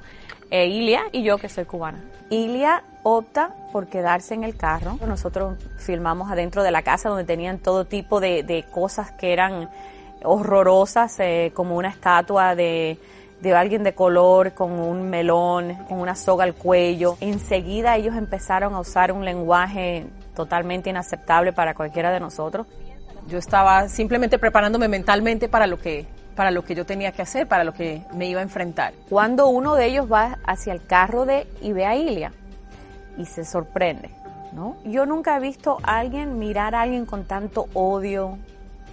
e 0.51 0.67
Ilia 0.67 1.03
y 1.13 1.23
yo 1.23 1.37
que 1.37 1.47
soy 1.47 1.63
cubana. 1.63 2.03
Ilia 2.29 2.83
opta 3.03 3.55
por 3.71 3.87
quedarse 3.87 4.33
en 4.33 4.43
el 4.43 4.57
carro. 4.57 4.97
Nosotros 5.07 5.57
filmamos 5.77 6.29
adentro 6.29 6.63
de 6.63 6.71
la 6.71 6.81
casa 6.81 7.07
donde 7.07 7.23
tenían 7.23 7.59
todo 7.59 7.85
tipo 7.85 8.19
de, 8.19 8.43
de 8.43 8.63
cosas 8.63 9.11
que 9.11 9.31
eran 9.31 9.69
horrorosas, 10.21 11.17
eh, 11.21 11.53
como 11.53 11.77
una 11.77 11.87
estatua 11.87 12.55
de, 12.55 12.99
de 13.39 13.55
alguien 13.55 13.83
de 13.83 13.95
color 13.95 14.53
con 14.53 14.73
un 14.73 15.09
melón, 15.09 15.75
con 15.87 16.01
una 16.01 16.15
soga 16.15 16.43
al 16.43 16.55
cuello. 16.55 17.15
Enseguida 17.21 17.95
ellos 17.95 18.17
empezaron 18.17 18.73
a 18.73 18.81
usar 18.81 19.13
un 19.13 19.23
lenguaje 19.23 20.07
totalmente 20.35 20.89
inaceptable 20.89 21.53
para 21.53 21.73
cualquiera 21.73 22.11
de 22.11 22.19
nosotros. 22.19 22.67
Yo 23.27 23.37
estaba 23.37 23.87
simplemente 23.89 24.37
preparándome 24.37 24.87
mentalmente 24.87 25.47
para 25.49 25.67
lo 25.67 25.79
que 25.79 26.07
para 26.33 26.51
lo 26.51 26.63
que 26.63 26.75
yo 26.75 26.85
tenía 26.85 27.11
que 27.11 27.21
hacer, 27.21 27.47
para 27.47 27.63
lo 27.63 27.73
que 27.73 28.03
me 28.13 28.27
iba 28.27 28.39
a 28.39 28.43
enfrentar. 28.43 28.93
Cuando 29.09 29.47
uno 29.47 29.75
de 29.75 29.85
ellos 29.85 30.11
va 30.11 30.39
hacia 30.45 30.73
el 30.73 30.85
carro 30.85 31.25
de 31.25 31.47
y 31.61 31.71
ve 31.73 31.85
a 31.85 31.95
Ilia 31.95 32.33
y 33.17 33.25
se 33.25 33.45
sorprende, 33.45 34.09
¿no? 34.51 34.77
Yo 34.83 35.05
nunca 35.05 35.37
he 35.37 35.39
visto 35.39 35.77
a 35.83 35.99
alguien 35.99 36.39
mirar 36.39 36.75
a 36.75 36.81
alguien 36.81 37.05
con 37.05 37.25
tanto 37.25 37.67
odio, 37.73 38.37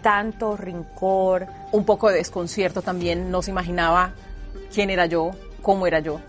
tanto 0.03 0.57
rincor. 0.57 1.47
Un 1.73 1.85
poco 1.85 2.09
de 2.09 2.17
desconcierto 2.17 2.83
también, 2.83 3.31
no 3.31 3.43
se 3.43 3.51
imaginaba 3.51 4.13
quién 4.73 4.91
era 4.91 5.07
yo, 5.07 5.31
cómo 5.63 5.87
era 5.87 6.01
yo. 6.01 6.21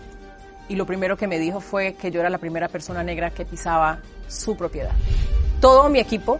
Y 0.68 0.76
lo 0.76 0.86
primero 0.86 1.16
que 1.16 1.26
me 1.26 1.38
dijo 1.38 1.60
fue 1.60 1.94
que 1.94 2.10
yo 2.10 2.20
era 2.20 2.30
la 2.30 2.38
primera 2.38 2.68
persona 2.68 3.02
negra 3.02 3.30
que 3.30 3.44
pisaba 3.44 3.98
su 4.28 4.56
propiedad. 4.56 4.92
Todo 5.60 5.88
mi 5.88 5.98
equipo 5.98 6.38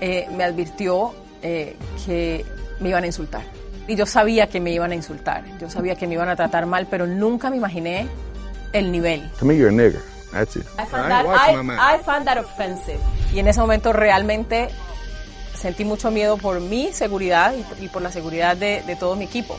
eh, 0.00 0.28
me 0.32 0.44
advirtió 0.44 1.14
eh, 1.42 1.76
que 2.04 2.44
me 2.80 2.90
iban 2.90 3.04
a 3.04 3.06
insultar. 3.06 3.42
Y 3.86 3.96
yo 3.96 4.06
sabía 4.06 4.46
que 4.46 4.60
me 4.60 4.70
iban 4.70 4.92
a 4.92 4.94
insultar, 4.94 5.44
yo 5.60 5.68
sabía 5.68 5.94
que 5.94 6.06
me 6.06 6.14
iban 6.14 6.28
a 6.28 6.36
tratar 6.36 6.64
mal, 6.66 6.86
pero 6.90 7.06
nunca 7.06 7.50
me 7.50 7.56
imaginé 7.56 8.08
el 8.72 8.90
nivel. 8.90 9.30
To 9.38 9.44
me, 9.44 9.56
you're 9.56 9.68
a 9.68 9.72
nigger. 9.72 10.02
That's 10.32 10.56
it. 10.56 10.66
I 10.78 10.86
found, 10.86 11.10
that, 11.10 11.26
I-. 11.26 11.94
I 11.94 11.98
found 11.98 12.26
that 12.26 12.38
offensive. 12.38 12.98
Y 13.32 13.38
en 13.38 13.46
ese 13.48 13.60
momento 13.60 13.92
realmente 13.92 14.68
sentí 15.54 15.84
mucho 15.84 16.10
miedo 16.10 16.38
por 16.38 16.60
mi 16.60 16.92
seguridad 16.92 17.54
y, 17.54 17.84
y 17.84 17.88
por 17.88 18.02
la 18.02 18.10
seguridad 18.10 18.56
de, 18.56 18.82
de 18.82 18.96
todo 18.96 19.16
mi 19.16 19.26
equipo. 19.26 19.56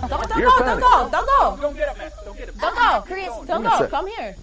Don't, 0.00 0.10
don't 0.10 0.42
go, 0.42 0.64
don't 0.64 0.80
go, 0.80 1.08
don't 1.10 1.26
go. 1.26 1.56
Don't 1.60 1.76
get 1.76 1.88
Don't 2.58 2.74
go, 2.74 3.04
Chris, 3.04 3.28
don't 3.46 3.62
go, 3.62 3.88
come 3.88 4.10
here. 4.16 4.34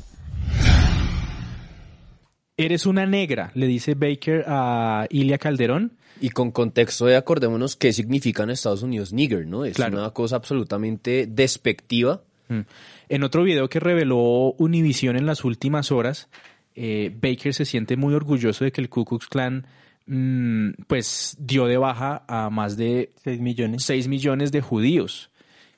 Eres 2.60 2.88
una 2.88 3.06
negra, 3.06 3.52
le 3.54 3.68
dice 3.68 3.94
Baker 3.94 4.44
a 4.48 5.06
Ilia 5.12 5.38
Calderón. 5.38 5.92
Y 6.20 6.32
con 6.32 6.50
contexto 6.50 7.06
de 7.06 7.16
acordémonos 7.16 7.76
qué 7.76 7.94
significa 7.94 8.42
en 8.42 8.50
Estados 8.50 8.82
Unidos 8.82 9.14
nigger, 9.14 9.46
¿no? 9.46 9.64
Es 9.64 9.76
Claro. 9.76 10.00
una 10.00 10.10
cosa 10.10 10.38
absolutamente 10.38 11.28
despectiva. 11.28 12.24
Mm. 12.50 12.62
En 13.10 13.24
otro 13.24 13.44
video 13.44 13.70
que 13.70 13.80
reveló 13.80 14.54
Univision 14.58 15.16
en 15.18 15.28
las 15.28 15.44
últimas 15.46 15.92
horas, 15.92 16.30
eh, 16.76 17.16
Baker 17.22 17.54
se 17.54 17.66
siente 17.66 17.96
muy 17.96 18.16
orgulloso 18.16 18.66
de 18.66 18.72
que 18.72 18.82
el 18.82 18.90
Ku 18.90 19.06
Klux 19.06 19.28
Klan 19.28 19.68
mm, 20.08 20.70
pues 20.88 21.38
dio 21.40 21.66
de 21.68 21.78
baja 21.78 22.24
a 22.28 22.50
más 22.50 22.76
de 22.76 23.12
6 23.24 23.40
millones. 23.40 23.84
6 23.84 24.08
millones 24.08 24.52
de 24.52 24.62
judíos. 24.62 25.30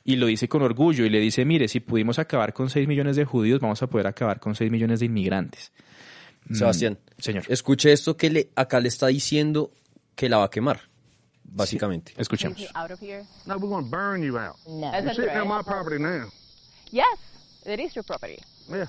Y 0.05 0.15
lo 0.15 0.27
dice 0.27 0.47
con 0.47 0.61
orgullo 0.61 1.03
y 1.03 1.09
le 1.09 1.19
dice, 1.19 1.43
mire, 1.43 1.67
si 1.67 1.81
pudimos 1.81 2.19
acabar 2.19 2.53
con 2.53 2.69
6 2.69 2.87
millones 2.87 3.17
de 3.17 3.25
judíos, 3.25 3.59
vamos 3.59 3.83
a 3.83 3.87
poder 3.87 4.07
acabar 4.07 4.39
con 4.39 4.55
6 4.55 4.71
millones 4.71 5.01
de 5.01 5.07
inmigrantes. 5.07 5.73
Mm, 6.47 6.55
Sebastián, 6.55 6.99
señor. 7.19 7.43
escuche 7.49 7.91
esto 7.91 8.15
que 8.17 8.29
le, 8.29 8.49
acá 8.55 8.79
le 8.79 8.87
está 8.87 9.07
diciendo 9.07 9.71
que 10.15 10.29
la 10.29 10.37
va 10.37 10.45
a 10.45 10.49
quemar, 10.49 10.81
básicamente. 11.43 12.13
Escuchemos. 12.17 12.57
No, 13.45 13.57
we're 13.57 13.67
going 13.69 13.83
to 13.85 13.89
burn 13.89 14.23
you 14.23 14.37
out. 14.37 14.55
No. 14.67 14.91
You're 14.91 15.13
sitting 15.13 15.37
on 15.37 15.47
my 15.47 15.61
property 15.61 16.01
now. 16.01 16.29
Yes, 16.91 17.17
it 17.65 17.79
is 17.79 17.95
your 17.95 18.03
property. 18.03 18.39
Yeah. 18.69 18.87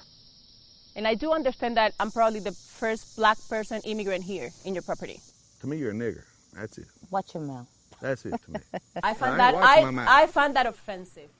And 0.96 1.06
I 1.06 1.14
do 1.14 1.32
understand 1.32 1.76
that 1.76 1.92
I'm 2.00 2.10
probably 2.10 2.40
the 2.40 2.52
first 2.52 3.16
black 3.16 3.38
person 3.48 3.80
immigrant 3.84 4.24
here 4.24 4.50
in 4.64 4.74
your 4.74 4.82
property. 4.82 5.20
To 5.60 5.66
me, 5.66 5.76
you're 5.76 5.90
a 5.90 5.94
nigger. 5.94 6.24
That's 6.54 6.78
it. 6.78 6.86
Watch 7.10 7.34
your 7.34 7.44
mouth. 7.44 7.68
That's 8.00 8.24
it 8.24 8.34
to 8.46 8.50
me. 8.50 8.60
I 9.02 9.14
found 9.14 9.40
I 9.40 9.52
that, 9.52 9.54
I. 9.54 10.22
I 10.22 10.26
found 10.26 10.56
that 10.56 10.66
offensive. 10.66 11.30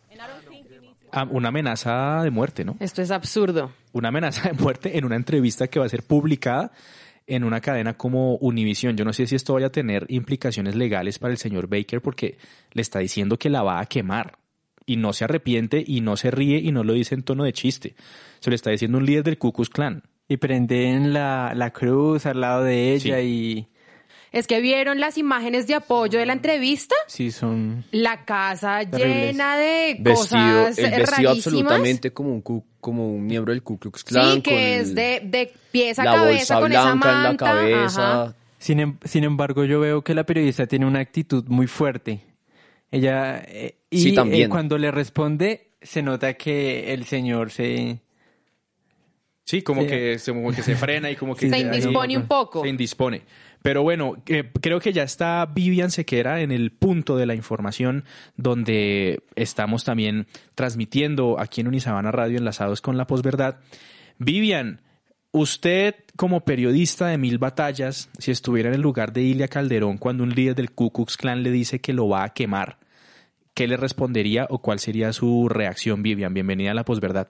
Ah, 1.13 1.27
Una 1.31 1.49
amenaza 1.49 2.23
de 2.23 2.31
muerte, 2.31 2.65
¿no? 2.65 2.77
Esto 2.81 3.03
es 3.03 3.11
absurdo. 3.11 3.73
una 3.93 4.09
amenaza 4.09 4.49
de 4.49 4.55
muerte 4.55 4.97
en 4.97 5.05
una 5.05 5.17
entrevista 5.17 5.67
que 5.67 5.81
va 5.81 5.87
a 5.87 5.89
ser 5.89 6.03
publicada 6.05 6.73
en 7.27 7.45
una 7.45 7.61
cadena 7.61 7.95
como 7.97 8.37
Univision. 8.37 8.97
Yo 8.97 9.05
no 9.05 9.13
sé 9.13 9.27
si 9.27 9.35
esto 9.37 9.55
vaya 9.55 9.67
a 9.67 9.73
tener 9.73 10.07
implicaciones 10.09 10.75
legales 10.75 11.19
para 11.19 11.33
el 11.33 11.39
señor 11.39 11.69
Baker 11.69 12.01
porque 12.01 12.39
le 12.73 12.83
está 12.83 12.99
diciendo 13.01 13.39
que 13.39 13.51
la 13.51 13.63
va 13.63 13.81
a 13.81 13.87
quemar 13.87 14.39
y 14.87 14.97
no 14.97 15.13
se 15.13 15.25
arrepiente 15.25 15.83
y 15.87 16.01
no 16.01 16.17
se 16.17 16.31
ríe 16.31 16.59
y 16.59 16.73
no 16.73 16.83
lo 16.85 16.93
dice 16.95 17.15
en 17.15 17.23
tono 17.23 17.45
de 17.45 17.53
chiste. 17.53 17.95
Se 18.41 18.51
lo 18.51 18.57
está 18.57 18.71
diciendo 18.71 18.99
un 18.99 19.07
líder 19.07 19.23
del 19.25 19.39
Ku 19.39 19.53
Klux 19.53 19.69
Klan. 19.71 20.03
Y 20.29 20.37
prenden 20.37 21.13
la, 21.13 21.53
la 21.57 21.73
cruz 21.73 22.25
al 22.27 22.41
lado 22.41 22.63
de 22.65 22.95
ella 22.95 23.21
y 23.21 23.67
Es 24.33 24.47
que 24.47 24.61
vieron 24.61 25.01
las 25.01 25.19
imágenes 25.19 25.67
de 25.67 25.75
apoyo 25.75 26.19
de 26.21 26.27
la 26.27 26.33
entrevista. 26.35 26.95
sí 27.09 27.31
son... 27.33 27.85
La 27.91 28.25
casa 28.25 28.81
Terribles. 28.89 29.33
llena 29.33 29.57
de 29.57 29.97
Vestido, 29.99 30.15
cosas 30.67 30.79
el 30.79 30.85
vestido 30.91 31.07
rarísimas. 31.07 31.37
absolutamente 31.37 32.13
como 32.13 32.31
un, 32.35 32.41
cu- 32.41 32.65
como 32.81 33.11
un 33.13 33.27
miembro 33.27 33.53
del 33.53 33.63
Ku 33.65 33.79
Klux 33.79 34.05
Klan. 34.05 34.25
Sí, 34.27 34.31
con 34.35 34.43
que 34.43 34.77
es 34.79 34.89
el- 34.91 34.95
de, 34.95 35.21
de 35.25 35.53
pies 35.73 35.99
a 35.99 36.05
la 36.05 36.15
cabeza 36.15 36.61
bolsa 36.61 36.61
con 36.61 36.71
esa 36.73 36.83
blanca 36.95 37.09
en 37.11 37.17
la 37.23 37.29
manta. 37.29 37.45
cabeza. 37.47 38.23
Ajá. 38.23 38.35
Sin, 38.59 38.79
em- 38.81 38.99
sin 39.05 39.25
embargo, 39.25 39.65
yo 39.65 39.81
veo 39.81 40.03
que 40.05 40.15
la 40.15 40.25
periodista 40.25 40.67
tiene 40.67 40.87
una 40.87 41.01
actitud 41.01 41.45
muy 41.49 41.67
fuerte. 41.67 42.21
Ella, 42.93 43.43
eh, 43.49 43.79
y 43.91 44.01
Sí, 44.03 44.15
también. 44.15 44.45
eh, 44.45 44.49
cuando 44.49 44.79
le 44.79 44.91
responde, 44.93 45.73
se 45.83 46.03
nota 46.03 46.35
que 46.35 46.93
el 46.93 47.05
señor 47.05 47.51
se... 47.51 48.01
Sí, 49.45 49.63
como, 49.63 49.83
Sí. 49.83 49.89
Que, 49.89 50.19
se- 50.19 50.33
como 50.33 50.53
que 50.53 50.63
se 50.63 50.77
frena 50.77 51.11
y 51.11 51.17
como 51.17 51.35
que... 51.37 51.49
Se 51.49 51.57
ahí- 51.57 51.63
indispone 51.63 52.17
un 52.17 52.27
poco. 52.29 52.63
Se 52.63 52.69
indispone. 52.69 53.23
Pero 53.63 53.83
bueno, 53.83 54.17
eh, 54.27 54.51
creo 54.61 54.81
que 54.81 54.93
ya 54.93 55.03
está 55.03 55.47
Vivian 55.47 55.91
Sequera 55.91 56.41
en 56.41 56.51
el 56.51 56.71
punto 56.71 57.17
de 57.17 57.27
la 57.27 57.35
información 57.35 58.05
donde 58.37 59.23
estamos 59.37 59.85
también 59.85 60.27
transmitiendo 60.55 61.39
aquí 61.39 61.61
en 61.61 61.69
Unisabana 61.69 62.11
Radio 62.11 62.39
enlazados 62.39 62.81
con 62.81 62.97
la 62.97 63.07
posverdad. 63.07 63.57
Vivian, 64.19 64.81
usted 65.33 65.95
como 66.17 66.41
periodista 66.41 67.09
de 67.09 67.19
mil 67.19 67.39
batallas, 67.39 68.09
si 68.19 68.31
estuviera 68.31 68.71
en 68.71 68.77
el 68.77 68.81
lugar 68.81 69.13
de 69.13 69.23
Ilia 69.23 69.49
Calderón 69.49 69.99
cuando 69.99 70.25
un 70.25 70.35
líder 70.35 70.55
del 70.55 70.71
Ku 70.73 70.91
Klux 70.91 71.17
Klan 71.17 71.43
le 71.43 71.51
dice 71.51 71.81
que 71.81 71.93
lo 71.93 72.09
va 72.09 72.25
a 72.25 72.31
quemar, 72.31 72.79
¿qué 73.53 73.69
le 73.69 73.77
respondería 73.77 74.47
o 74.49 74.59
cuál 74.59 74.79
sería 74.79 75.13
su 75.13 75.49
reacción, 75.51 76.03
Vivian? 76.03 76.33
Bienvenida 76.33 76.71
a 76.71 76.75
la 76.75 76.85
posverdad. 76.85 77.29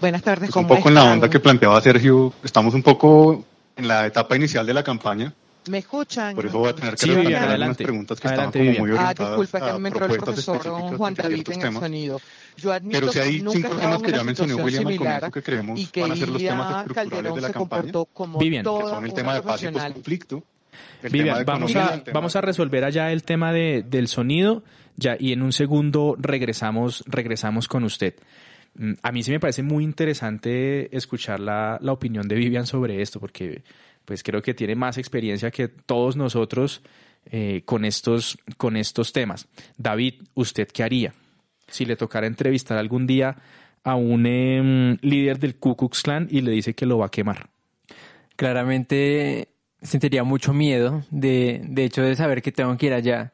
Buenas 0.00 0.22
tardes, 0.22 0.50
Pues 0.50 0.56
un 0.56 0.64
¿cómo 0.64 0.76
poco 0.76 0.88
en 0.88 0.94
la 0.94 1.04
onda 1.04 1.30
que 1.30 1.38
planteaba 1.38 1.80
Sergio, 1.80 2.32
estamos 2.42 2.74
un 2.74 2.82
poco 2.82 3.44
en 3.76 3.88
la 3.88 4.06
etapa 4.06 4.36
inicial 4.36 4.66
de 4.66 4.74
la 4.74 4.82
campaña, 4.84 5.32
¿Me 5.66 5.78
escuchan? 5.78 6.34
por 6.34 6.44
eso 6.44 6.58
voy 6.58 6.68
a 6.68 6.74
tener 6.74 6.90
que 6.92 6.98
Sí, 6.98 7.06
responder 7.06 7.24
Vivian, 7.24 7.42
algunas 7.42 7.60
adelante. 7.60 7.84
preguntas 7.84 8.20
que 8.20 8.28
Adelante, 8.28 8.58
estaban 8.58 8.74
como 8.76 8.84
Vivian. 8.86 8.86
muy 8.86 8.90
Ah, 8.90 9.10
orientadas 9.10 9.30
disculpa 9.40 9.64
que 9.66 9.70
a 9.74 9.78
me 9.78 9.88
entró 9.88 10.04
el 10.06 10.12
profesor 10.20 10.58
Juan 10.98 11.14
David 11.14 11.48
en 11.52 11.62
el 11.62 11.72
sonido. 11.74 12.20
Yo 12.58 12.72
admito 12.72 13.00
Pero 13.00 13.12
si 13.12 13.18
hay 13.18 13.40
que 13.42 13.50
cinco 13.50 13.68
temas 13.76 14.02
que 14.02 14.12
ya 14.12 14.24
mencionó 14.24 14.56
William 14.56 14.86
al 14.86 14.96
comienzo 14.98 15.30
que 15.30 15.42
creemos 15.42 15.80
y 15.80 15.86
que 15.86 16.02
van 16.02 16.12
a 16.12 16.16
ser 16.16 16.28
los 16.28 16.42
temas 16.42 16.66
estructurales 16.76 16.94
Calderón 17.10 17.34
de 17.34 17.40
la 17.40 17.50
campaña, 17.52 17.82
comportó 17.82 18.04
como 18.12 18.38
Vivian. 18.38 18.62
que 18.64 18.70
son 18.70 19.04
el 19.06 19.14
tema 19.14 19.34
de 19.34 19.40
paz 19.42 19.62
y 19.62 19.64
profesional. 19.64 19.92
conflicto, 19.94 20.42
Vivian, 21.10 21.44
vamos 21.46 21.74
a, 21.76 22.02
vamos 22.12 22.36
a 22.36 22.40
resolver 22.42 22.84
allá 22.84 23.10
el 23.12 23.22
tema 23.24 23.52
de, 23.52 23.84
del 23.88 24.08
sonido 24.08 24.62
ya, 24.96 25.16
y 25.18 25.32
en 25.32 25.42
un 25.42 25.52
segundo 25.52 26.14
regresamos, 26.18 27.02
regresamos 27.06 27.68
con 27.68 27.84
usted. 27.84 28.14
Mm, 28.76 28.92
A 29.02 29.12
mí 29.12 29.22
sí 29.22 29.30
me 29.30 29.40
parece 29.40 29.62
muy 29.62 29.84
interesante 29.84 30.94
escuchar 30.96 31.40
la, 31.40 31.78
la 31.80 31.92
opinión 31.92 32.28
de 32.28 32.36
Vivian 32.36 32.66
sobre 32.66 33.02
esto, 33.02 33.20
porque 33.20 33.62
pues 34.04 34.22
creo 34.22 34.42
que 34.42 34.54
tiene 34.54 34.74
más 34.74 34.98
experiencia 34.98 35.50
que 35.50 35.68
todos 35.68 36.16
nosotros 36.16 36.82
eh, 37.30 37.62
con, 37.64 37.84
estos, 37.84 38.38
con 38.58 38.76
estos 38.76 39.12
temas. 39.12 39.48
David, 39.78 40.22
¿usted 40.34 40.68
qué 40.68 40.82
haría 40.82 41.14
si 41.68 41.86
le 41.86 41.96
tocara 41.96 42.26
entrevistar 42.26 42.76
algún 42.76 43.06
día 43.06 43.36
a 43.82 43.94
un 43.94 44.26
em, 44.26 44.98
líder 45.00 45.38
del 45.38 45.56
Ku 45.56 45.74
Klux 45.76 46.02
Klan 46.02 46.28
y 46.30 46.42
le 46.42 46.50
dice 46.52 46.74
que 46.74 46.84
lo 46.84 46.98
va 46.98 47.06
a 47.06 47.10
quemar? 47.10 47.48
Claramente 48.36 49.48
sentiría 49.84 50.24
mucho 50.24 50.52
miedo 50.52 51.02
de, 51.12 51.60
de 51.64 51.84
hecho 51.84 52.02
de 52.02 52.16
saber 52.16 52.42
que 52.42 52.50
tengo 52.50 52.76
que 52.76 52.86
ir 52.86 52.92
allá. 52.94 53.32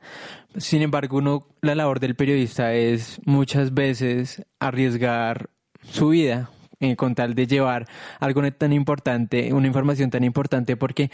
Sin 0.58 0.82
embargo, 0.82 1.16
uno, 1.18 1.46
la 1.62 1.74
labor 1.74 1.98
del 2.00 2.16
periodista 2.16 2.74
es 2.74 3.20
muchas 3.24 3.72
veces 3.72 4.42
arriesgar 4.58 5.48
su 5.82 6.08
vida 6.10 6.50
eh, 6.80 6.96
con 6.96 7.14
tal 7.14 7.34
de 7.34 7.46
llevar 7.46 7.86
algo 8.18 8.42
tan 8.52 8.72
importante, 8.72 9.52
una 9.54 9.66
información 9.68 10.10
tan 10.10 10.24
importante, 10.24 10.76
porque 10.76 11.10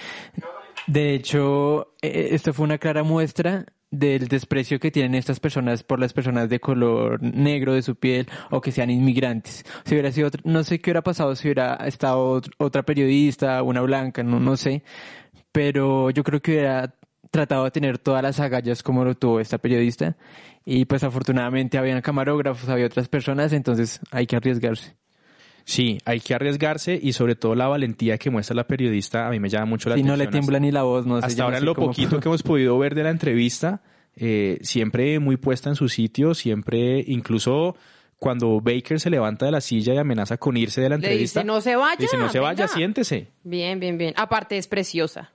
de 0.87 1.15
hecho 1.15 1.95
eh, 2.03 2.29
esto 2.33 2.53
fue 2.53 2.65
una 2.65 2.79
clara 2.79 3.03
muestra 3.03 3.67
del 3.91 4.27
desprecio 4.29 4.81
que 4.81 4.91
tienen 4.91 5.15
estas 5.15 5.39
personas 5.39 5.83
por 5.85 6.01
las 6.01 6.13
personas 6.13 6.49
de 6.49 6.59
color 6.61 7.23
negro 7.23 7.73
de 7.73 7.83
su 7.83 7.95
piel 7.95 8.27
o 8.51 8.61
que 8.61 8.73
sean 8.73 8.91
inmigrantes. 8.91 9.65
Si 9.85 9.95
hubiera 9.95 10.11
sido 10.13 10.27
otro- 10.29 10.43
no 10.45 10.65
sé 10.65 10.81
qué 10.81 10.91
hubiera 10.91 11.03
pasado 11.03 11.35
si 11.37 11.47
hubiera 11.47 11.75
estado 11.87 12.41
ot- 12.43 12.51
otra 12.59 12.83
periodista, 12.85 13.63
una 13.63 13.81
blanca, 13.83 14.23
no, 14.25 14.41
no 14.41 14.57
sé, 14.57 14.83
pero 15.57 16.11
yo 16.11 16.23
creo 16.23 16.41
que 16.43 16.51
hubiera 16.53 16.95
tratado 17.31 17.65
de 17.65 17.71
tener 17.71 17.97
todas 17.97 18.23
las 18.23 18.39
agallas 18.41 18.83
como 18.83 19.05
lo 19.07 19.15
tuvo 19.15 19.41
esta 19.41 19.57
periodista 19.57 20.15
y 20.67 20.85
pues 20.85 21.03
afortunadamente 21.03 21.79
habían 21.79 22.03
camarógrafos, 22.03 22.69
había 22.69 22.85
otras 22.85 23.09
personas, 23.09 23.55
entonces 23.55 24.01
hay 24.11 24.27
que 24.27 24.37
arriesgarse. 24.37 24.97
Sí, 25.65 25.99
hay 26.05 26.21
que 26.21 26.35
arriesgarse 26.35 26.99
y 27.03 27.15
sobre 27.15 27.35
todo 27.37 27.55
la 27.55 27.69
valentía 27.69 28.19
que 28.19 28.29
muestra 28.31 28.55
la 28.55 28.67
periodista 28.67 29.27
a 29.27 29.31
mí 29.31 29.41
me 29.41 29.49
llama 29.49 29.65
mucho 29.67 29.89
la 29.89 29.97
Si 29.97 30.03
no 30.03 30.13
atención. 30.13 30.27
le 30.27 30.31
tiembla 30.33 30.61
ni 30.61 30.71
la 30.73 30.83
voz, 30.83 31.07
no 31.07 31.21
sé. 31.21 31.27
Hasta 31.27 31.39
no 31.41 31.45
ahora 31.47 31.57
sé 31.57 31.61
en 31.63 31.67
lo 31.67 31.75
cómo- 31.75 31.87
poquito 31.89 32.21
que 32.21 32.29
hemos 32.29 32.43
podido 32.43 32.79
ver 32.79 32.95
de 32.95 33.03
la 33.05 33.11
entrevista, 33.11 33.81
eh, 34.15 34.59
siempre 34.61 35.19
muy 35.21 35.39
puesta 35.39 35.71
en 35.71 35.75
su 35.75 35.89
sitio, 35.89 36.35
siempre 36.35 37.03
incluso 37.07 37.77
cuando 38.19 38.61
Baker 38.61 39.01
se 39.01 39.09
levanta 39.11 39.47
de 39.47 39.53
la 39.53 39.61
silla 39.61 39.95
y 39.95 39.99
amenaza 39.99 40.37
con 40.37 40.57
irse 40.57 40.81
de 40.83 40.91
la 40.91 40.97
Le 40.99 41.07
entrevista. 41.07 41.41
dice, 41.41 41.47
no 41.47 41.61
se 41.63 41.77
vaya. 41.77 41.97
dice, 41.99 42.17
no 42.19 42.29
se 42.29 42.41
vaya, 42.41 42.65
venga". 42.67 42.75
siéntese. 42.75 43.29
Bien, 43.43 43.81
bien, 43.81 43.99
bien. 43.99 44.15
Aparte 44.17 44.57
es 44.59 44.69
preciosa. 44.69 45.33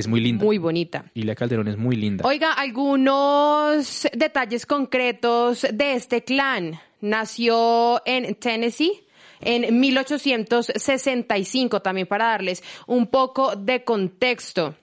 Es 0.00 0.08
muy 0.08 0.20
linda. 0.20 0.42
Muy 0.42 0.56
bonita. 0.56 1.04
Ilia 1.12 1.34
Calderón 1.34 1.68
es 1.68 1.76
muy 1.76 1.94
linda. 1.94 2.26
Oiga, 2.26 2.54
algunos 2.54 4.08
detalles 4.14 4.64
concretos 4.64 5.66
de 5.70 5.92
este 5.92 6.24
clan. 6.24 6.80
Nació 7.02 8.00
en 8.06 8.34
Tennessee 8.36 8.92
en 9.42 9.78
1865, 9.78 11.82
también 11.82 12.06
para 12.06 12.28
darles 12.28 12.64
un 12.86 13.08
poco 13.08 13.56
de 13.56 13.84
contexto. 13.84 14.74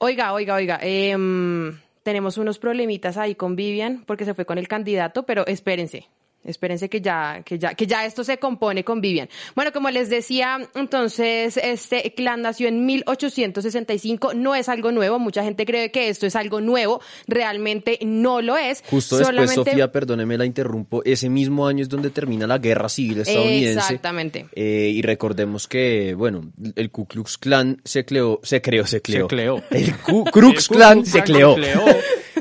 Oiga, 0.00 0.32
oiga, 0.32 0.54
oiga, 0.54 0.78
em, 0.80 1.78
tenemos 2.02 2.38
unos 2.38 2.58
problemitas 2.58 3.18
ahí 3.18 3.34
con 3.34 3.56
Vivian 3.56 4.04
porque 4.06 4.24
se 4.24 4.32
fue 4.32 4.46
con 4.46 4.56
el 4.56 4.68
candidato, 4.68 5.24
pero 5.24 5.46
espérense. 5.46 6.08
Espérense 6.44 6.88
que 6.88 7.00
ya, 7.00 7.42
que 7.44 7.58
ya, 7.58 7.74
que 7.74 7.86
ya 7.86 8.04
esto 8.04 8.24
se 8.24 8.38
compone 8.38 8.82
con 8.84 9.00
Vivian. 9.00 9.28
Bueno, 9.54 9.72
como 9.72 9.90
les 9.90 10.10
decía, 10.10 10.58
entonces 10.74 11.56
este 11.56 12.12
clan 12.14 12.42
nació 12.42 12.68
en 12.68 12.84
1865. 12.84 14.34
No 14.34 14.54
es 14.54 14.68
algo 14.68 14.92
nuevo. 14.92 15.18
Mucha 15.18 15.44
gente 15.44 15.64
cree 15.64 15.90
que 15.90 16.08
esto 16.08 16.26
es 16.26 16.36
algo 16.36 16.60
nuevo. 16.60 17.00
Realmente 17.26 17.98
no 18.02 18.40
lo 18.42 18.56
es. 18.56 18.82
Justo 18.90 19.16
después, 19.18 19.36
Solamente- 19.50 19.70
Sofía, 19.70 19.92
perdóneme 19.92 20.36
la 20.38 20.44
interrumpo, 20.46 21.02
ese 21.04 21.28
mismo 21.28 21.66
año 21.66 21.82
es 21.82 21.88
donde 21.88 22.10
termina 22.10 22.46
la 22.46 22.58
guerra 22.58 22.88
civil 22.88 23.20
estadounidense. 23.20 23.78
Exactamente. 23.78 24.46
Eh, 24.54 24.90
y 24.94 25.02
recordemos 25.02 25.68
que, 25.68 26.14
bueno, 26.14 26.50
el 26.76 26.90
Ku 26.90 27.06
Klux 27.06 27.38
Klan 27.38 27.80
se 27.84 28.04
creó, 28.04 28.40
se 28.42 28.60
creó, 28.60 28.86
se 28.86 29.00
creó. 29.02 29.28
Se 29.28 29.34
creó. 29.36 29.62
El 29.70 29.96
Ku 29.98 30.24
Klux 30.24 30.68
Klan 30.68 31.04
se 31.06 31.22
creó. 31.22 31.56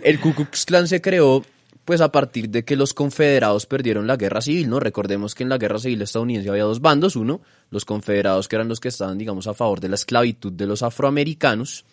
El 0.04 0.20
Ku 0.20 0.34
Klux 0.34 0.66
Klan 0.66 0.88
se 0.88 1.02
creó, 1.02 1.43
pues 1.86 2.02
a 2.02 2.12
partir 2.12 2.50
de 2.50 2.64
que 2.64 2.76
los 2.76 2.94
confederados 2.94 3.66
perdieron 3.66 4.08
la 4.08 4.18
guerra 4.18 4.42
civil, 4.42 4.70
¿no? 4.70 4.80
Recordemos 4.80 5.36
que 5.36 5.44
en 5.44 5.50
la 5.50 5.58
guerra 5.58 5.80
civil 5.80 6.02
estadounidense 6.02 6.50
había 6.50 6.64
dos 6.64 6.82
bandos. 6.82 7.16
Uno, 7.16 7.42
los 7.70 7.86
confederados 7.86 8.48
que 8.48 8.56
eran 8.56 8.68
los 8.68 8.80
que 8.80 8.90
estaban, 8.90 9.18
digamos, 9.18 9.48
a 9.48 9.54
favor 9.54 9.80
de 9.80 9.90
la 9.90 9.96
esclavitud 9.96 10.54
de 10.54 10.68
los 10.68 10.84
afroamericanos. 10.84 11.86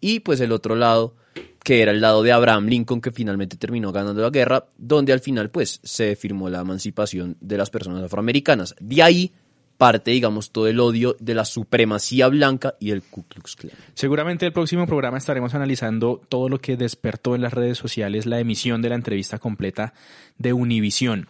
Y 0.00 0.20
pues 0.20 0.40
el 0.40 0.52
otro 0.52 0.74
lado, 0.74 1.14
que 1.62 1.82
era 1.82 1.92
el 1.92 2.00
lado 2.00 2.22
de 2.22 2.32
Abraham 2.32 2.66
Lincoln, 2.66 3.00
que 3.00 3.12
finalmente 3.12 3.56
terminó 3.56 3.92
ganando 3.92 4.22
la 4.22 4.30
guerra, 4.30 4.66
donde 4.76 5.12
al 5.12 5.20
final, 5.20 5.50
pues, 5.50 5.80
se 5.82 6.16
firmó 6.16 6.48
la 6.48 6.60
emancipación 6.60 7.36
de 7.40 7.58
las 7.58 7.70
personas 7.70 8.02
afroamericanas. 8.02 8.74
De 8.80 9.02
ahí 9.02 9.32
parte, 9.76 10.12
digamos, 10.12 10.50
todo 10.50 10.68
el 10.68 10.80
odio 10.80 11.16
de 11.18 11.34
la 11.34 11.44
supremacía 11.44 12.28
blanca 12.28 12.74
y 12.80 12.90
el 12.90 13.02
Ku 13.02 13.24
Klux 13.24 13.56
Klan. 13.56 13.76
Seguramente 13.94 14.46
el 14.46 14.52
próximo 14.52 14.86
programa 14.86 15.18
estaremos 15.18 15.54
analizando 15.54 16.20
todo 16.28 16.48
lo 16.48 16.60
que 16.60 16.76
despertó 16.76 17.34
en 17.34 17.42
las 17.42 17.52
redes 17.52 17.78
sociales 17.78 18.26
la 18.26 18.40
emisión 18.40 18.82
de 18.82 18.88
la 18.88 18.94
entrevista 18.94 19.38
completa 19.38 19.94
de 20.38 20.52
Univisión. 20.52 21.28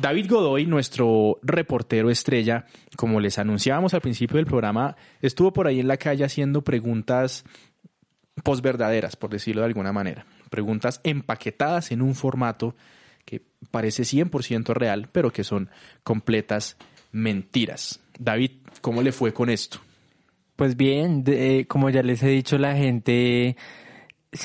David 0.00 0.30
Godoy, 0.30 0.66
nuestro 0.66 1.38
reportero 1.42 2.10
estrella, 2.10 2.64
como 2.96 3.20
les 3.20 3.38
anunciábamos 3.38 3.92
al 3.92 4.00
principio 4.00 4.36
del 4.36 4.46
programa, 4.46 4.96
estuvo 5.20 5.52
por 5.52 5.66
ahí 5.66 5.80
en 5.80 5.88
la 5.88 5.96
calle 5.96 6.24
haciendo 6.24 6.62
preguntas 6.62 7.44
posverdaderas, 8.42 9.16
por 9.16 9.30
decirlo 9.30 9.62
de 9.62 9.66
alguna 9.66 9.92
manera. 9.92 10.26
Preguntas 10.48 11.00
empaquetadas 11.04 11.90
en 11.90 12.02
un 12.02 12.14
formato 12.14 12.74
que 13.24 13.42
parece 13.70 14.04
100% 14.04 14.72
real, 14.74 15.08
pero 15.12 15.32
que 15.32 15.44
son 15.44 15.70
completas 16.02 16.76
mentiras. 17.12 18.00
David, 18.18 18.52
¿cómo 18.80 19.02
le 19.02 19.12
fue 19.12 19.32
con 19.32 19.50
esto? 19.50 19.78
Pues 20.56 20.76
bien, 20.76 21.24
de- 21.24 21.60
eh, 21.60 21.66
como 21.66 21.90
ya 21.90 22.02
les 22.02 22.22
he 22.22 22.28
dicho, 22.28 22.58
la 22.58 22.74
gente, 22.76 23.56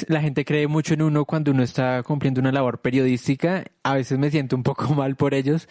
la 0.07 0.21
gente 0.21 0.45
cree 0.45 0.67
mucho 0.67 0.93
en 0.93 1.01
uno 1.01 1.25
cuando 1.25 1.51
uno 1.51 1.61
está 1.63 2.01
cumpliendo 2.03 2.39
una 2.41 2.51
labor 2.51 2.79
periodística. 2.79 3.65
A 3.83 3.95
veces 3.95 4.17
me 4.17 4.31
siento 4.31 4.55
un 4.55 4.63
poco 4.63 4.87
mal 4.95 5.15
por 5.15 5.33
ellos, 5.33 5.67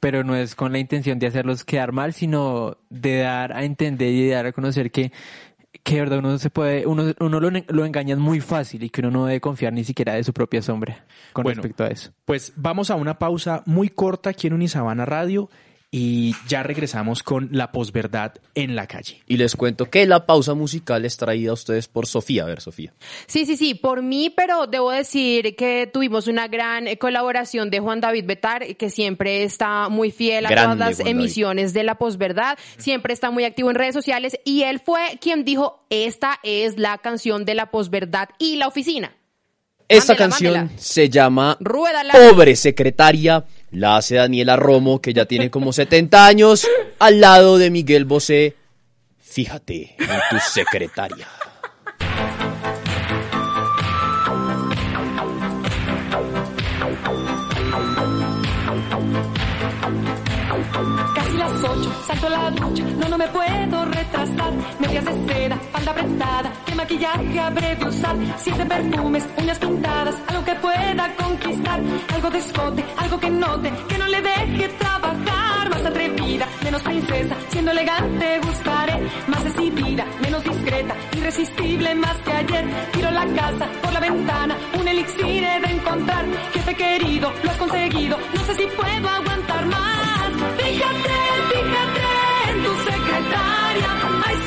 pero 0.00 0.24
no 0.24 0.36
es 0.36 0.54
con 0.54 0.72
la 0.72 0.78
intención 0.78 1.18
de 1.18 1.26
hacerlos 1.26 1.64
quedar 1.64 1.92
mal, 1.92 2.12
sino 2.12 2.76
de 2.90 3.18
dar 3.20 3.52
a 3.52 3.64
entender 3.64 4.12
y 4.12 4.26
de 4.28 4.34
dar 4.34 4.46
a 4.46 4.52
conocer 4.52 4.90
que, 4.90 5.10
que 5.82 5.94
de 5.94 6.00
verdad 6.00 6.18
uno 6.18 6.38
se 6.38 6.50
puede, 6.50 6.86
uno, 6.86 7.14
uno 7.18 7.40
lo, 7.40 7.50
lo 7.50 7.84
engañan 7.86 8.20
muy 8.20 8.40
fácil 8.40 8.82
y 8.82 8.90
que 8.90 9.00
uno 9.00 9.10
no 9.10 9.26
debe 9.26 9.40
confiar 9.40 9.72
ni 9.72 9.84
siquiera 9.84 10.14
de 10.14 10.22
su 10.22 10.32
propia 10.34 10.60
sombra 10.60 11.04
con 11.32 11.44
Bueno, 11.44 11.62
respecto 11.62 11.84
a 11.84 11.88
eso. 11.88 12.12
Pues 12.26 12.52
vamos 12.56 12.90
a 12.90 12.94
una 12.94 13.18
pausa 13.18 13.62
muy 13.64 13.88
corta 13.88 14.30
aquí 14.30 14.46
en 14.48 14.52
Unisabana 14.52 15.04
Radio 15.06 15.48
y 15.90 16.34
ya 16.46 16.62
regresamos 16.62 17.22
con 17.22 17.48
la 17.50 17.72
posverdad 17.72 18.34
en 18.54 18.76
la 18.76 18.86
calle. 18.86 19.22
Y 19.26 19.38
les 19.38 19.56
cuento 19.56 19.86
que 19.88 20.06
la 20.06 20.26
pausa 20.26 20.52
musical 20.52 21.04
es 21.06 21.16
traída 21.16 21.50
a 21.50 21.54
ustedes 21.54 21.88
por 21.88 22.06
Sofía. 22.06 22.42
A 22.42 22.46
ver, 22.46 22.60
Sofía. 22.60 22.92
Sí, 23.26 23.46
sí, 23.46 23.56
sí, 23.56 23.74
por 23.74 24.02
mí, 24.02 24.28
pero 24.28 24.66
debo 24.66 24.90
decir 24.90 25.56
que 25.56 25.88
tuvimos 25.90 26.26
una 26.28 26.46
gran 26.46 26.88
eh, 26.88 26.98
colaboración 26.98 27.70
de 27.70 27.80
Juan 27.80 28.00
David 28.02 28.26
Betar, 28.26 28.76
que 28.76 28.90
siempre 28.90 29.44
está 29.44 29.88
muy 29.88 30.10
fiel 30.10 30.44
a 30.44 30.50
Grande, 30.50 30.76
todas 30.76 30.78
las 30.90 30.96
Juan 30.98 31.06
David. 31.06 31.20
emisiones 31.20 31.72
de 31.72 31.82
La 31.84 31.94
Posverdad, 31.96 32.58
siempre 32.76 33.14
está 33.14 33.30
muy 33.30 33.44
activo 33.44 33.70
en 33.70 33.76
redes 33.76 33.94
sociales 33.94 34.38
y 34.44 34.64
él 34.64 34.80
fue 34.84 35.18
quien 35.22 35.44
dijo, 35.44 35.86
esta 35.88 36.38
es 36.42 36.78
la 36.78 36.98
canción 36.98 37.46
de 37.46 37.54
La 37.54 37.70
Posverdad 37.70 38.28
y 38.38 38.56
la 38.56 38.68
oficina. 38.68 39.14
Esta 39.88 40.12
Mándela, 40.12 40.28
canción 40.28 40.52
mándela. 40.54 40.78
se 40.78 41.08
llama 41.08 41.56
Ruédala. 41.60 42.12
Pobre 42.12 42.56
Secretaria. 42.56 43.46
La 43.70 43.98
hace 43.98 44.16
Daniela 44.16 44.56
Romo, 44.56 45.00
que 45.00 45.12
ya 45.12 45.26
tiene 45.26 45.50
como 45.50 45.72
70 45.72 46.26
años, 46.26 46.66
al 46.98 47.20
lado 47.20 47.58
de 47.58 47.70
Miguel 47.70 48.04
Bosé. 48.06 48.56
Fíjate 49.18 49.94
en 49.98 50.20
tu 50.30 50.38
secretaria. 50.40 51.28
Casi 61.14 61.36
las 61.36 61.52
ocho, 61.64 61.92
salto 62.06 62.28
la 62.30 62.50
ducha, 62.50 62.84
me 63.18 63.26
puedo 63.28 63.84
retrasar. 63.84 64.52
Medias 64.78 65.04
de 65.04 65.14
seda, 65.26 65.56
falda 65.72 65.90
apretada, 65.90 66.52
qué 66.64 66.74
maquillaje 66.74 67.40
habré 67.40 67.74
de 67.74 67.84
usar. 67.84 68.16
Siete 68.38 68.64
perfumes, 68.64 69.26
uñas 69.36 69.58
pintadas, 69.58 70.14
algo 70.28 70.44
que 70.44 70.54
pueda 70.54 71.04
conquistar. 71.16 71.80
Algo 72.14 72.30
de 72.30 72.38
escote, 72.38 72.84
algo 72.96 73.18
que 73.18 73.30
note, 73.30 73.72
que 73.88 73.98
no 73.98 74.06
le 74.06 74.22
deje 74.22 74.68
trabajar. 74.68 75.68
Más 75.68 75.84
atrevida, 75.84 76.46
menos 76.64 76.82
princesa, 76.82 77.34
siendo 77.48 77.72
elegante 77.72 78.40
gustaré. 78.46 78.96
Más 79.26 79.44
decidida, 79.44 80.06
menos 80.22 80.44
discreta, 80.44 80.94
irresistible 81.16 81.94
más 81.96 82.16
que 82.18 82.32
ayer. 82.32 82.64
Tiro 82.92 83.10
la 83.10 83.26
casa 83.40 83.66
por 83.82 83.92
la 83.92 84.00
ventana, 84.00 84.56
un 84.78 84.86
elixir 84.86 85.42
he 85.42 85.60
de 85.60 85.70
encontrar. 85.76 86.24
Jefe 86.52 86.74
querido, 86.74 87.32
lo 87.42 87.50
has 87.50 87.56
conseguido, 87.56 88.16
no 88.34 88.40
sé 88.44 88.54
si 88.54 88.66
puedo 88.66 89.08
aguantar 89.08 89.66
más. 89.66 90.30
Fíjate 90.58 91.57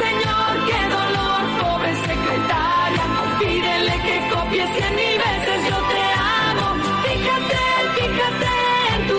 señor, 0.04 0.52
qué 0.70 0.82
dolor, 0.98 1.42
pobre 1.62 1.92
secretaria. 2.10 3.04
Pídele 3.40 3.94
que 4.06 4.16
copie 4.34 4.66
cien 4.76 4.96
mil 4.96 5.16
veces, 5.26 5.60
yo 5.70 5.78
te 5.92 6.04
amo. 6.48 6.68
Fíjate, 7.06 7.62
fíjate 7.98 8.52
en 8.96 9.02
tu 9.10 9.18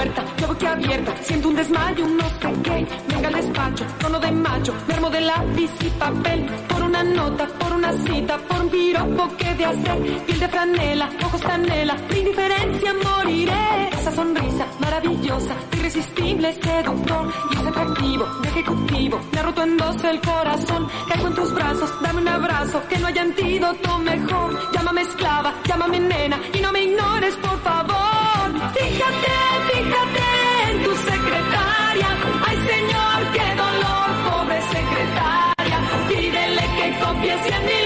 La 0.00 0.06
puerta, 0.06 0.24
yo 0.38 0.46
boca 0.46 0.72
abierta, 0.72 1.14
siento 1.20 1.48
un 1.48 1.56
desmayo, 1.56 2.08
no 2.08 2.24
sé 2.24 2.62
qué. 2.62 2.86
Venga 3.08 3.28
al 3.28 3.34
despacho, 3.34 3.84
tono 3.98 4.18
de 4.18 4.32
macho, 4.32 4.74
me 4.88 4.94
armo 4.94 5.10
de 5.10 5.20
lápiz 5.20 5.70
y 5.78 5.90
papel. 5.90 6.46
Por 6.68 6.82
una 6.84 7.02
nota, 7.04 7.46
por 7.46 7.72
una 7.74 7.92
cita, 7.92 8.38
por 8.38 8.62
un 8.62 8.70
piropo 8.70 9.28
que 9.36 9.54
de 9.56 9.64
hacer. 9.66 10.24
Piel 10.24 10.40
de 10.40 10.48
franela, 10.48 11.10
ojos 11.22 11.42
canela, 11.42 11.96
mi 12.10 12.18
indiferencia 12.18 12.94
moriré. 12.94 13.88
Esa 13.92 14.10
sonrisa 14.12 14.66
maravillosa, 14.78 15.54
irresistible, 15.72 16.54
seductor. 16.54 17.34
Y 17.50 17.56
ese 17.58 17.68
atractivo 17.68 18.24
de 18.40 18.48
ejecutivo, 18.48 19.20
me 19.32 19.38
ha 19.38 19.42
roto 19.42 19.62
en 19.64 19.76
dos 19.76 20.04
el 20.04 20.20
corazón. 20.22 20.88
Caigo 21.08 21.26
en 21.26 21.34
tus 21.34 21.52
brazos, 21.52 21.90
dame 22.00 22.22
un 22.22 22.28
abrazo, 22.28 22.82
que 22.88 22.98
no 22.98 23.06
haya 23.06 23.20
antídoto 23.20 23.98
mejor. 23.98 24.72
Llámame 24.72 25.02
esclava, 25.02 25.52
llámame 25.66 26.00
nena, 26.00 26.40
y 26.54 26.60
no 26.60 26.72
me 26.72 26.84
ignores, 26.84 27.36
por 27.36 27.60
favor. 27.60 28.19
Fíjate, 28.52 29.34
fíjate 29.72 30.70
en 30.70 30.82
tu 30.82 30.92
secretaria. 30.96 32.08
Ay, 32.46 32.56
señor, 32.72 33.18
qué 33.32 33.54
dolor, 33.62 34.08
pobre 34.28 34.60
secretaria. 34.62 35.78
Pídele 36.08 36.62
que 36.76 36.98
copie 37.04 37.38
cien 37.44 37.79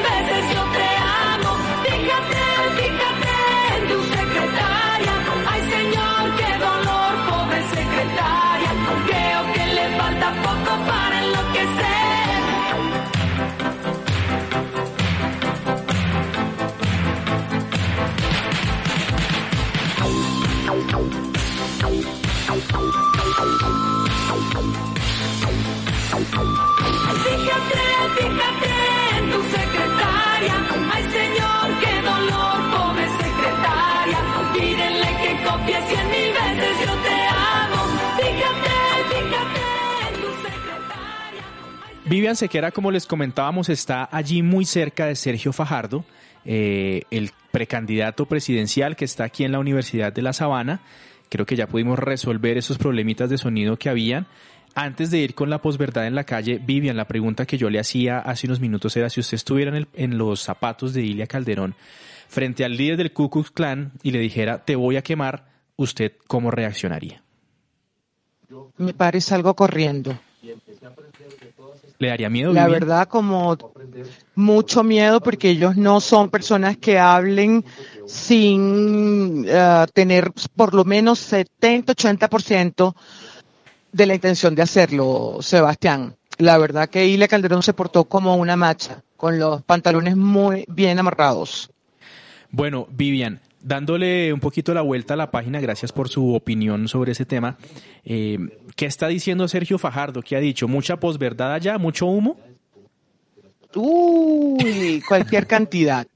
Vivian 42.15 42.37
Sequera, 42.37 42.71
como 42.71 42.93
les 42.93 43.09
comentábamos, 43.09 43.69
está 43.69 44.09
allí 44.12 44.41
muy 44.41 44.67
cerca 44.67 45.07
de 45.07 45.17
Sergio 45.17 45.53
Fajardo, 45.53 46.05
eh, 46.45 47.03
el 47.11 47.33
precandidato 47.51 48.27
presidencial 48.27 48.95
que 48.95 49.05
está 49.05 49.25
aquí 49.25 49.43
en 49.43 49.51
la 49.51 49.59
Universidad 49.59 50.12
de 50.12 50.23
La 50.23 50.33
Sabana. 50.33 50.81
Creo 51.29 51.45
que 51.45 51.57
ya 51.57 51.67
pudimos 51.67 51.99
resolver 51.99 52.57
esos 52.57 52.79
problemitas 52.79 53.31
de 53.31 53.37
sonido 53.37 53.77
que 53.77 53.89
habían. 53.89 54.29
Antes 54.77 55.11
de 55.11 55.19
ir 55.19 55.35
con 55.35 55.51
la 55.51 55.61
posverdad 55.61 56.07
en 56.07 56.15
la 56.15 56.23
calle, 56.23 56.61
Vivian, 56.65 56.97
la 56.97 57.09
pregunta 57.09 57.47
que 57.47 57.59
yo 57.59 57.69
le 57.69 57.81
hacía 57.81 58.21
hace 58.21 58.47
unos 58.47 58.61
minutos 58.61 58.97
era 58.97 59.11
si 59.11 59.19
usted 59.19 59.35
estuviera 59.35 59.77
en, 59.95 60.17
los 60.17 60.41
zapatos 60.41 60.95
de 60.95 61.03
Ilia 61.03 61.27
Calderón 61.27 61.75
frente 62.29 62.65
al 62.65 62.77
líder 62.77 62.97
del 62.97 63.12
Ku 63.12 63.29
Klux 63.29 63.51
Klan 63.51 63.91
y 64.05 64.12
le 64.12 64.21
dijera 64.21 64.65
te 64.65 64.77
voy 64.77 64.95
a 64.97 65.03
quemar, 65.03 65.49
¿usted 65.75 66.12
cómo 66.29 66.53
reaccionaría? 66.53 67.25
Me 68.77 68.95
parece 68.95 69.35
algo 69.35 69.55
corriendo. 69.55 70.17
¿Le 72.05 72.11
daría 72.11 72.29
miedo? 72.29 72.53
La 72.53 72.69
verdad, 72.69 73.09
como 73.09 73.57
mucho 74.35 74.85
miedo 74.85 75.21
porque 75.23 75.49
ellos 75.49 75.75
no 75.75 76.03
son 76.03 76.29
personas 76.29 76.77
que 76.77 76.99
hablen 76.99 77.65
sin 78.07 79.47
eh, 79.49 79.87
tener 79.95 80.31
por 80.55 80.75
lo 80.75 80.85
menos 80.85 81.33
70-80% 81.33 82.95
de 83.91 84.07
la 84.07 84.15
intención 84.15 84.55
de 84.55 84.61
hacerlo, 84.61 85.39
Sebastián. 85.41 86.15
La 86.37 86.59
verdad 86.59 86.91
que 86.91 87.07
Ile 87.07 87.27
Calderón 87.27 87.63
se 87.63 87.73
portó 87.73 88.05
como 88.05 88.37
una 88.37 88.57
macha, 88.57 89.03
con 89.17 89.39
los 89.39 89.63
pantalones 89.63 90.15
muy 90.15 90.67
bien 90.69 90.99
amarrados. 90.99 91.71
Bueno, 92.51 92.87
Vivian, 92.91 93.41
dándole 93.65 94.33
un 94.33 94.41
poquito 94.41 94.75
la 94.75 94.83
vuelta 94.83 95.15
a 95.15 95.17
la 95.17 95.31
página, 95.31 95.61
gracias 95.61 95.91
por 95.91 96.09
su 96.09 96.35
opinión 96.35 96.87
sobre 96.87 97.12
ese 97.12 97.25
tema. 97.25 97.57
Eh, 98.05 98.39
¿Qué 98.77 98.87
está 98.87 99.09
diciendo 99.09 99.49
Sergio 99.49 99.79
Fajardo? 99.79 100.23
¿Qué 100.23 100.37
ha 100.37 100.41
dicho? 100.41 100.69
¿Mucha 100.69 100.99
posverdad 100.99 101.55
allá? 101.55 101.79
¿Mucho 101.79 102.07
humo? 102.07 102.37
Uy, 103.75 105.03
cualquier 105.09 105.47
cantidad. 105.47 106.07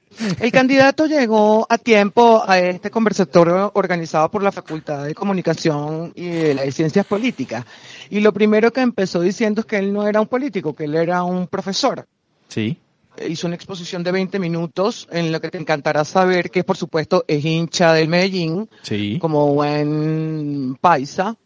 El 0.40 0.52
candidato 0.52 1.06
llegó 1.06 1.66
a 1.68 1.78
tiempo 1.78 2.42
a 2.46 2.58
este 2.58 2.90
conversatorio 2.90 3.70
organizado 3.74 4.30
por 4.30 4.42
la 4.42 4.52
Facultad 4.52 5.04
de 5.04 5.14
Comunicación 5.14 6.12
y 6.14 6.28
de 6.28 6.54
las 6.54 6.74
Ciencias 6.74 7.06
Políticas. 7.06 7.64
Y 8.10 8.20
lo 8.20 8.32
primero 8.32 8.72
que 8.72 8.80
empezó 8.80 9.20
diciendo 9.20 9.60
es 9.60 9.66
que 9.66 9.76
él 9.76 9.92
no 9.92 10.06
era 10.06 10.20
un 10.20 10.26
político, 10.26 10.74
que 10.74 10.84
él 10.84 10.94
era 10.94 11.22
un 11.22 11.46
profesor. 11.46 12.06
Sí. 12.48 12.78
Hizo 13.26 13.46
una 13.46 13.56
exposición 13.56 14.02
de 14.04 14.12
20 14.12 14.38
minutos 14.38 15.08
en 15.10 15.32
lo 15.32 15.40
que 15.40 15.50
te 15.50 15.58
encantará 15.58 16.04
saber 16.04 16.50
que, 16.50 16.64
por 16.64 16.76
supuesto, 16.76 17.24
es 17.26 17.44
hincha 17.44 17.92
del 17.92 18.08
Medellín, 18.08 18.68
Sí. 18.82 19.18
como 19.20 19.54
buen 19.54 20.76
paisa. 20.80 21.36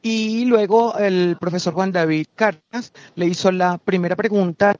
Y 0.00 0.44
luego 0.46 0.96
el 0.98 1.36
profesor 1.40 1.74
Juan 1.74 1.92
David 1.92 2.26
Cárdenas 2.34 2.92
le 3.14 3.26
hizo 3.26 3.52
la 3.52 3.78
primera 3.78 4.16
pregunta 4.16 4.76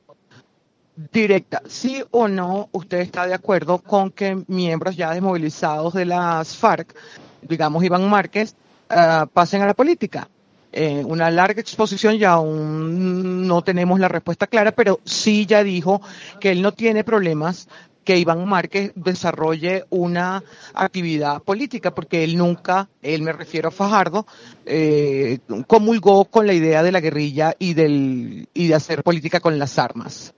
directa. 1.13 1.63
¿Sí 1.69 2.03
o 2.11 2.29
no 2.29 2.69
usted 2.73 2.99
está 2.99 3.27
de 3.27 3.35
acuerdo 3.35 3.79
con 3.79 4.11
que 4.11 4.43
miembros 4.49 4.97
ya 4.97 5.13
desmovilizados 5.13 5.95
de 5.95 6.07
las 6.07 6.57
FARC, 6.57 6.95
digamos 7.43 7.85
Iván 7.85 8.09
Márquez, 8.09 8.57
ah, 8.91 9.27
pasen 9.33 9.63
a 9.63 9.67
la 9.67 9.75
política? 9.75 10.29
Eh, 10.75 11.05
una 11.05 11.31
larga 11.31 11.61
exposición 11.61 12.17
y 12.17 12.25
aún 12.25 13.47
no 13.47 13.61
tenemos 13.61 14.01
la 14.01 14.09
respuesta 14.09 14.47
clara, 14.47 14.73
pero 14.73 15.01
sí 15.05 15.45
ya 15.45 15.63
dijo 15.63 16.01
que 16.41 16.51
él 16.51 16.63
no 16.63 16.73
tiene 16.73 17.05
problemas 17.05 17.69
que 18.05 18.19
Iván 18.19 18.49
Márquez 18.49 18.93
desarrolle 18.95 19.85
una 19.91 20.43
actividad 20.75 21.43
política, 21.43 21.95
porque 21.95 22.25
él 22.25 22.37
nunca, 22.37 22.89
él 23.03 23.23
me 23.23 23.33
refiero 23.33 23.69
a 23.69 23.71
Fajardo, 23.71 24.27
eh, 24.67 25.39
comulgó 25.67 26.25
con 26.25 26.47
la 26.47 26.55
idea 26.55 26.83
de 26.83 26.93
la 26.93 27.01
guerrilla 27.01 27.55
y, 27.59 27.75
del, 27.75 28.49
y 28.55 28.69
de 28.69 28.75
hacer 28.75 29.03
política 29.03 29.41
con 29.41 29.59
las 29.59 29.79
armas. 29.79 30.35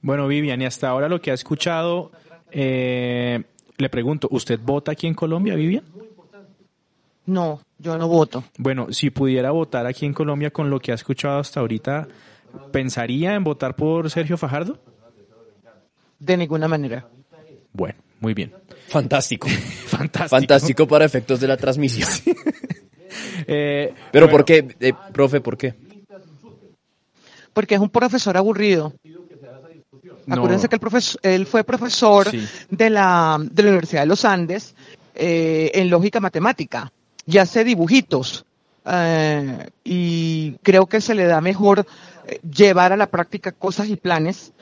Bueno, 0.00 0.26
Vivian, 0.28 0.60
y 0.60 0.64
hasta 0.64 0.88
ahora 0.88 1.08
lo 1.08 1.20
que 1.20 1.30
ha 1.30 1.34
escuchado, 1.34 2.10
eh, 2.50 3.42
le 3.76 3.88
pregunto, 3.88 4.28
¿usted 4.30 4.58
vota 4.60 4.92
aquí 4.92 5.06
en 5.06 5.14
Colombia, 5.14 5.54
Vivian? 5.54 5.84
No, 7.26 7.60
yo 7.78 7.98
no 7.98 8.08
voto. 8.08 8.44
Bueno, 8.58 8.92
si 8.92 9.10
pudiera 9.10 9.50
votar 9.50 9.86
aquí 9.86 10.06
en 10.06 10.12
Colombia 10.14 10.50
con 10.50 10.70
lo 10.70 10.78
que 10.78 10.92
ha 10.92 10.94
escuchado 10.94 11.38
hasta 11.40 11.60
ahorita, 11.60 12.06
¿pensaría 12.72 13.34
en 13.34 13.44
votar 13.44 13.74
por 13.74 14.10
Sergio 14.10 14.36
Fajardo? 14.36 14.78
De 16.18 16.36
ninguna 16.36 16.68
manera. 16.68 17.06
Bueno, 17.72 17.98
muy 18.20 18.32
bien. 18.32 18.52
Fantástico. 18.88 19.48
Fantástico. 19.86 20.28
Fantástico 20.28 20.86
para 20.88 21.04
efectos 21.04 21.40
de 21.40 21.48
la 21.48 21.56
transmisión. 21.56 22.08
Eh, 23.46 23.94
Pero 24.10 24.26
bueno, 24.26 24.38
¿por 24.38 24.44
qué, 24.44 24.76
eh, 24.80 24.92
profe, 25.12 25.40
por 25.40 25.56
qué? 25.56 25.74
Porque 27.52 27.76
es 27.76 27.80
un 27.80 27.88
profesor 27.88 28.36
aburrido. 28.36 28.92
No. 30.26 30.34
Acuérdense 30.34 30.68
que 30.68 30.74
el 30.76 30.80
profesor, 30.80 31.20
él 31.22 31.46
fue 31.46 31.62
profesor 31.64 32.28
Sí. 32.28 32.44
de, 32.68 32.90
la, 32.90 33.38
de 33.40 33.62
la 33.62 33.68
Universidad 33.68 34.02
de 34.02 34.06
los 34.06 34.24
Andes 34.24 34.74
eh, 35.14 35.70
en 35.74 35.88
lógica 35.88 36.18
matemática 36.20 36.92
y 37.26 37.38
hace 37.38 37.64
dibujitos. 37.64 38.44
eh, 38.86 39.68
y 39.84 40.52
creo 40.62 40.86
que 40.86 41.00
se 41.00 41.14
le 41.14 41.24
da 41.24 41.40
mejor 41.40 41.86
eh, 42.26 42.38
llevar 42.48 42.92
a 42.92 42.96
la 42.96 43.08
práctica 43.10 43.50
cosas 43.52 43.88
y 43.88 43.96
planes 43.96 44.52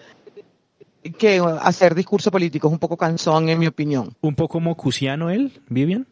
que 1.18 1.38
hacer 1.60 1.94
discurso 1.94 2.30
político. 2.30 2.68
Es 2.68 2.72
un 2.72 2.78
poco 2.78 2.96
cansón, 2.96 3.48
en 3.50 3.58
mi 3.58 3.66
opinión. 3.66 4.14
¿Un 4.22 4.34
poco 4.34 4.60
mocusiano 4.60 5.28
él, 5.28 5.52
Vivian? 5.68 6.06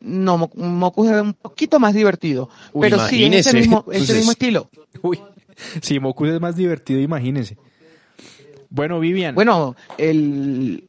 No, 0.00 0.36
Mo- 0.38 0.50
Mocus 0.54 1.08
es 1.10 1.20
un 1.22 1.34
poquito 1.34 1.78
más 1.80 1.94
divertido. 1.94 2.48
Uy, 2.72 2.80
pero 2.88 2.96
sí, 3.08 3.24
es 3.24 3.46
ese 3.46 3.50
imagínese. 3.50 3.54
mismo, 3.56 3.78
ese 3.88 3.92
Entonces- 3.98 4.16
mismo 4.16 4.32
estilo. 4.32 4.70
Uy, 5.02 5.20
si 5.82 6.00
Mocus 6.00 6.28
es 6.30 6.40
más 6.40 6.56
divertido, 6.56 7.00
imagínense. 7.00 7.56
Bueno, 8.70 8.98
Vivian. 9.00 9.34
Bueno, 9.34 9.76
el, 9.98 10.88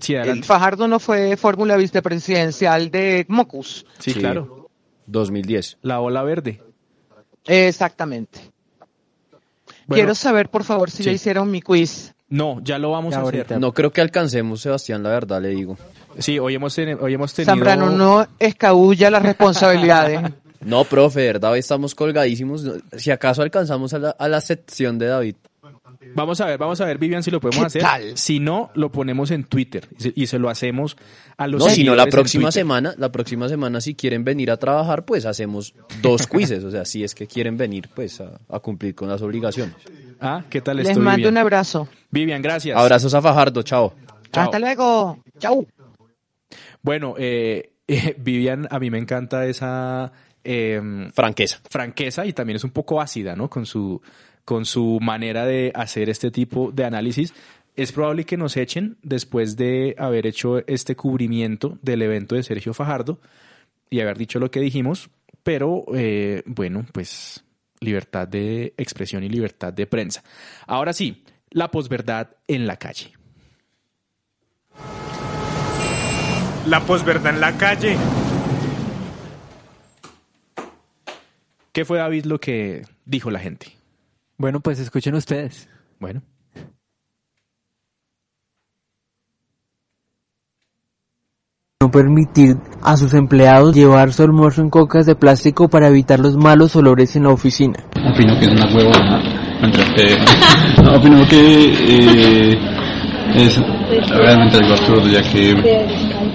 Sí, 0.00 0.14
el. 0.14 0.44
Fajardo 0.44 0.86
no 0.88 0.98
fue 1.00 1.36
fórmula 1.36 1.76
vicepresidencial 1.76 2.90
de 2.90 3.24
Mocus. 3.28 3.84
Sí, 3.98 4.14
claro. 4.14 4.68
2010. 5.06 5.78
La 5.82 6.00
ola 6.00 6.22
verde. 6.22 6.60
Exactamente. 7.46 8.40
Bueno, 9.86 10.00
Quiero 10.02 10.14
saber, 10.14 10.50
por 10.50 10.64
favor, 10.64 10.90
si 10.90 10.98
sí. 10.98 11.04
ya 11.04 11.12
hicieron 11.12 11.50
mi 11.50 11.62
quiz. 11.62 12.14
No, 12.28 12.60
ya 12.62 12.78
lo 12.78 12.90
vamos 12.90 13.12
Ya 13.12 13.20
a 13.20 13.22
hacer. 13.22 13.36
ahorita. 13.40 13.58
No 13.58 13.72
creo 13.72 13.90
que 13.90 14.02
alcancemos, 14.02 14.60
Sebastián, 14.60 15.02
la 15.02 15.08
verdad 15.10 15.40
le 15.40 15.48
digo. 15.48 15.78
Sí, 16.18 16.38
hoy 16.38 16.54
hemos, 16.56 16.76
hoy 16.76 17.14
hemos 17.14 17.32
tenido... 17.32 17.50
Zambrano 17.52 17.88
no 17.90 18.26
escabulla 18.38 19.10
las 19.10 19.22
responsabilidades. 19.22 20.20
No, 20.60 20.82
profe, 20.82 21.20
de 21.20 21.26
verdad, 21.28 21.52
hoy 21.52 21.60
estamos 21.60 21.94
colgadísimos. 21.94 22.64
Si 22.96 23.12
acaso 23.12 23.42
alcanzamos 23.42 23.94
a 23.94 24.00
la, 24.00 24.10
a 24.10 24.26
la 24.28 24.40
sección 24.40 24.98
de 24.98 25.06
David. 25.06 25.36
Vamos 26.14 26.40
a 26.40 26.46
ver, 26.46 26.58
vamos 26.58 26.80
a 26.80 26.84
ver, 26.86 26.98
Vivian, 26.98 27.22
si 27.22 27.30
lo 27.30 27.40
podemos 27.40 27.60
¿Qué 27.62 27.66
hacer. 27.66 27.82
tal? 27.82 28.16
Si 28.18 28.40
no, 28.40 28.70
lo 28.74 28.90
ponemos 28.90 29.30
en 29.30 29.44
Twitter 29.44 29.88
y 29.98 30.02
se, 30.02 30.12
y 30.14 30.26
se 30.26 30.38
lo 30.38 30.48
hacemos 30.48 30.96
a 31.36 31.46
los 31.46 31.62
No, 31.64 31.70
si 31.70 31.84
no, 31.84 31.94
la 31.94 32.06
próxima 32.06 32.50
semana, 32.50 32.94
la 32.98 33.10
próxima 33.12 33.48
semana, 33.48 33.80
si 33.80 33.94
quieren 33.94 34.24
venir 34.24 34.50
a 34.50 34.56
trabajar, 34.56 35.04
pues 35.04 35.24
hacemos 35.26 35.74
dos 36.02 36.26
quizzes. 36.26 36.64
O 36.64 36.70
sea, 36.70 36.84
si 36.84 37.04
es 37.04 37.14
que 37.14 37.26
quieren 37.26 37.56
venir, 37.56 37.88
pues 37.94 38.20
a, 38.20 38.40
a 38.48 38.58
cumplir 38.60 38.94
con 38.94 39.08
las 39.08 39.22
obligaciones. 39.22 39.74
Ah, 40.20 40.44
¿qué 40.50 40.60
tal 40.60 40.78
Les 40.78 40.88
estoy, 40.88 41.02
mando 41.02 41.16
Vivian? 41.16 41.34
un 41.34 41.38
abrazo. 41.38 41.88
Vivian, 42.10 42.42
gracias. 42.42 42.76
Abrazos 42.76 43.14
a 43.14 43.22
Fajardo, 43.22 43.62
chao. 43.62 43.94
Chao. 44.32 44.44
Hasta 44.44 44.58
luego. 44.58 45.22
Chau. 45.38 45.66
Bueno, 46.82 47.14
eh, 47.18 47.72
eh, 47.88 48.14
Vivian, 48.18 48.66
a 48.70 48.78
mí 48.78 48.90
me 48.90 48.98
encanta 48.98 49.46
esa 49.46 50.12
eh, 50.44 50.80
Franqueza. 51.14 51.60
franqueza 51.68 52.24
y 52.26 52.32
también 52.32 52.56
es 52.56 52.64
un 52.64 52.70
poco 52.70 53.00
ácida, 53.00 53.36
¿no? 53.36 53.48
Con 53.48 53.66
su, 53.66 54.00
con 54.48 54.64
su 54.64 54.98
manera 55.02 55.44
de 55.44 55.72
hacer 55.74 56.08
este 56.08 56.30
tipo 56.30 56.72
de 56.72 56.86
análisis. 56.86 57.34
Es 57.76 57.92
probable 57.92 58.24
que 58.24 58.38
nos 58.38 58.56
echen 58.56 58.96
después 59.02 59.58
de 59.58 59.94
haber 59.98 60.26
hecho 60.26 60.66
este 60.66 60.96
cubrimiento 60.96 61.78
del 61.82 62.00
evento 62.00 62.34
de 62.34 62.42
Sergio 62.42 62.72
Fajardo 62.72 63.20
y 63.90 64.00
haber 64.00 64.16
dicho 64.16 64.38
lo 64.38 64.50
que 64.50 64.60
dijimos, 64.60 65.10
pero 65.42 65.84
eh, 65.94 66.44
bueno, 66.46 66.86
pues 66.94 67.44
libertad 67.80 68.26
de 68.26 68.72
expresión 68.78 69.22
y 69.22 69.28
libertad 69.28 69.70
de 69.70 69.86
prensa. 69.86 70.24
Ahora 70.66 70.94
sí, 70.94 71.24
la 71.50 71.70
posverdad 71.70 72.30
en 72.46 72.66
la 72.66 72.78
calle. 72.78 73.12
La 76.64 76.80
posverdad 76.86 77.34
en 77.34 77.40
la 77.40 77.58
calle. 77.58 77.98
¿Qué 81.70 81.84
fue 81.84 81.98
David 81.98 82.24
lo 82.24 82.40
que 82.40 82.86
dijo 83.04 83.30
la 83.30 83.40
gente? 83.40 83.77
Bueno, 84.38 84.60
pues 84.60 84.78
escuchen 84.78 85.14
ustedes. 85.16 85.68
Bueno. 85.98 86.22
No 91.80 91.90
permitir 91.92 92.56
a 92.82 92.96
sus 92.96 93.14
empleados 93.14 93.74
llevar 93.74 94.12
su 94.12 94.22
almuerzo 94.24 94.62
en 94.62 94.70
cocas 94.70 95.06
de 95.06 95.14
plástico 95.14 95.68
para 95.68 95.86
evitar 95.88 96.18
los 96.18 96.36
malos 96.36 96.74
olores 96.74 97.14
en 97.14 97.22
la 97.24 97.30
oficina. 97.30 97.78
Opino 98.12 98.36
que 98.38 98.46
es 98.46 98.50
una 98.50 98.66
huevona. 98.74 99.22
Mientras 99.60 99.88
que- 99.90 100.18
no, 100.82 100.96
opino 100.96 101.26
que 101.28 102.52
eh, 102.52 102.58
es 103.36 103.60
realmente 104.10 104.56
algo 104.56 104.72
absurdo, 104.72 105.06
ya 105.08 105.22
que 105.22 105.52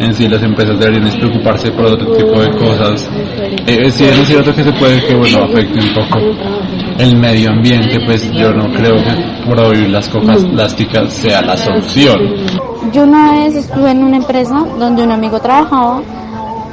en 0.04 0.14
sí 0.14 0.28
las 0.28 0.43
empresas 0.43 0.80
deberían 0.80 1.10
preocuparse 1.20 1.72
por 1.72 1.86
otro 1.86 2.14
tipo 2.14 2.41
de 2.41 2.51
cosas. 2.58 3.10
Eh, 3.68 3.91
sí 3.91 4.04
es 4.06 4.28
cierto 4.28 4.54
que 4.54 4.64
se 4.64 4.72
puede 4.74 5.06
que 5.06 5.16
bueno 5.16 5.43
afecte 5.43 5.80
un 5.80 5.93
poco 5.93 6.20
el 6.99 7.18
medio 7.18 7.51
ambiente, 7.51 7.99
pues 8.06 8.32
yo 8.32 8.51
no 8.54 8.72
creo 8.72 8.95
que 8.95 9.49
prohibir 9.49 9.89
las 9.89 10.08
cocas 10.10 10.45
plásticas 10.45 11.14
sea 11.14 11.41
la 11.41 11.58
solución. 11.58 12.18
Yo 12.91 13.04
una 13.04 13.32
vez 13.32 13.56
estuve 13.56 13.91
en 13.91 14.04
una 14.04 14.18
empresa 14.18 14.66
donde 14.78 15.04
un 15.04 15.12
amigo 15.12 15.39
trabajaba 15.39 16.01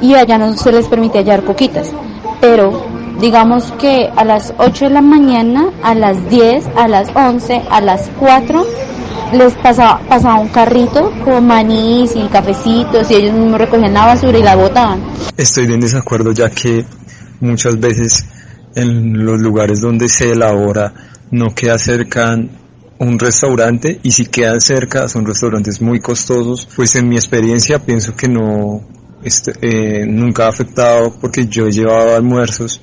y 0.01 0.13
allá 0.13 0.37
no 0.37 0.53
se 0.53 0.71
les 0.71 0.87
permitía 0.87 1.21
llevar 1.21 1.43
coquitas, 1.43 1.91
pero 2.39 2.85
digamos 3.19 3.71
que 3.73 4.09
a 4.15 4.23
las 4.23 4.53
8 4.57 4.85
de 4.85 4.91
la 4.91 5.01
mañana, 5.01 5.69
a 5.83 5.95
las 5.95 6.29
10, 6.29 6.69
a 6.75 6.87
las 6.87 7.09
11, 7.15 7.61
a 7.69 7.81
las 7.81 8.09
4 8.19 8.65
les 9.33 9.53
pasaba, 9.55 10.39
un 10.39 10.49
carrito 10.49 11.11
con 11.23 11.45
manís 11.45 12.15
y 12.15 12.27
cafecitos 12.27 13.09
y 13.11 13.15
ellos 13.15 13.33
mismos 13.33 13.59
recogían 13.59 13.93
la 13.93 14.05
basura 14.05 14.37
y 14.37 14.43
la 14.43 14.55
botaban. 14.55 15.01
Estoy 15.37 15.65
en 15.65 15.79
desacuerdo 15.79 16.31
ya 16.31 16.49
que 16.49 16.85
muchas 17.39 17.79
veces 17.79 18.25
en 18.75 19.25
los 19.25 19.39
lugares 19.39 19.81
donde 19.81 20.07
se 20.09 20.31
elabora 20.31 20.93
no 21.31 21.53
queda 21.55 21.77
cerca 21.77 22.37
un 22.99 23.17
restaurante 23.17 23.99
y 24.03 24.11
si 24.11 24.27
quedan 24.27 24.61
cerca 24.61 25.07
son 25.07 25.25
restaurantes 25.25 25.81
muy 25.81 25.99
costosos. 25.99 26.67
Pues 26.75 26.95
en 26.95 27.09
mi 27.09 27.15
experiencia 27.15 27.79
pienso 27.79 28.15
que 28.15 28.27
no, 28.27 28.81
este, 29.23 29.53
eh, 29.61 30.05
nunca 30.05 30.45
ha 30.45 30.49
afectado 30.49 31.15
porque 31.19 31.47
yo 31.47 31.67
he 31.67 31.71
llevado 31.71 32.15
almuerzos 32.15 32.81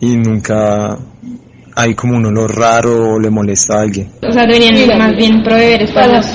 y 0.00 0.16
nunca 0.16 0.98
hay 1.76 1.94
como 1.94 2.16
un 2.16 2.26
olor 2.26 2.54
raro 2.56 3.14
o 3.14 3.18
le 3.20 3.30
molesta 3.30 3.78
a 3.78 3.82
alguien. 3.82 4.10
O 4.22 4.32
sea, 4.32 4.46
deberían 4.46 4.98
más 4.98 5.16
bien 5.16 5.42
proveer 5.42 5.82
espacios 5.82 6.26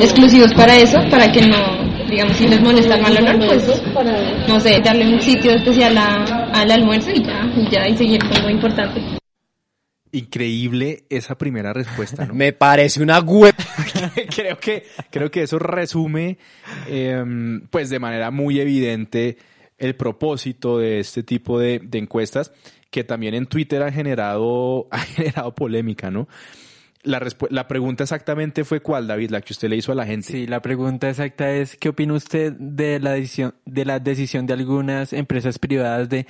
exclusivos 0.00 0.52
para 0.54 0.76
eso, 0.76 0.98
para 1.10 1.30
que 1.32 1.42
no, 1.46 2.06
digamos, 2.08 2.36
si 2.36 2.46
les 2.48 2.60
molesta 2.60 2.94
el 2.96 3.02
mal 3.02 3.16
olor, 3.18 3.46
pues, 3.46 3.82
no 4.48 4.60
sé, 4.60 4.80
darle 4.84 5.12
un 5.14 5.20
sitio 5.20 5.52
especial 5.52 5.96
a- 5.98 6.50
al 6.52 6.70
almuerzo 6.70 7.10
y 7.10 7.22
ya, 7.24 7.50
y 7.56 7.68
ya, 7.70 7.88
y 7.88 7.96
seguir 7.96 8.20
con 8.20 8.42
lo 8.42 8.50
importante. 8.50 9.00
Increíble 10.12 11.04
esa 11.10 11.36
primera 11.36 11.72
respuesta, 11.72 12.24
¿no? 12.26 12.34
Me 12.34 12.52
parece 12.52 13.02
una 13.02 13.18
web. 13.18 13.54
creo 14.34 14.58
que 14.58 14.84
creo 15.10 15.30
que 15.30 15.42
eso 15.42 15.58
resume 15.58 16.38
eh, 16.88 17.24
pues 17.70 17.90
de 17.90 17.98
manera 17.98 18.30
muy 18.30 18.60
evidente 18.60 19.36
el 19.76 19.96
propósito 19.96 20.78
de 20.78 21.00
este 21.00 21.24
tipo 21.24 21.58
de, 21.58 21.80
de 21.80 21.98
encuestas 21.98 22.52
que 22.94 23.02
también 23.02 23.34
en 23.34 23.46
Twitter 23.46 23.82
ha 23.82 23.90
generado 23.90 24.86
ha 24.92 25.00
generado 25.00 25.52
polémica, 25.52 26.12
¿no? 26.12 26.28
La, 27.02 27.20
la 27.50 27.66
pregunta 27.66 28.04
exactamente 28.04 28.64
fue 28.64 28.80
cuál, 28.80 29.08
David, 29.08 29.30
la 29.30 29.40
que 29.40 29.52
usted 29.52 29.68
le 29.68 29.76
hizo 29.76 29.90
a 29.90 29.96
la 29.96 30.06
gente. 30.06 30.28
Sí, 30.28 30.46
la 30.46 30.62
pregunta 30.62 31.10
exacta 31.10 31.50
es, 31.50 31.76
¿qué 31.76 31.88
opina 31.88 32.14
usted 32.14 32.52
de 32.52 33.00
la 33.00 33.12
decisión 33.12 33.56
de, 33.66 33.84
la 33.84 33.98
decisión 33.98 34.46
de 34.46 34.54
algunas 34.54 35.12
empresas 35.12 35.58
privadas 35.58 36.08
de 36.08 36.26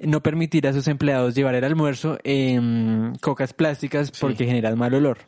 no 0.00 0.20
permitir 0.20 0.66
a 0.66 0.72
sus 0.72 0.88
empleados 0.88 1.36
llevar 1.36 1.54
el 1.54 1.62
almuerzo 1.62 2.18
en 2.24 3.14
cocas 3.20 3.54
plásticas 3.54 4.10
porque 4.10 4.44
generan 4.44 4.76
mal 4.76 4.92
olor? 4.94 5.18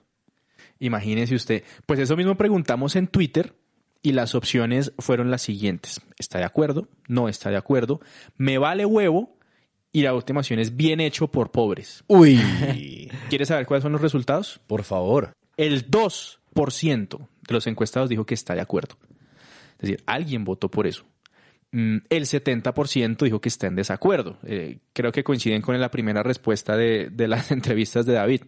Imagínese 0.81 1.37
usted. 1.37 1.63
Pues 1.87 2.01
eso 2.01 2.17
mismo 2.17 2.37
preguntamos 2.37 2.97
en 2.97 3.07
Twitter 3.07 3.55
y 4.03 4.11
las 4.11 4.35
opciones 4.35 4.93
fueron 4.99 5.31
las 5.31 5.43
siguientes. 5.43 6.03
¿Está 6.19 6.39
de 6.39 6.45
acuerdo? 6.45 6.89
¿No 7.07 7.29
está 7.29 7.49
de 7.49 7.57
acuerdo? 7.57 8.01
¿Me 8.37 8.59
vale 8.59 8.85
huevo? 8.85 9.40
Y 9.93 10.03
la 10.03 10.15
última 10.15 10.41
opción 10.41 10.61
es 10.61 10.77
bien 10.77 11.01
hecho 11.01 11.29
por 11.29 11.51
pobres. 11.51 12.05
Uy. 12.07 13.11
¿Quieres 13.29 13.49
saber 13.49 13.67
cuáles 13.67 13.83
son 13.83 13.93
los 13.93 14.01
resultados? 14.01 14.61
Por 14.67 14.85
favor. 14.85 15.33
El 15.57 15.91
2% 15.91 17.19
de 17.19 17.55
los 17.55 17.67
encuestados 17.67 18.09
dijo 18.09 18.25
que 18.25 18.35
está 18.35 18.55
de 18.55 18.61
acuerdo. 18.61 18.97
Es 19.73 19.89
decir, 19.89 20.03
alguien 20.07 20.45
votó 20.45 20.71
por 20.71 20.87
eso. 20.87 21.05
Mm, 21.73 21.99
El 22.09 22.27
70% 22.27 23.25
dijo 23.25 23.41
que 23.41 23.49
está 23.49 23.67
en 23.67 23.77
desacuerdo. 23.77 24.39
Eh, 24.45 24.79
creo 24.93 25.11
que 25.11 25.25
coinciden 25.25 25.63
con 25.63 25.79
la 25.81 25.91
primera 25.91 26.23
respuesta 26.23 26.77
de, 26.77 27.11
de 27.11 27.29
las 27.29 27.51
entrevistas 27.53 28.07
de 28.07 28.15
David. 28.15 28.43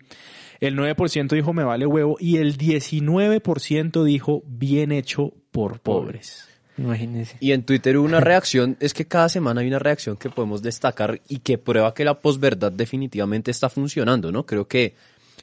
El 0.60 0.76
9% 0.76 1.34
dijo 1.34 1.52
me 1.52 1.64
vale 1.64 1.86
huevo 1.86 2.16
y 2.20 2.36
el 2.36 2.56
19% 2.56 4.04
dijo 4.04 4.44
bien 4.46 4.92
hecho 4.92 5.34
por 5.50 5.80
pobres. 5.80 6.51
Imagínese. 6.78 7.36
Y 7.40 7.52
en 7.52 7.64
Twitter 7.64 7.96
hubo 7.96 8.06
una 8.06 8.20
reacción, 8.20 8.76
es 8.80 8.94
que 8.94 9.06
cada 9.06 9.28
semana 9.28 9.60
hay 9.60 9.68
una 9.68 9.78
reacción 9.78 10.16
que 10.16 10.30
podemos 10.30 10.62
destacar 10.62 11.20
y 11.28 11.38
que 11.38 11.58
prueba 11.58 11.94
que 11.94 12.04
la 12.04 12.20
posverdad 12.20 12.72
definitivamente 12.72 13.50
está 13.50 13.68
funcionando, 13.68 14.32
¿no? 14.32 14.46
Creo 14.46 14.66
que 14.66 14.94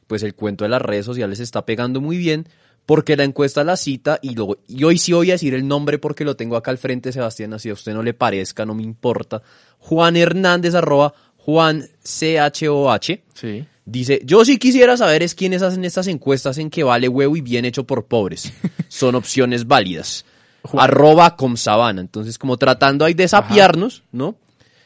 pues 0.08 0.24
el 0.24 0.34
cuento 0.34 0.64
de 0.64 0.70
las 0.70 0.82
redes 0.82 1.06
sociales 1.06 1.40
está 1.40 1.66
pegando 1.66 2.02
muy 2.02 2.18
bien 2.18 2.48
porque 2.86 3.16
la 3.16 3.24
encuesta 3.24 3.64
la 3.64 3.78
cita 3.78 4.18
y, 4.22 4.34
lo, 4.34 4.58
y 4.68 4.84
hoy 4.84 4.98
sí 4.98 5.14
voy 5.14 5.30
a 5.30 5.36
decir 5.36 5.54
el 5.54 5.68
nombre 5.68 6.00
porque 6.00 6.26
lo 6.26 6.36
tengo 6.36 6.56
acá 6.58 6.72
al 6.72 6.80
frente, 6.80 7.12
Sebastián, 7.12 7.54
así 7.54 7.70
a 7.70 7.74
usted 7.74 7.94
no 7.94 8.02
le 8.02 8.16
parezca, 8.16 8.66
no 8.66 8.74
me 8.74 8.82
importa. 8.82 9.44
Juan 9.78 10.18
Hernández, 10.18 10.74
arroba 10.74 11.14
Juan 11.38 11.88
CHOH. 12.04 13.20
Sí. 13.36 13.66
Dice, 13.86 14.22
yo 14.24 14.44
sí 14.46 14.58
quisiera 14.58 14.98
saber 14.98 15.22
es 15.22 15.36
quiénes 15.36 15.62
hacen 15.62 15.86
estas 15.86 16.08
encuestas 16.08 16.58
en 16.58 16.72
que 16.72 16.84
vale 16.84 17.08
huevo 17.08 17.36
y 17.36 17.42
bien 17.42 17.66
hecho 17.66 17.84
por 17.84 18.06
pobres. 18.06 18.52
Son 18.88 19.14
opciones 19.14 19.68
válidas. 19.68 20.26
Arroba 20.78 21.36
Comsabana. 21.36 22.02
Entonces, 22.02 22.38
como 22.38 22.58
tratando 22.58 23.06
ahí 23.06 23.14
de 23.14 23.28
sapiarnos, 23.28 24.04
¿no? 24.12 24.36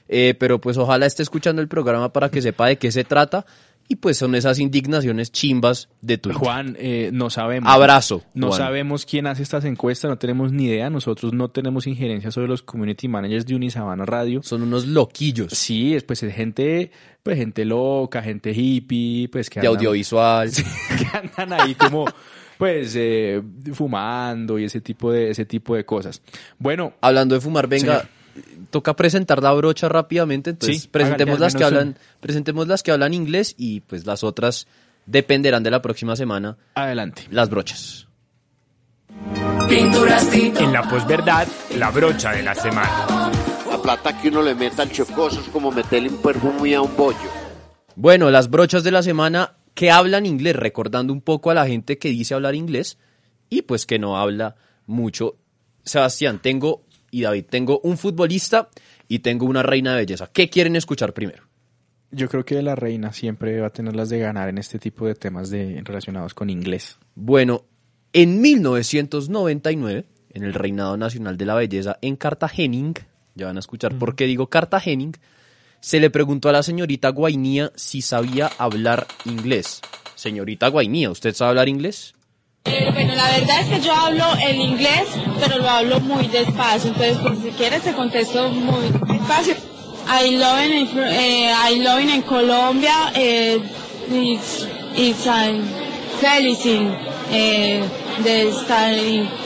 Eh, 0.07 0.35
pero 0.39 0.59
pues 0.59 0.77
ojalá 0.77 1.05
esté 1.05 1.23
escuchando 1.23 1.61
el 1.61 1.67
programa 1.67 2.11
para 2.13 2.29
que 2.29 2.41
sepa 2.41 2.67
de 2.67 2.77
qué 2.77 2.91
se 2.91 3.03
trata. 3.03 3.45
Y 3.89 3.97
pues 3.97 4.17
son 4.17 4.33
esas 4.33 4.59
indignaciones 4.59 5.29
chimbas 5.33 5.89
de 5.99 6.17
Twitter. 6.17 6.39
Juan, 6.39 6.77
eh, 6.79 7.09
no 7.11 7.29
sabemos. 7.29 7.69
Abrazo, 7.69 8.23
No 8.33 8.47
Juan. 8.47 8.57
sabemos 8.57 9.05
quién 9.05 9.27
hace 9.27 9.43
estas 9.43 9.65
encuestas, 9.65 10.09
no 10.09 10.17
tenemos 10.17 10.53
ni 10.53 10.67
idea. 10.67 10.89
Nosotros 10.89 11.33
no 11.33 11.49
tenemos 11.49 11.85
injerencia 11.85 12.31
sobre 12.31 12.47
los 12.47 12.61
community 12.63 13.09
managers 13.09 13.45
de 13.45 13.55
Unisabana 13.55 14.05
Radio. 14.05 14.41
Son 14.41 14.61
unos 14.61 14.87
loquillos. 14.87 15.51
Sí, 15.51 15.95
es, 15.95 16.03
pues 16.05 16.23
es 16.23 16.33
gente, 16.33 16.91
pues 17.23 17.37
gente 17.37 17.65
loca, 17.65 18.21
gente 18.23 18.51
hippie, 18.55 19.27
pues 19.29 19.49
que 19.49 19.59
De 19.59 19.67
andan- 19.67 19.75
audiovisual. 19.77 20.49
que 20.97 21.17
andan 21.17 21.59
ahí 21.61 21.75
como 21.75 22.05
pues 22.57 22.93
eh, 22.95 23.41
fumando 23.73 24.59
y 24.59 24.65
ese 24.65 24.81
tipo 24.81 25.11
de 25.11 25.31
ese 25.31 25.45
tipo 25.45 25.75
de 25.75 25.85
cosas. 25.85 26.21
Bueno, 26.59 26.93
Hablando 27.01 27.35
de 27.35 27.41
fumar, 27.41 27.67
venga, 27.67 28.07
toca 28.69 28.95
presentar 28.95 29.41
la 29.41 29.53
brocha 29.53 29.89
rápidamente, 29.89 30.51
entonces 30.51 30.83
Sí, 30.83 30.87
presentemos 30.87 31.39
las 31.39 31.55
que 31.55 31.63
hablan, 31.63 31.97
presentemos 32.19 32.67
las 32.67 32.83
que 32.83 32.91
hablan 32.91 33.13
inglés 33.13 33.55
y 33.57 33.81
pues 33.81 34.05
las 34.05 34.23
otras 34.23 34.67
dependerán 35.05 35.63
de 35.63 35.71
la 35.71 35.81
próxima 35.81 36.15
semana. 36.15 36.57
Adelante. 36.75 37.23
Las 37.29 37.49
brochas. 37.49 38.07
En 39.69 40.71
la 40.71 40.83
posverdad, 40.83 41.47
la 41.77 41.89
brocha 41.89 42.31
de 42.31 42.43
la 42.43 42.53
semana. 42.53 43.31
La 43.69 43.81
plata 43.81 44.21
que 44.21 44.27
uno 44.27 44.41
le 44.41 44.53
mete 44.53 44.81
al 44.81 44.91
chocoso 44.91 45.41
es 45.41 45.47
como 45.49 45.71
meterle 45.71 46.09
un 46.09 46.21
perfume 46.21 46.75
a 46.75 46.81
un 46.81 46.95
bollo. 46.95 47.17
Bueno, 47.95 48.29
las 48.29 48.49
brochas 48.49 48.83
de 48.83 48.91
la 48.91 49.01
semana 49.01 49.53
que 49.73 49.91
hablan 49.91 50.25
inglés, 50.25 50.55
recordando 50.55 51.13
un 51.13 51.21
poco 51.21 51.51
a 51.51 51.53
la 51.53 51.67
gente 51.67 51.97
que 51.97 52.09
dice 52.09 52.33
hablar 52.33 52.55
inglés 52.55 52.97
y 53.49 53.63
pues 53.63 53.85
que 53.85 53.99
no 53.99 54.17
habla 54.17 54.55
mucho. 54.85 55.37
Sebastián, 55.83 56.39
tengo 56.41 56.85
y 57.11 57.21
David, 57.21 57.45
tengo 57.49 57.79
un 57.83 57.97
futbolista 57.97 58.69
y 59.07 59.19
tengo 59.19 59.45
una 59.45 59.63
reina 59.63 59.91
de 59.91 59.97
belleza. 59.97 60.29
¿Qué 60.31 60.49
quieren 60.49 60.75
escuchar 60.75 61.13
primero? 61.13 61.43
yo 62.13 62.29
creo 62.29 62.45
que 62.45 62.61
la 62.61 62.75
reina 62.75 63.11
siempre 63.11 63.59
va 63.59 63.67
a 63.67 63.71
tener 63.71 63.95
las 63.95 64.09
de 64.09 64.19
ganar 64.19 64.49
en 64.49 64.57
este 64.57 64.79
tipo 64.79 65.07
de 65.07 65.15
temas 65.15 65.49
de 65.49 65.81
relacionados 65.83 66.33
con 66.33 66.49
inglés. 66.49 66.97
Bueno, 67.15 67.65
en 68.13 68.39
1999, 68.41 70.05
en 70.29 70.43
el 70.43 70.53
Reinado 70.53 70.95
Nacional 70.95 71.37
de 71.37 71.45
la 71.45 71.55
Belleza 71.55 71.97
en 72.01 72.15
Cartagening, 72.15 72.93
ya 73.35 73.47
van 73.47 73.57
a 73.57 73.59
escuchar 73.59 73.97
por 73.97 74.15
qué 74.15 74.25
digo 74.25 74.47
Cartagening, 74.47 75.13
se 75.83 75.99
le 75.99 76.09
preguntó 76.09 76.47
a 76.47 76.53
la 76.53 76.63
señorita 76.63 77.09
Guainía 77.09 77.73
si 77.75 78.01
sabía 78.01 78.49
hablar 78.57 79.05
inglés. 79.25 79.81
Señorita 80.15 80.69
Guainía, 80.69 81.09
¿usted 81.11 81.35
sabe 81.35 81.49
hablar 81.49 81.67
inglés? 81.67 82.15
Eh, 82.63 82.89
bueno, 82.93 83.13
la 83.15 83.29
verdad 83.31 83.59
es 83.59 83.67
que 83.67 83.81
yo 83.85 83.93
hablo 83.93 84.23
el 84.47 84.61
inglés, 84.61 85.09
pero 85.41 85.57
lo 85.57 85.69
hablo 85.69 85.99
muy 85.99 86.27
despacio. 86.27 86.91
Entonces, 86.91 87.17
pues, 87.21 87.39
si 87.39 87.49
quieres 87.49 87.81
te 87.81 87.91
contesto 87.91 88.49
muy 88.49 88.91
despacio. 89.13 89.55
I 90.07 90.37
love 90.37 90.63
in, 90.63 90.99
eh, 90.99 91.51
I 91.51 91.79
love 91.83 91.99
in 91.99 92.21
Colombia. 92.21 93.11
Eh, 93.13 93.59
it's, 94.09 94.65
it's 94.95 95.27
a 95.27 95.51
felicing 96.21 96.95
eh, 97.29 97.83
de 98.23 98.53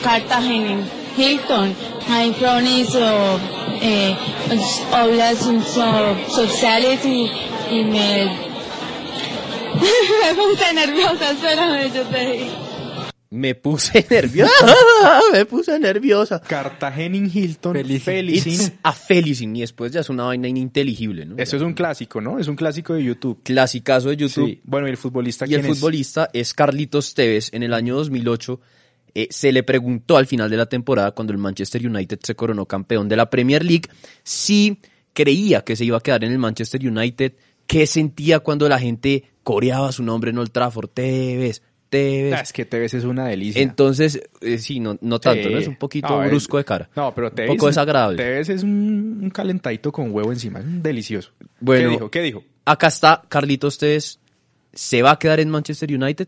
Cartagena, 0.04 0.86
Hilton. 1.18 1.76
I'm 2.08 2.36
from 2.36 3.57
eh, 3.82 4.18
hablas 4.92 5.40
so, 5.40 6.18
sociality 6.30 7.30
y 7.72 7.84
me... 7.84 8.48
me 9.78 10.36
puse 10.36 10.74
nerviosa, 10.74 11.32
espérame, 11.32 11.94
yo 11.94 12.04
te 12.04 12.32
digo. 12.32 12.68
Me 13.30 13.56
puse 13.56 14.06
nerviosa, 14.10 14.66
me 15.34 15.46
puse 15.46 15.78
nerviosa. 15.80 16.42
Cartagening 16.42 17.30
Hilton 17.34 17.76
Felicin. 18.00 18.54
It's 18.54 18.72
a 18.84 18.94
Felicin 18.94 19.56
y 19.56 19.62
después 19.62 19.92
ya 19.92 20.00
es 20.00 20.10
una 20.10 20.24
vaina 20.24 20.48
ininteligible, 20.48 21.26
¿no? 21.26 21.36
Eso 21.38 21.58
es 21.58 21.62
un 21.62 21.74
clásico, 21.74 22.22
¿no? 22.22 22.40
Es 22.40 22.48
un 22.48 22.56
clásico 22.56 22.94
de 22.94 23.04
YouTube. 23.04 23.42
Clasicazo 23.44 24.10
de 24.10 24.18
YouTube. 24.18 24.48
Sí. 24.48 24.62
Bueno, 24.64 24.88
¿y 24.88 24.92
el 24.92 24.98
futbolista 24.98 25.46
Y 25.46 25.56
el 25.56 25.62
quién 25.62 25.72
es? 25.72 25.78
futbolista 25.78 26.30
es 26.32 26.54
Carlitos 26.54 27.14
Tevez. 27.14 27.50
En 27.54 27.64
el 27.64 27.74
año 27.74 27.96
2008 27.96 28.62
eh, 29.20 29.28
se 29.32 29.52
le 29.52 29.64
preguntó 29.64 30.18
al 30.18 30.28
final 30.28 30.50
de 30.50 30.58
la 30.58 30.68
temporada, 30.68 31.12
cuando 31.12 31.34
el 31.34 31.40
Manchester 31.40 31.86
United 31.88 32.20
se 32.22 32.36
coronó 32.36 32.66
campeón 32.66 33.10
de 33.10 33.16
la 33.16 33.30
Premier 33.30 33.64
League, 33.66 33.90
si 34.24 34.80
creía 35.14 35.64
que 35.64 35.76
se 35.76 35.86
iba 35.86 35.98
a 35.98 36.02
quedar 36.02 36.24
en 36.24 36.32
el 36.32 36.38
Manchester 36.38 36.86
United, 36.88 37.34
qué 37.66 37.88
sentía 37.88 38.40
cuando 38.40 38.70
la 38.70 38.80
gente 38.80 39.24
coreaba 39.44 39.92
su 39.92 40.04
nombre 40.04 40.30
en 40.32 40.38
Old 40.38 40.52
Trafford, 40.52 40.90
Tevez, 40.90 41.62
Tevez. 41.90 42.34
Ah, 42.34 42.42
es 42.42 42.54
que 42.54 42.66
Tevez 42.66 42.94
es 42.94 43.06
una 43.06 43.26
delicia. 43.28 43.62
Entonces, 43.62 44.22
eh, 44.42 44.58
sí, 44.58 44.80
no, 44.80 44.98
no 45.02 45.20
tanto, 45.20 45.48
Sí. 45.48 45.54
¿no? 45.54 45.58
Es 45.58 45.68
un 45.68 45.78
poquito 45.78 46.10
No, 46.10 46.24
es- 46.24 46.30
brusco 46.30 46.58
de 46.58 46.66
cara. 46.66 46.90
No, 46.96 47.16
pero 47.16 47.32
Tevez. 47.32 47.50
Un 47.52 47.58
poco 47.58 47.68
desagradable. 47.68 48.18
Tevez 48.18 48.50
es 48.50 48.62
un, 48.64 49.20
un 49.24 49.30
calentadito 49.30 49.92
con 49.92 50.12
huevo 50.14 50.32
encima. 50.32 50.60
Es 50.60 50.66
un 50.66 50.84
delicioso. 50.84 51.32
Bueno, 51.60 51.88
¿Qué 51.90 51.94
dijo? 51.96 52.12
¿Qué 52.12 52.22
dijo? 52.22 52.44
Acá 52.66 52.88
está 52.88 53.24
Carlitos 53.28 53.78
Tevez. 53.78 54.20
¿Se 54.74 55.02
va 55.02 55.12
a 55.12 55.18
quedar 55.20 55.40
en 55.40 55.50
Manchester 55.50 55.92
United? 55.92 56.28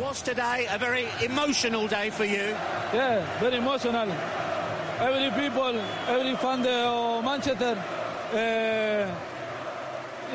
Was 0.00 0.22
today 0.22 0.66
a 0.70 0.78
very 0.78 1.06
emotional 1.24 1.88
day 1.88 2.10
for 2.10 2.24
you? 2.24 2.54
Yeah, 2.94 3.26
very 3.40 3.56
emotional. 3.56 4.08
Every 5.00 5.30
people, 5.40 5.74
every 6.06 6.36
fan 6.36 6.64
uh, 6.64 7.20
Manchester, 7.22 7.76
uh, 8.32 8.36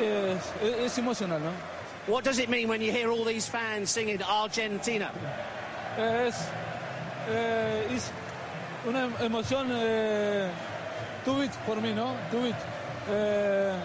yes, 0.00 0.52
it's 0.60 0.98
emotional, 0.98 1.40
no? 1.40 1.52
What 2.06 2.24
does 2.24 2.38
it 2.38 2.48
mean 2.50 2.68
when 2.68 2.82
you 2.82 2.92
hear 2.92 3.10
all 3.10 3.24
these 3.24 3.48
fans 3.48 3.90
singing 3.90 4.22
Argentina? 4.22 5.10
Es, 5.96 6.46
eh, 7.30 7.94
es 7.94 8.10
una 8.86 9.04
em- 9.04 9.14
emoción 9.20 9.68
eh, 9.72 10.50
too 11.24 11.38
big 11.40 11.50
for 11.66 11.80
me, 11.80 11.94
no? 11.94 12.16
Too 12.30 12.42
big. 12.42 12.54
Eh, 13.10 13.80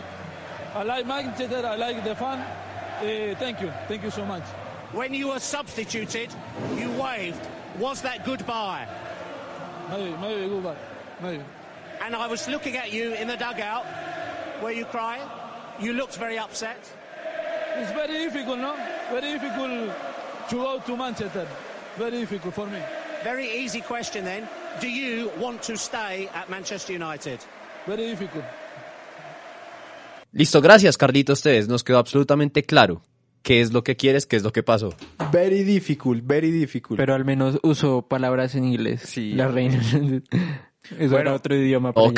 I 0.76 0.84
like 0.84 1.06
Manchester, 1.08 1.66
I 1.66 1.76
like 1.78 2.04
the 2.04 2.16
fan. 2.16 2.46
Eh, 3.02 3.34
thank 3.36 3.62
you, 3.62 3.72
thank 3.88 4.04
you 4.04 4.12
so 4.12 4.26
much. 4.26 4.44
When 4.94 5.14
you 5.14 5.30
were 5.30 5.40
substituted, 5.40 6.30
you 6.78 6.92
waved. 6.92 7.42
Was 7.80 8.04
that 8.04 8.24
goodbye? 8.26 8.88
Maybe, 9.90 10.16
maybe 10.22 10.50
goodbye, 10.50 10.78
maybe. 11.20 11.44
And 12.02 12.16
I 12.16 12.28
was 12.28 12.48
looking 12.48 12.78
at 12.78 12.94
you 12.94 13.14
in 13.14 13.28
the 13.28 13.36
dugout. 13.36 13.86
Were 14.62 14.72
you 14.72 14.86
crying? 14.86 15.28
You 15.80 15.94
looked 15.94 16.18
very 16.18 16.38
upset. 16.38 16.78
It's 17.78 17.92
very 17.92 18.14
difficult, 18.26 18.60
no? 18.60 18.76
Very 19.10 19.40
difficult 19.40 19.92
to 20.50 20.56
go 20.56 20.80
to 20.80 20.96
Manchester. 20.96 21.48
Very 21.98 22.20
difficult 22.20 22.54
for 22.54 22.68
me. 22.68 22.80
Very 23.24 23.50
easy 23.50 23.82
question 23.82 24.26
then. 24.26 24.48
Do 24.80 24.88
you 24.88 25.32
want 25.40 25.64
to 25.64 25.76
stay 25.76 26.30
at 26.36 26.50
Manchester 26.52 26.94
United? 26.94 27.40
Very 27.88 28.08
difficult. 28.12 28.46
Listo, 30.34 30.62
gracias 30.62 30.98
Carlitos 30.98 31.42
Tevez. 31.42 31.68
Nos 31.68 31.84
quedó 31.84 31.98
absolutamente 31.98 32.64
claro 32.64 33.02
qué 33.44 33.62
es 33.62 33.72
lo 33.72 33.84
que 33.84 33.96
quieres, 33.96 34.26
qué 34.26 34.36
es 34.38 34.44
lo 34.44 34.52
que 34.52 34.64
pasó. 34.64 34.96
Very 35.32 35.64
difficult, 35.64 36.26
very 36.26 36.50
difficult. 36.50 36.98
Pero 36.98 37.14
al 37.14 37.26
menos 37.26 37.60
usó 37.62 38.02
palabras 38.02 38.56
en 38.56 38.66
inglés. 38.66 39.02
Sí. 39.06 39.34
La 39.34 39.48
reina. 39.50 39.80
Eso 41.00 41.12
Bueno. 41.12 41.18
era 41.18 41.34
otro 41.36 41.56
idioma. 41.56 41.94
para 41.94 42.06
Oh, 42.06 42.12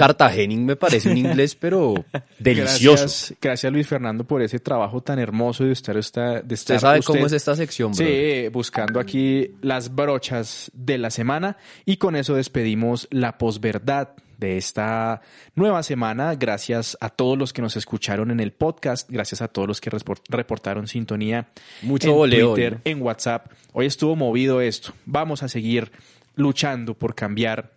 me 0.57 0.75
parece 0.75 1.09
un 1.11 1.17
inglés, 1.17 1.53
pero 1.59 1.93
delicioso. 2.39 3.03
Gracias, 3.03 3.35
gracias 3.39 3.71
Luis 3.71 3.87
Fernando 3.87 4.23
por 4.23 4.41
ese 4.41 4.57
trabajo 4.57 5.01
tan 5.01 5.19
hermoso 5.19 5.65
de 5.65 5.71
estar, 5.73 5.95
esta- 5.97 6.41
de 6.41 6.55
estar 6.55 6.79
sabe 6.79 7.01
cómo 7.03 7.27
es 7.27 7.33
esta 7.33 7.55
sección, 7.55 7.93
Sí, 7.93 8.03
brother. 8.03 8.49
buscando 8.49 8.99
aquí 8.99 9.51
las 9.61 9.93
brochas 9.93 10.71
de 10.73 10.97
la 10.97 11.11
semana 11.11 11.57
y 11.85 11.97
con 11.97 12.15
eso 12.15 12.33
despedimos 12.33 13.07
la 13.11 13.37
posverdad 13.37 14.09
de 14.37 14.57
esta 14.57 15.21
nueva 15.55 15.83
semana. 15.83 16.35
Gracias 16.35 16.97
a 17.01 17.09
todos 17.09 17.37
los 17.37 17.53
que 17.53 17.61
nos 17.61 17.75
escucharon 17.75 18.31
en 18.31 18.39
el 18.39 18.51
podcast, 18.51 19.09
gracias 19.09 19.41
a 19.41 19.47
todos 19.47 19.67
los 19.67 19.81
que 19.81 19.91
reportaron 20.29 20.87
sintonía 20.87 21.47
Mucho 21.81 22.09
en 22.09 22.15
voleo 22.15 22.53
Twitter, 22.53 22.73
¿no? 22.73 22.81
en 22.85 23.01
WhatsApp. 23.01 23.51
Hoy 23.73 23.85
estuvo 23.85 24.15
movido 24.15 24.61
esto. 24.61 24.93
Vamos 25.05 25.43
a 25.43 25.49
seguir 25.49 25.91
luchando 26.35 26.93
por 26.93 27.15
cambiar 27.15 27.74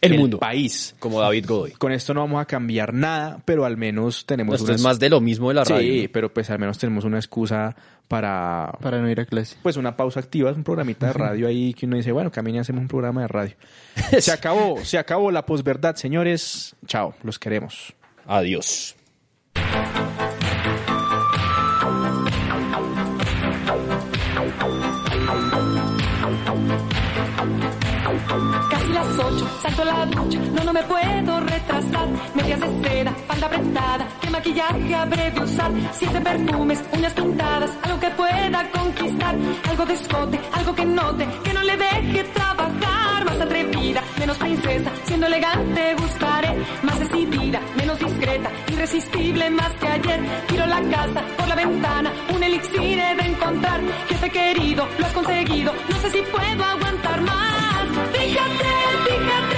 El 0.00 0.18
mundo. 0.18 0.38
país. 0.38 0.94
Como 0.98 1.20
David 1.20 1.46
Godoy. 1.46 1.70
Con 1.72 1.92
esto 1.92 2.12
no 2.14 2.20
vamos 2.20 2.40
a 2.40 2.44
cambiar 2.44 2.92
nada, 2.92 3.40
pero 3.44 3.64
al 3.64 3.76
menos 3.76 4.26
tenemos 4.26 4.60
Esto 4.60 4.72
es 4.72 4.82
más 4.82 4.98
de 4.98 5.10
lo 5.10 5.20
mismo 5.20 5.48
de 5.48 5.54
la 5.54 5.64
radio, 5.64 5.92
Sí, 5.92 6.02
¿no? 6.04 6.08
pero 6.12 6.32
pues 6.32 6.50
al 6.50 6.58
menos 6.58 6.78
tenemos 6.78 7.04
una 7.04 7.18
excusa 7.18 7.74
para... 8.08 8.72
Para 8.80 9.00
no 9.00 9.10
ir 9.10 9.20
a 9.20 9.24
clase. 9.24 9.56
Pues 9.62 9.76
una 9.76 9.96
pausa 9.96 10.20
activa, 10.20 10.50
es 10.50 10.56
un 10.56 10.64
programita 10.64 11.06
de 11.08 11.12
radio 11.14 11.48
ahí 11.48 11.72
que 11.74 11.86
uno 11.86 11.96
dice, 11.96 12.12
bueno, 12.12 12.30
camine 12.30 12.60
hacemos 12.60 12.82
un 12.82 12.88
programa 12.88 13.22
de 13.22 13.28
radio. 13.28 13.54
se 14.20 14.32
acabó, 14.32 14.84
se 14.84 14.98
acabó 14.98 15.30
la 15.30 15.44
posverdad, 15.46 15.96
señores. 15.96 16.76
Chao, 16.86 17.14
los 17.22 17.38
queremos. 17.38 17.94
Adiós. 18.26 18.94
Salto 29.66 29.84
la 29.84 30.06
ducha, 30.06 30.38
no, 30.38 30.64
no 30.64 30.72
me 30.72 30.82
puedo 30.82 31.40
retrasar. 31.40 32.08
Medias 32.34 32.60
de 32.60 32.88
seda, 32.88 33.12
falda 33.26 33.46
apretada, 33.46 34.08
qué 34.20 34.30
maquillaje 34.30 34.94
habré 34.94 35.30
de 35.30 35.40
usar. 35.40 35.70
Siete 35.92 36.20
perfumes, 36.20 36.84
uñas 36.92 37.12
pintadas, 37.14 37.70
algo 37.82 38.00
que 38.00 38.10
pueda 38.10 38.70
conquistar. 38.70 39.34
Algo 39.68 39.86
de 39.86 39.94
escote, 39.94 40.40
algo 40.52 40.74
que 40.74 40.84
note, 40.84 41.26
que 41.44 41.52
no 41.52 41.62
le 41.62 41.76
deje 41.76 42.24
trabajar. 42.24 43.24
Más 43.24 43.40
atrevida, 43.40 44.02
menos 44.18 44.36
princesa, 44.38 44.90
siendo 45.04 45.26
elegante 45.26 45.94
buscaré. 45.94 46.50
Más 46.82 46.98
decidida, 47.00 47.60
menos 47.76 47.98
discreta, 47.98 48.50
irresistible 48.68 49.50
más 49.50 49.72
que 49.80 49.88
ayer. 49.88 50.20
Tiro 50.46 50.66
la 50.66 50.80
casa 50.82 51.22
por 51.36 51.48
la 51.48 51.54
ventana, 51.54 52.12
un 52.34 52.42
elixir 52.42 52.98
he 52.98 53.14
de 53.16 53.26
encontrar. 53.32 53.80
Jefe 54.08 54.30
querido, 54.30 54.88
lo 54.98 55.06
has 55.06 55.12
conseguido, 55.12 55.72
no 55.88 55.96
sé 55.98 56.10
si 56.10 56.22
puedo 56.22 56.64
aguantar 56.64 57.20
más. 57.22 57.86
Fíjate, 58.12 58.66
fíjate 59.06 59.55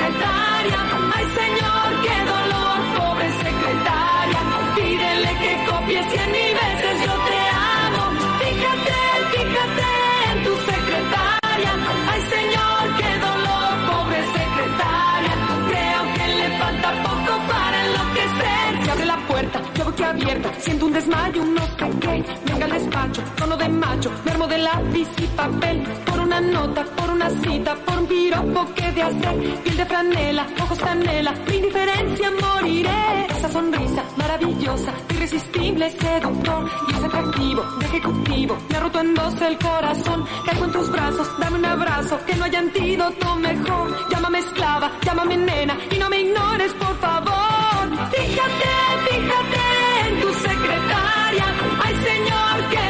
secretaria. 0.00 0.78
Ay, 1.14 1.26
señor, 1.40 1.86
qué 2.04 2.16
dolor, 2.32 2.78
pobre 2.96 3.28
secretaria. 3.32 4.40
Pídele 4.74 5.38
que 5.40 5.69
Siento 20.80 20.98
un 20.98 21.04
desmayo, 21.04 21.44
no 21.44 21.60
sé 21.60 21.98
qué. 22.00 22.24
Venga 22.46 22.64
al 22.64 22.72
despacho, 22.72 23.22
tono 23.36 23.54
de 23.54 23.68
macho. 23.68 24.10
Me 24.24 24.46
de 24.46 24.58
lápiz 24.58 25.08
y 25.18 25.26
papel. 25.36 25.82
Por 26.06 26.20
una 26.20 26.40
nota, 26.40 26.84
por 26.96 27.10
una 27.10 27.28
cita, 27.28 27.74
por 27.84 27.98
un 27.98 28.06
piropo 28.06 28.66
que 28.74 28.90
de 28.92 29.02
hacer. 29.02 29.62
Piel 29.62 29.76
de 29.76 29.84
franela, 29.84 30.46
ojos 30.58 30.78
canela. 30.78 31.34
Mi 31.48 31.56
indiferencia 31.56 32.30
moriré. 32.30 33.26
Esa 33.28 33.52
sonrisa 33.52 34.04
maravillosa, 34.16 34.92
irresistible, 35.10 35.90
seductor. 35.90 36.70
Y 36.88 36.92
es 36.94 37.04
atractivo, 37.04 37.62
ejecutivo. 37.82 38.56
Me 38.70 38.76
ha 38.76 38.80
roto 38.80 39.00
en 39.00 39.14
dos 39.14 39.40
el 39.42 39.58
corazón. 39.58 40.24
Caigo 40.46 40.64
en 40.64 40.72
tus 40.72 40.90
brazos, 40.90 41.28
dame 41.38 41.58
un 41.58 41.64
abrazo. 41.66 42.18
Que 42.24 42.36
no 42.36 42.44
haya 42.46 42.58
antídoto 42.58 43.36
mejor. 43.36 44.08
Llámame 44.08 44.38
esclava, 44.38 44.92
llámame 45.02 45.36
nena. 45.36 45.76
Y 45.90 45.98
no 45.98 46.08
me 46.08 46.20
ignores, 46.22 46.72
por 46.72 46.98
favor. 47.00 48.10
Fíjate, 48.12 48.89
secretaria. 50.60 51.46
Ay, 51.82 51.94
señor, 52.04 52.68
qué 52.70 52.89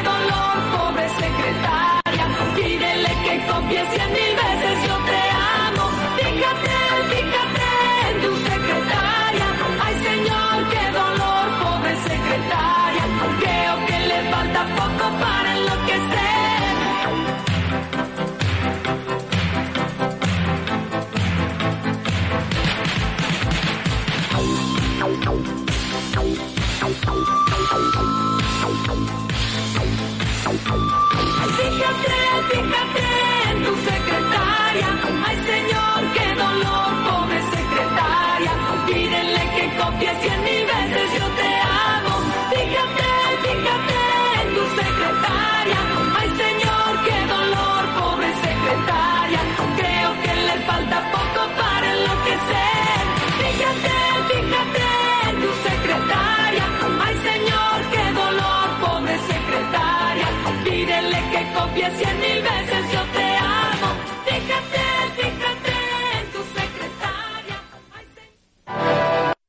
cien 40.07 40.43
mil 40.45 40.67
veces, 40.67 41.07
yo 41.19 41.27
te 41.39 41.49
amo. 41.61 42.15
Fíjate, 42.51 43.11
fíjate 43.45 43.99
en 44.41 44.55
tu 44.55 44.65
secretaria. 44.81 45.81
Ay, 46.19 46.29
señor, 46.43 46.91
qué 47.07 47.19
dolor, 47.35 47.83
pobre 48.01 48.29
secretaria. 48.47 49.41
Creo 49.77 50.11
que 50.23 50.33
le 50.49 50.57
falta 50.69 50.99
poco 51.13 51.43
para 51.61 51.87
enloquecer. 51.95 53.03
Fíjate, 53.41 53.97
fíjate 54.31 54.87
en 55.29 55.37
tu 55.43 55.51
secretaria. 55.69 56.65
Ay, 57.05 57.15
señor, 57.29 57.77
qué 57.93 58.05
dolor, 58.23 58.67
pobre 58.81 59.19
secretaria. 59.33 60.27
Pídele 60.65 61.19
que 61.33 61.53
copie 61.59 61.91
cien 61.99 62.21
mil 62.21 62.40